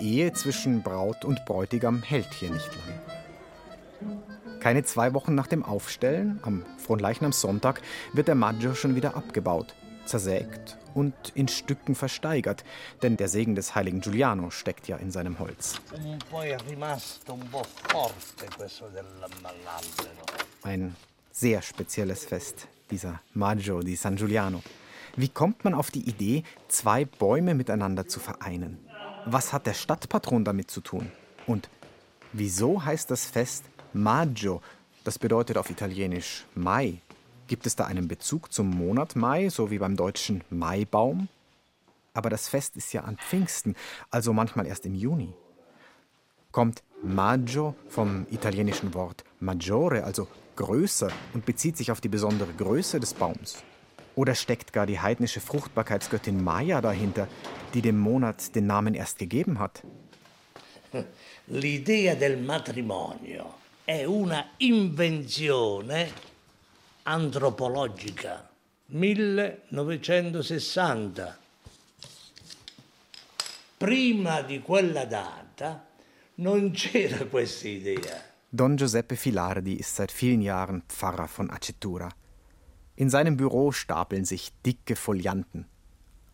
Ehe 0.00 0.32
zwischen 0.32 0.82
Braut 0.82 1.24
und 1.24 1.44
Bräutigam 1.44 2.02
hält 2.02 2.32
hier 2.34 2.50
nicht 2.50 2.70
lang. 2.74 4.60
Keine 4.60 4.84
zwei 4.84 5.14
Wochen 5.14 5.34
nach 5.34 5.46
dem 5.46 5.64
Aufstellen, 5.64 6.40
am 6.42 6.64
Fronleichnamssonntag, 6.78 7.80
wird 8.12 8.28
der 8.28 8.34
Maggio 8.34 8.74
schon 8.74 8.96
wieder 8.96 9.16
abgebaut, 9.16 9.74
zersägt 10.04 10.76
und 10.94 11.14
in 11.34 11.48
Stücken 11.48 11.94
versteigert, 11.94 12.64
denn 13.02 13.16
der 13.16 13.28
Segen 13.28 13.54
des 13.54 13.74
heiligen 13.74 14.00
Giuliano 14.00 14.50
steckt 14.50 14.88
ja 14.88 14.96
in 14.96 15.10
seinem 15.10 15.38
Holz. 15.38 15.80
Ein 20.62 20.96
sehr 21.30 21.62
spezielles 21.62 22.24
Fest, 22.24 22.66
dieser 22.90 23.20
Maggio 23.34 23.80
di 23.80 23.94
San 23.94 24.16
Giuliano. 24.16 24.62
Wie 25.16 25.28
kommt 25.28 25.64
man 25.64 25.74
auf 25.74 25.90
die 25.90 26.08
Idee, 26.08 26.42
zwei 26.68 27.04
Bäume 27.04 27.54
miteinander 27.54 28.06
zu 28.06 28.20
vereinen? 28.20 28.87
Was 29.30 29.52
hat 29.52 29.66
der 29.66 29.74
Stadtpatron 29.74 30.42
damit 30.42 30.70
zu 30.70 30.80
tun? 30.80 31.12
Und 31.46 31.68
wieso 32.32 32.82
heißt 32.82 33.10
das 33.10 33.26
Fest 33.26 33.66
Maggio? 33.92 34.62
Das 35.04 35.18
bedeutet 35.18 35.58
auf 35.58 35.68
Italienisch 35.68 36.46
Mai. 36.54 37.02
Gibt 37.46 37.66
es 37.66 37.76
da 37.76 37.84
einen 37.84 38.08
Bezug 38.08 38.50
zum 38.50 38.70
Monat 38.70 39.16
Mai, 39.16 39.50
so 39.50 39.70
wie 39.70 39.80
beim 39.80 39.96
deutschen 39.96 40.44
Maibaum? 40.48 41.28
Aber 42.14 42.30
das 42.30 42.48
Fest 42.48 42.78
ist 42.78 42.94
ja 42.94 43.02
an 43.02 43.18
Pfingsten, 43.18 43.76
also 44.10 44.32
manchmal 44.32 44.66
erst 44.66 44.86
im 44.86 44.94
Juni. 44.94 45.34
Kommt 46.50 46.82
Maggio 47.02 47.74
vom 47.90 48.26
italienischen 48.30 48.94
Wort 48.94 49.24
maggiore, 49.40 50.04
also 50.04 50.26
größer, 50.56 51.10
und 51.34 51.44
bezieht 51.44 51.76
sich 51.76 51.92
auf 51.92 52.00
die 52.00 52.08
besondere 52.08 52.54
Größe 52.54 52.98
des 52.98 53.12
Baums? 53.12 53.62
Oder 54.18 54.34
steckt 54.34 54.72
gar 54.72 54.84
die 54.84 54.98
heidnische 54.98 55.40
Fruchtbarkeitsgöttin 55.40 56.42
Maya 56.42 56.80
dahinter, 56.80 57.28
die 57.72 57.82
dem 57.82 57.96
Monat 57.96 58.52
den 58.56 58.66
Namen 58.66 58.94
erst 58.94 59.20
gegeben 59.20 59.60
hat? 59.60 59.84
L'idea 61.46 62.16
del 62.16 62.38
matrimonio 62.38 63.58
è 63.84 64.02
una 64.02 64.54
invenzione 64.56 66.10
antropologica. 67.04 68.50
1960. 68.86 71.38
Prima 73.76 74.40
di 74.40 74.60
quella 74.60 75.04
data 75.04 75.86
non 76.36 76.72
c'era 76.72 77.24
questa 77.26 77.68
idea. 77.68 78.20
Don 78.48 78.74
Giuseppe 78.74 79.14
Filardi 79.14 79.78
ist 79.78 79.94
seit 79.94 80.10
vielen 80.10 80.40
Jahren 80.40 80.82
Pfarrer 80.88 81.28
von 81.28 81.50
Acetura. 81.50 82.12
In 82.98 83.10
seinem 83.10 83.36
Büro 83.36 83.70
stapeln 83.70 84.24
sich 84.24 84.50
dicke 84.66 84.96
Folianten. 84.96 85.66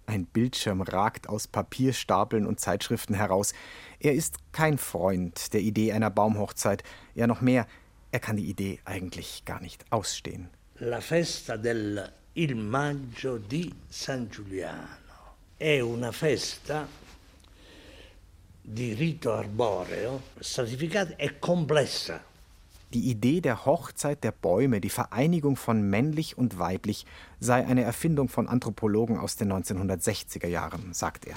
Ein 0.07 0.25
Bildschirm 0.25 0.81
ragt 0.81 1.29
aus 1.29 1.47
Papierstapeln 1.47 2.47
und 2.47 2.59
Zeitschriften 2.59 3.13
heraus. 3.13 3.53
Er 4.01 4.15
ist 4.15 4.39
kein 4.53 4.79
Freund 4.79 5.53
der 5.53 5.61
Idee 5.61 5.93
einer 5.93 6.09
Baumhochzeit, 6.09 6.83
ja 7.15 7.27
noch 7.27 7.43
mehr, 7.43 7.67
er 8.13 8.21
kann 8.21 8.39
die 8.39 8.49
Idee 8.49 8.81
eigentlich 8.87 9.45
gar 9.45 9.61
nicht 9.61 9.85
ausstehen. 9.93 10.49
La 10.79 11.03
festa 11.03 11.59
del 11.59 12.11
il 12.33 12.55
maggio 12.55 13.37
di 13.37 13.71
San 13.87 14.31
Giuliano 14.31 15.37
è 15.59 15.81
una 15.81 16.13
festa 16.13 16.89
di 18.63 18.95
rito 18.95 19.35
arboreo, 19.35 20.23
stratificata 20.41 21.15
e 21.17 21.39
complessa. 21.39 22.33
Die 22.95 23.11
Idee 23.11 23.41
der 23.41 23.67
Hochzeit 23.67 24.23
der 24.23 24.31
Bäume, 24.31 24.81
die 24.81 24.89
Vereinigung 24.89 25.57
von 25.57 25.83
männlich 25.91 26.39
und 26.39 26.61
weiblich, 26.61 27.07
sei 27.41 27.67
eine 27.67 27.83
Erfindung 27.83 28.29
von 28.29 28.47
Anthropologen 28.47 29.19
aus 29.19 29.35
den 29.35 29.53
1960er 29.53 30.47
Jahren, 30.47 30.95
sagt 30.95 31.27
er. 31.27 31.35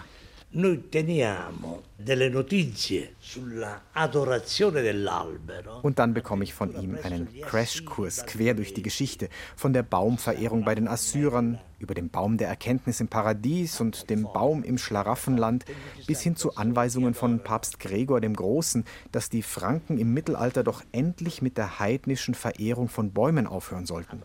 Noi 0.49 0.87
teniamo 0.87 1.83
delle 1.97 2.29
notizie 2.29 3.15
sulla 3.19 3.81
adorazione 3.91 4.81
dell'albero. 4.81 5.81
Und 5.81 5.99
dann 5.99 6.13
bekomme 6.13 6.45
ich 6.45 6.53
von 6.53 6.73
ihm 6.81 6.97
einen 7.03 7.27
Crashkurs 7.41 8.25
quer 8.25 8.53
durch 8.53 8.73
die 8.73 8.81
Geschichte, 8.81 9.27
von 9.57 9.73
der 9.73 9.83
Baumverehrung 9.83 10.63
bei 10.63 10.73
den 10.73 10.87
Assyrern, 10.87 11.59
über 11.79 11.93
den 11.93 12.09
Baum 12.09 12.37
der 12.37 12.47
Erkenntnis 12.47 13.01
im 13.01 13.09
Paradies 13.09 13.81
und 13.81 14.09
dem 14.09 14.23
Baum 14.23 14.63
im 14.63 14.77
Schlaraffenland, 14.77 15.65
bis 16.07 16.21
hin 16.21 16.37
zu 16.37 16.55
Anweisungen 16.55 17.13
von 17.13 17.43
Papst 17.43 17.77
Gregor 17.81 18.21
dem 18.21 18.33
Großen, 18.33 18.85
dass 19.11 19.29
die 19.29 19.43
Franken 19.43 19.97
im 19.97 20.13
Mittelalter 20.13 20.63
doch 20.63 20.81
endlich 20.93 21.41
mit 21.41 21.57
der 21.57 21.79
heidnischen 21.79 22.35
Verehrung 22.35 22.87
von 22.87 23.11
Bäumen 23.11 23.47
aufhören 23.47 23.85
sollten. 23.85 24.23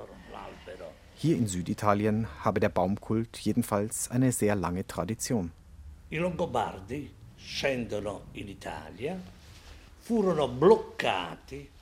Hier 1.17 1.37
in 1.37 1.49
Süditalien 1.49 2.29
habe 2.41 2.61
der 2.61 2.69
Baumkult 2.69 3.39
jedenfalls 3.39 4.09
eine 4.09 4.31
sehr 4.31 4.55
lange 4.55 4.87
Tradition. 4.87 5.51
I 6.13 6.19
Longobardi 6.19 7.11
scendono 7.39 8.25
in 8.35 8.49
Italia. 8.49 9.19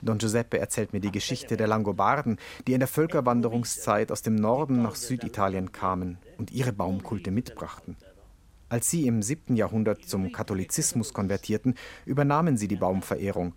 Don 0.00 0.18
Giuseppe 0.18 0.60
erzählt 0.60 0.92
mir 0.92 1.00
die 1.00 1.10
Geschichte 1.10 1.56
der 1.56 1.66
Langobarden, 1.66 2.38
die 2.64 2.74
in 2.74 2.78
der 2.78 2.86
Völkerwanderungszeit 2.86 4.12
aus 4.12 4.22
dem 4.22 4.36
Norden 4.36 4.82
nach 4.82 4.94
Süditalien 4.94 5.72
kamen 5.72 6.18
und 6.38 6.52
ihre 6.52 6.72
Baumkulte 6.72 7.32
mitbrachten. 7.32 7.96
Als 8.68 8.88
sie 8.88 9.08
im 9.08 9.20
7. 9.20 9.56
Jahrhundert 9.56 10.04
zum 10.04 10.30
Katholizismus 10.30 11.12
konvertierten, 11.12 11.74
übernahmen 12.04 12.56
sie 12.56 12.68
die 12.68 12.76
Baumverehrung. 12.76 13.54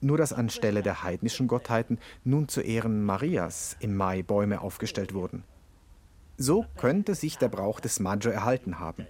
Nur 0.00 0.16
dass 0.16 0.32
anstelle 0.32 0.82
der 0.82 1.02
heidnischen 1.02 1.46
Gottheiten 1.46 1.98
nun 2.24 2.48
zu 2.48 2.62
Ehren 2.62 3.04
Marias 3.04 3.76
im 3.80 3.94
Mai 3.94 4.22
Bäume 4.22 4.62
aufgestellt 4.62 5.12
wurden. 5.12 5.44
So 6.38 6.64
könnte 6.78 7.14
sich 7.14 7.36
der 7.36 7.48
Brauch 7.48 7.80
des 7.80 8.00
Maggio 8.00 8.30
erhalten 8.30 8.78
haben. 8.78 9.06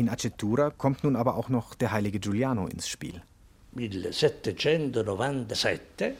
In 0.00 0.08
Acetura 0.08 0.70
kommt 0.70 1.04
nun 1.04 1.14
aber 1.14 1.36
auch 1.36 1.50
noch 1.50 1.74
der 1.74 1.92
heilige 1.92 2.20
Giuliano 2.20 2.66
ins 2.68 2.88
Spiel. 2.88 3.20
1797 3.76 6.14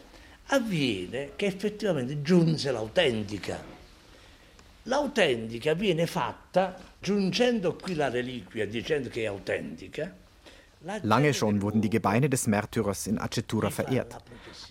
avviene 0.48 1.30
che 1.34 1.46
effettivamente 1.46 2.20
giunse 2.20 2.72
l'autentica. 2.72 3.58
L'autentica 4.82 5.72
viene 5.72 6.06
fatta 6.06 6.76
giungendo 7.00 7.74
qui 7.74 7.94
la 7.94 8.10
reliquia 8.10 8.66
dicendo 8.66 9.08
che 9.08 9.22
è 9.22 9.28
autentica. 9.28 10.12
Lange 11.02 11.32
schon 11.32 11.62
wurden 11.62 11.80
die 11.80 11.88
Gebeine 11.88 12.28
des 12.28 12.46
Märtyrers 12.46 13.06
in 13.06 13.18
Acetura 13.18 13.70
verehrt. 13.70 14.18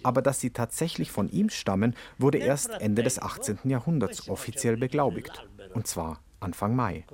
Aber 0.03 0.22
dass 0.22 0.39
sie 0.39 0.51
tatsächlich 0.51 1.10
von 1.10 1.32
ihm 1.32 1.49
stammen, 1.49 1.95
wurde 2.20 2.38
erst 2.38 2.70
Ende 2.80 3.01
des 3.01 3.20
18. 3.20 3.57
Jahrhunderts 3.64 4.30
offiziell 4.30 4.78
beglaubigt. 4.78 5.47
Und 5.74 5.88
zwar 5.88 6.22
Anfang 6.39 6.76
Mai. 6.76 7.05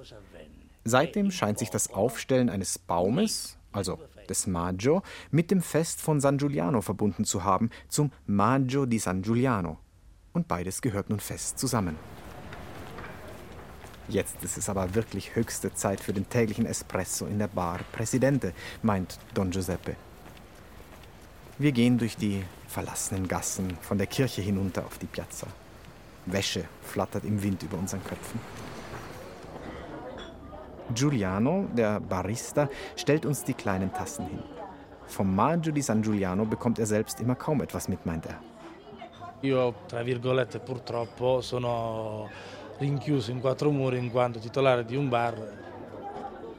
Seitdem 0.88 1.32
scheint 1.32 1.58
sich 1.58 1.72
das 1.72 1.92
Aufstellen 1.92 2.48
eines 2.48 2.78
Baumes, 2.78 3.58
also 3.72 4.00
des 4.30 4.46
Maggio, 4.46 5.02
mit 5.32 5.50
dem 5.50 5.62
Fest 5.62 6.00
von 6.00 6.22
San 6.22 6.38
Giuliano 6.38 6.82
verbunden 6.82 7.26
zu 7.26 7.44
haben, 7.44 7.72
zum 7.90 8.12
Maggio 8.28 8.86
di 8.86 9.00
San 9.00 9.24
Giuliano. 9.24 9.80
Und 10.32 10.48
beides 10.48 10.82
gehört 10.82 11.10
nun 11.10 11.20
fest 11.20 11.58
zusammen. 11.58 11.96
Jetzt 14.08 14.44
ist 14.44 14.58
es 14.60 14.70
aber 14.70 14.94
wirklich 14.94 15.36
höchste 15.36 15.74
Zeit 15.74 16.00
für 16.00 16.14
den 16.14 16.30
täglichen 16.30 16.68
Espresso 16.68 17.26
in 17.26 17.40
der 17.40 17.48
Bar 17.48 17.80
Presidente, 17.92 18.54
meint 18.84 19.18
Don 19.34 19.50
Giuseppe. 19.50 19.96
Wir 21.58 21.72
gehen 21.72 21.98
durch 21.98 22.16
die 22.16 22.44
verlassenen 22.68 23.28
Gassen 23.28 23.76
von 23.82 23.98
der 23.98 24.06
Kirche 24.06 24.44
hinunter 24.44 24.86
auf 24.86 25.00
die 25.00 25.08
Piazza. 25.08 25.48
Wäsche 26.28 26.66
flattert 26.84 27.26
im 27.26 27.42
Wind 27.42 27.64
über 27.64 27.78
unseren 27.80 28.04
Köpfen. 28.04 28.40
Giuliano, 30.94 31.68
der 31.74 32.00
Barista, 32.00 32.70
stellt 32.96 33.26
uns 33.26 33.44
die 33.44 33.54
kleinen 33.54 33.92
Tassen 33.92 34.28
hin. 34.28 34.44
Vom 35.08 35.36
Maggio 35.36 35.72
di 35.72 35.82
San 35.82 36.02
Giuliano 36.02 36.46
bekommt 36.46 36.80
er 36.80 36.86
selbst 36.86 37.20
immer 37.20 37.36
kaum 37.36 37.62
etwas 37.62 37.88
mit, 37.88 38.06
meint 38.06 38.26
er. 38.26 38.40
Io, 39.42 39.74
tra 39.88 40.04
virgolette, 40.04 40.60
purtroppo 40.60 41.42
sono 41.42 42.30
rinchiuso 42.80 43.32
in 43.32 43.40
quattro 43.40 43.72
muri 43.72 43.98
in 43.98 44.12
quanto 44.12 44.40
titolare 44.40 44.84
di 44.84 44.96
un 44.96 45.10
bar. 45.10 45.36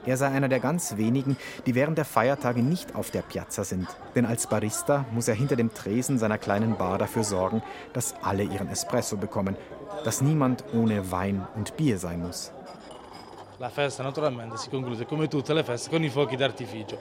Er 0.04 0.16
sei 0.16 0.28
einer 0.28 0.48
der 0.48 0.60
ganz 0.60 0.96
wenigen, 0.96 1.36
die 1.66 1.74
während 1.74 1.98
der 1.98 2.04
Feiertage 2.04 2.62
nicht 2.62 2.94
auf 2.94 3.10
der 3.10 3.22
Piazza 3.22 3.64
sind. 3.64 3.88
Denn 4.14 4.24
als 4.24 4.46
Barista 4.46 5.04
muss 5.10 5.26
er 5.26 5.34
hinter 5.34 5.56
dem 5.56 5.74
Tresen 5.74 6.16
seiner 6.16 6.38
kleinen 6.38 6.76
Bar 6.76 6.98
dafür 6.98 7.24
sorgen, 7.24 7.60
dass 7.92 8.14
alle 8.22 8.44
ihren 8.44 8.68
Espresso 8.68 9.16
bekommen, 9.16 9.56
dass 10.04 10.22
niemand 10.22 10.62
ohne 10.72 11.10
Wein 11.10 11.44
und 11.56 11.76
Bier 11.76 11.98
sein 11.98 12.22
muss. 12.22 12.52
La 13.58 13.70
festa 13.70 14.02
naturalmente 14.02 14.58
si 14.58 14.68
conclude 14.68 15.06
come 15.06 15.28
tutte 15.28 15.54
le 15.54 15.64
feste 15.64 15.88
con 15.88 16.04
i 16.04 16.10
fuochi 16.10 16.36
d'artificio. 16.36 16.98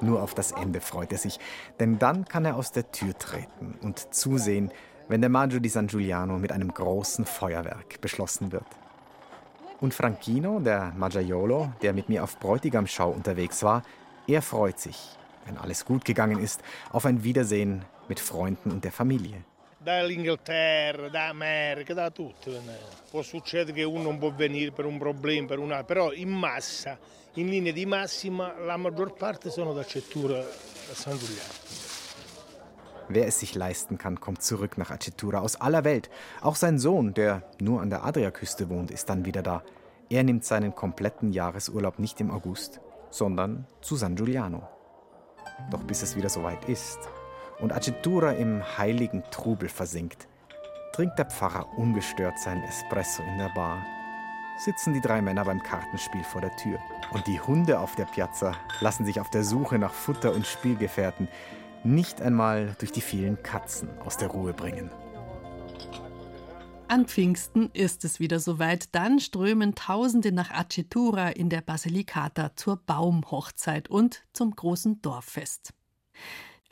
Nur 0.00 0.20
auf 0.20 0.34
das 0.34 0.50
Ende 0.50 0.80
freut 0.80 1.12
er 1.12 1.18
sich, 1.18 1.38
denn 1.78 2.00
dann 2.00 2.24
kann 2.24 2.44
er 2.44 2.56
aus 2.56 2.72
der 2.72 2.90
Tür 2.90 3.16
treten 3.16 3.78
und 3.80 4.12
zusehen, 4.12 4.72
wenn 5.06 5.20
der 5.20 5.30
Maggio 5.30 5.60
di 5.60 5.68
San 5.68 5.86
Giuliano 5.86 6.36
mit 6.36 6.50
einem 6.50 6.74
großen 6.74 7.24
Feuerwerk 7.24 8.00
beschlossen 8.00 8.50
wird. 8.50 8.66
Und 9.80 9.94
Franchino, 9.94 10.58
der 10.58 10.92
Maggiaiolo, 10.96 11.72
der 11.80 11.92
mit 11.92 12.08
mir 12.08 12.24
auf 12.24 12.40
Bräutigamschau 12.40 13.10
unterwegs 13.10 13.62
war, 13.62 13.82
er 14.26 14.42
freut 14.42 14.80
sich, 14.80 15.16
wenn 15.46 15.58
alles 15.58 15.84
gut 15.84 16.04
gegangen 16.04 16.40
ist, 16.40 16.60
auf 16.90 17.06
ein 17.06 17.22
Wiedersehen 17.22 17.84
mit 18.08 18.18
Freunden 18.18 18.72
und 18.72 18.82
der 18.82 18.92
Familie. 18.92 19.44
dall'Inghilterra, 19.84 21.08
da 21.08 21.28
America, 21.28 21.92
da 21.94 22.10
tutto. 22.10 22.50
Può 23.10 23.22
succedere 23.22 23.72
che 23.72 23.84
uno 23.84 24.02
non 24.02 24.18
può 24.18 24.32
venire 24.32 24.72
per 24.72 24.86
un 24.86 24.98
problema, 24.98 25.46
per 25.46 25.58
una, 25.58 25.84
però 25.84 26.10
in 26.12 26.30
massa, 26.30 26.98
in 27.34 27.48
linea 27.48 27.72
di 27.72 27.84
massima, 27.84 28.58
la 28.58 28.76
maggior 28.76 29.12
parte 29.14 29.50
sono 29.50 29.72
da 29.74 29.84
Cettura 29.84 30.38
a 30.38 30.94
San 30.94 31.16
Giuliano. 31.18 31.52
Wer 33.06 33.26
es 33.26 33.38
sich 33.38 33.54
leisten 33.54 33.98
kann, 33.98 34.18
kommt 34.18 34.42
zurück 34.42 34.78
nach 34.78 34.90
Acetura 34.90 35.40
aus 35.40 35.60
aller 35.60 35.84
Welt. 35.84 36.08
Auch 36.40 36.56
sein 36.56 36.78
Sohn, 36.78 37.12
der 37.12 37.42
nur 37.60 37.82
an 37.82 37.90
der 37.90 38.02
Adriaküste 38.02 38.70
wohnt, 38.70 38.90
ist 38.90 39.10
dann 39.10 39.26
wieder 39.26 39.42
da. 39.42 39.62
Er 40.08 40.22
nimmt 40.24 40.46
seinen 40.46 40.74
kompletten 40.74 41.30
Jahresurlaub 41.30 41.98
nicht 41.98 42.18
im 42.22 42.30
August, 42.30 42.80
sondern 43.10 43.66
zu 43.82 43.96
San 43.96 44.16
Giuliano. 44.16 44.66
Doch 45.70 45.82
bis 45.82 46.02
es 46.02 46.16
wieder 46.16 46.30
soweit 46.30 46.64
ist 46.66 46.98
und 47.60 47.72
Acetura 47.72 48.32
im 48.32 48.62
heiligen 48.78 49.22
Trubel 49.30 49.68
versinkt, 49.68 50.28
trinkt 50.92 51.18
der 51.18 51.26
Pfarrer 51.26 51.66
ungestört 51.76 52.38
seinen 52.38 52.62
Espresso 52.64 53.22
in 53.22 53.38
der 53.38 53.50
Bar. 53.54 53.84
Sitzen 54.58 54.94
die 54.94 55.00
drei 55.00 55.20
Männer 55.20 55.44
beim 55.44 55.62
Kartenspiel 55.62 56.22
vor 56.22 56.40
der 56.40 56.54
Tür. 56.56 56.78
Und 57.10 57.26
die 57.26 57.40
Hunde 57.40 57.80
auf 57.80 57.96
der 57.96 58.04
Piazza 58.04 58.54
lassen 58.80 59.04
sich 59.04 59.20
auf 59.20 59.30
der 59.30 59.42
Suche 59.42 59.78
nach 59.78 59.92
Futter 59.92 60.32
und 60.32 60.46
Spielgefährten 60.46 61.28
nicht 61.82 62.22
einmal 62.22 62.76
durch 62.78 62.92
die 62.92 63.00
vielen 63.00 63.42
Katzen 63.42 63.88
aus 64.04 64.16
der 64.16 64.28
Ruhe 64.28 64.52
bringen. 64.52 64.90
An 66.86 67.06
Pfingsten 67.06 67.70
ist 67.72 68.04
es 68.04 68.20
wieder 68.20 68.38
soweit. 68.38 68.94
Dann 68.94 69.18
strömen 69.18 69.74
Tausende 69.74 70.32
nach 70.32 70.50
Acetura 70.50 71.30
in 71.30 71.48
der 71.48 71.62
Basilicata 71.62 72.54
zur 72.56 72.76
Baumhochzeit 72.76 73.88
und 73.88 74.22
zum 74.32 74.54
großen 74.54 75.00
Dorffest. 75.02 75.72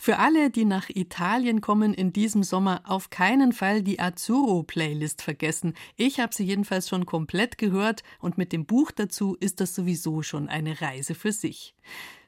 Für 0.04 0.18
alle, 0.18 0.50
die 0.50 0.64
nach 0.64 0.88
Italien 0.88 1.60
kommen 1.60 1.94
in 1.94 2.12
diesem 2.12 2.42
Sommer, 2.42 2.82
auf 2.86 3.10
keinen 3.10 3.52
Fall 3.52 3.82
die 3.82 4.00
Azzurro-Playlist 4.00 5.22
vergessen. 5.22 5.74
Ich 5.94 6.18
habe 6.18 6.34
sie 6.34 6.42
jedenfalls 6.42 6.88
schon 6.88 7.06
komplett 7.06 7.56
gehört 7.56 8.02
und 8.18 8.36
mit 8.36 8.52
dem 8.52 8.66
Buch 8.66 8.90
dazu 8.90 9.36
ist 9.38 9.60
das 9.60 9.76
sowieso 9.76 10.22
schon 10.22 10.48
eine 10.48 10.80
Reise 10.80 11.14
für 11.14 11.30
sich. 11.30 11.76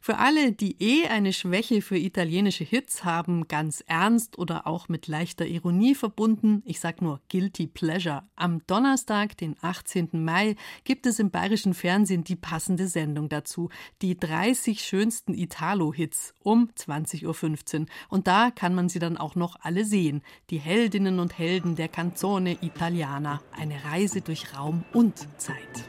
Für 0.07 0.19
alle, 0.19 0.53
die 0.53 0.77
eh 0.83 1.07
eine 1.07 1.33
Schwäche 1.33 1.81
für 1.81 1.97
italienische 1.97 2.63
Hits 2.63 3.05
haben, 3.05 3.49
ganz 3.49 3.83
ernst 3.87 4.37
oder 4.37 4.67
auch 4.67 4.91
mit 4.91 5.09
leichter 5.09 5.47
Ironie 5.47 5.95
verbunden, 5.95 6.63
ich 6.67 6.79
sag 6.79 7.01
nur 7.01 7.23
Guilty 7.31 7.69
Pleasure. 7.69 8.23
Am 8.37 8.61
Donnerstag, 8.67 9.39
den 9.39 9.57
18. 9.63 10.11
Mai, 10.13 10.57
gibt 10.85 11.07
es 11.07 11.21
im 11.21 11.31
bayerischen 11.31 11.73
Fernsehen 11.73 12.23
die 12.23 12.37
passende 12.37 12.87
Sendung 12.87 13.31
dazu. 13.31 13.71
Die 14.03 14.15
30 14.15 14.83
schönsten 14.83 15.33
Italo-Hits 15.33 16.35
um 16.41 16.69
20.15 16.77 17.81
Uhr. 17.81 17.87
Und 18.11 18.27
da 18.27 18.51
kann 18.51 18.75
man 18.75 18.91
sie 18.91 18.99
dann 18.99 19.17
auch 19.17 19.37
noch 19.37 19.57
alle 19.63 19.87
sehen. 19.87 20.21
Die 20.51 20.59
Heldinnen 20.59 21.19
und 21.19 21.39
Helden 21.39 21.77
der 21.77 21.89
Canzone 21.89 22.59
Italiana. 22.61 23.41
Eine 23.53 23.83
Reise 23.87 24.21
durch 24.21 24.55
Raum 24.55 24.85
und 24.93 25.27
Zeit. 25.41 25.89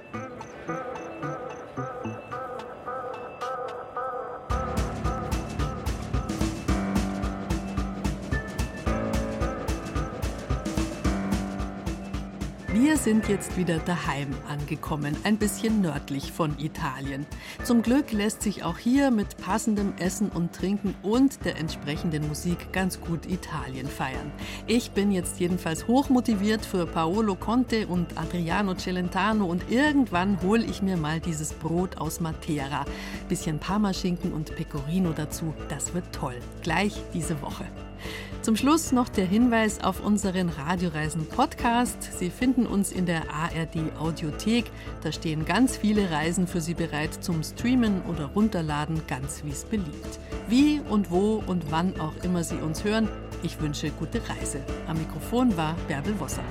Wir 12.75 12.97
sind 12.97 13.29
jetzt 13.29 13.55
wieder 13.55 13.77
daheim 13.77 14.27
angekommen, 14.49 15.15
ein 15.23 15.37
bisschen 15.37 15.79
nördlich 15.79 16.33
von 16.33 16.59
Italien. 16.59 17.25
Zum 17.63 17.81
Glück 17.81 18.11
lässt 18.11 18.41
sich 18.41 18.65
auch 18.65 18.77
hier 18.77 19.11
mit 19.11 19.37
passendem 19.37 19.93
Essen 19.97 20.27
und 20.27 20.53
Trinken 20.53 20.93
und 21.01 21.45
der 21.45 21.57
entsprechenden 21.57 22.27
Musik 22.27 22.73
ganz 22.73 22.99
gut 22.99 23.27
Italien 23.27 23.87
feiern. 23.87 24.29
Ich 24.67 24.91
bin 24.91 25.13
jetzt 25.13 25.39
jedenfalls 25.39 25.87
hochmotiviert 25.87 26.65
für 26.65 26.85
Paolo 26.85 27.35
Conte 27.35 27.87
und 27.87 28.17
Adriano 28.17 28.75
Celentano 28.75 29.45
und 29.45 29.71
irgendwann 29.71 30.41
hole 30.41 30.65
ich 30.65 30.81
mir 30.81 30.97
mal 30.97 31.21
dieses 31.21 31.53
Brot 31.53 31.95
aus 31.97 32.19
Matera. 32.19 32.83
Bisschen 33.29 33.57
Parmaschinken 33.57 34.33
und 34.33 34.53
Pecorino 34.53 35.13
dazu, 35.15 35.53
das 35.69 35.93
wird 35.93 36.11
toll. 36.11 36.35
Gleich 36.61 36.93
diese 37.13 37.41
Woche. 37.41 37.63
Zum 38.45 38.55
Schluss 38.55 38.91
noch 38.91 39.09
der 39.09 39.25
Hinweis 39.25 39.83
auf 39.83 40.05
unseren 40.05 40.49
Radioreisen 40.49 41.25
Podcast. 41.25 41.97
Sie 42.19 42.29
finden 42.29 42.67
uns 42.67 42.91
in 42.91 43.07
der 43.07 43.23
ARD 43.33 43.91
Audiothek. 43.97 44.65
Da 45.01 45.11
stehen 45.11 45.45
ganz 45.45 45.77
viele 45.77 46.11
Reisen 46.11 46.45
für 46.45 46.61
Sie 46.61 46.75
bereit 46.75 47.23
zum 47.23 47.41
Streamen 47.41 48.03
oder 48.03 48.25
Runterladen, 48.25 49.01
ganz 49.07 49.43
wie 49.43 49.49
es 49.49 49.63
beliebt. 49.63 50.19
Wie 50.47 50.79
und 50.91 51.09
wo 51.09 51.41
und 51.47 51.71
wann 51.71 51.99
auch 51.99 52.13
immer 52.23 52.43
Sie 52.43 52.57
uns 52.57 52.83
hören, 52.83 53.09
ich 53.41 53.59
wünsche 53.59 53.89
gute 53.89 54.21
Reise. 54.29 54.59
Am 54.85 54.99
Mikrofon 54.99 55.57
war 55.57 55.75
Bärbel 55.87 56.13
Wossack. 56.19 56.45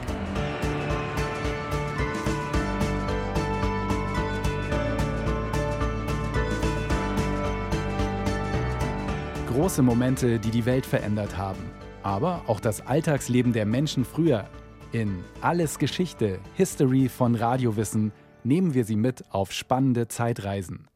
Große 9.46 9.82
Momente, 9.82 10.40
die 10.40 10.50
die 10.50 10.66
Welt 10.66 10.84
verändert 10.84 11.36
haben 11.36 11.62
aber 12.04 12.42
auch 12.46 12.60
das 12.60 12.86
Alltagsleben 12.86 13.52
der 13.52 13.66
Menschen 13.66 14.04
früher. 14.04 14.48
In 14.92 15.24
Alles 15.40 15.78
Geschichte, 15.78 16.38
History 16.54 17.08
von 17.08 17.34
Radiowissen 17.34 18.12
nehmen 18.44 18.74
wir 18.74 18.84
Sie 18.84 18.94
mit 18.94 19.24
auf 19.32 19.50
spannende 19.52 20.06
Zeitreisen. 20.06 20.86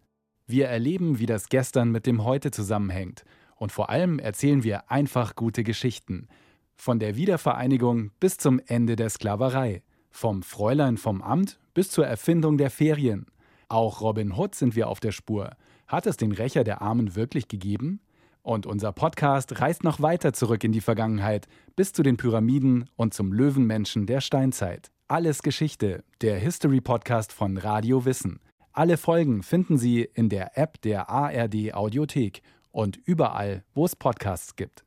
Wir 0.47 0.69
erleben, 0.69 1.19
wie 1.19 1.27
das 1.27 1.49
Gestern 1.49 1.91
mit 1.91 2.07
dem 2.07 2.25
Heute 2.25 2.51
zusammenhängt 2.51 3.25
und 3.57 3.73
vor 3.73 3.89
allem 3.89 4.19
erzählen 4.19 4.63
wir 4.63 4.91
einfach 4.91 5.35
gute 5.35 5.65
Geschichten. 5.65 6.29
Von 6.77 6.99
der 6.99 7.17
Wiedervereinigung 7.17 8.13
bis 8.21 8.37
zum 8.37 8.61
Ende 8.67 8.95
der 8.95 9.09
Sklaverei, 9.09 9.83
vom 10.11 10.43
Fräulein 10.43 10.99
vom 10.99 11.23
Amt 11.23 11.59
bis 11.73 11.91
zur 11.91 12.07
Erfindung 12.07 12.59
der 12.59 12.71
Ferien. 12.71 13.27
Auch 13.69 14.03
Robin 14.03 14.37
Hood 14.37 14.55
sind 14.55 14.77
wir 14.77 14.89
auf 14.89 15.01
der 15.01 15.13
Spur. 15.13 15.51
Hat 15.87 16.07
es 16.07 16.19
den 16.19 16.33
Rächer 16.33 16.65
der 16.65 16.83
Armen 16.83 17.17
wirklich 17.17 17.49
gegeben? 17.49 18.01
Und 18.49 18.65
unser 18.65 18.93
Podcast 18.93 19.61
reist 19.61 19.85
noch 19.85 20.01
weiter 20.01 20.33
zurück 20.33 20.65
in 20.65 20.73
die 20.73 20.81
Vergangenheit, 20.81 21.49
bis 21.77 21.93
zu 21.93 22.03
den 22.03 22.17
Pyramiden 22.17 22.89
und 22.97 23.13
zum 23.13 23.31
Löwenmenschen 23.31 24.07
der 24.07 24.23
Steinzeit. 24.23 24.91
Alles 25.07 25.43
Geschichte, 25.43 26.03
der 26.23 26.39
History 26.39 26.81
Podcast 26.81 27.35
von 27.35 27.59
Radio 27.59 28.07
Wissen. 28.07 28.41
Alle 28.73 28.97
Folgen 28.97 29.43
finden 29.43 29.77
Sie 29.77 30.01
in 30.01 30.31
der 30.31 30.57
App 30.57 30.81
der 30.81 31.11
ARD 31.11 31.75
Audiothek 31.75 32.41
und 32.71 32.97
überall, 33.05 33.65
wo 33.75 33.85
es 33.85 33.95
Podcasts 33.95 34.57
gibt. 34.57 34.83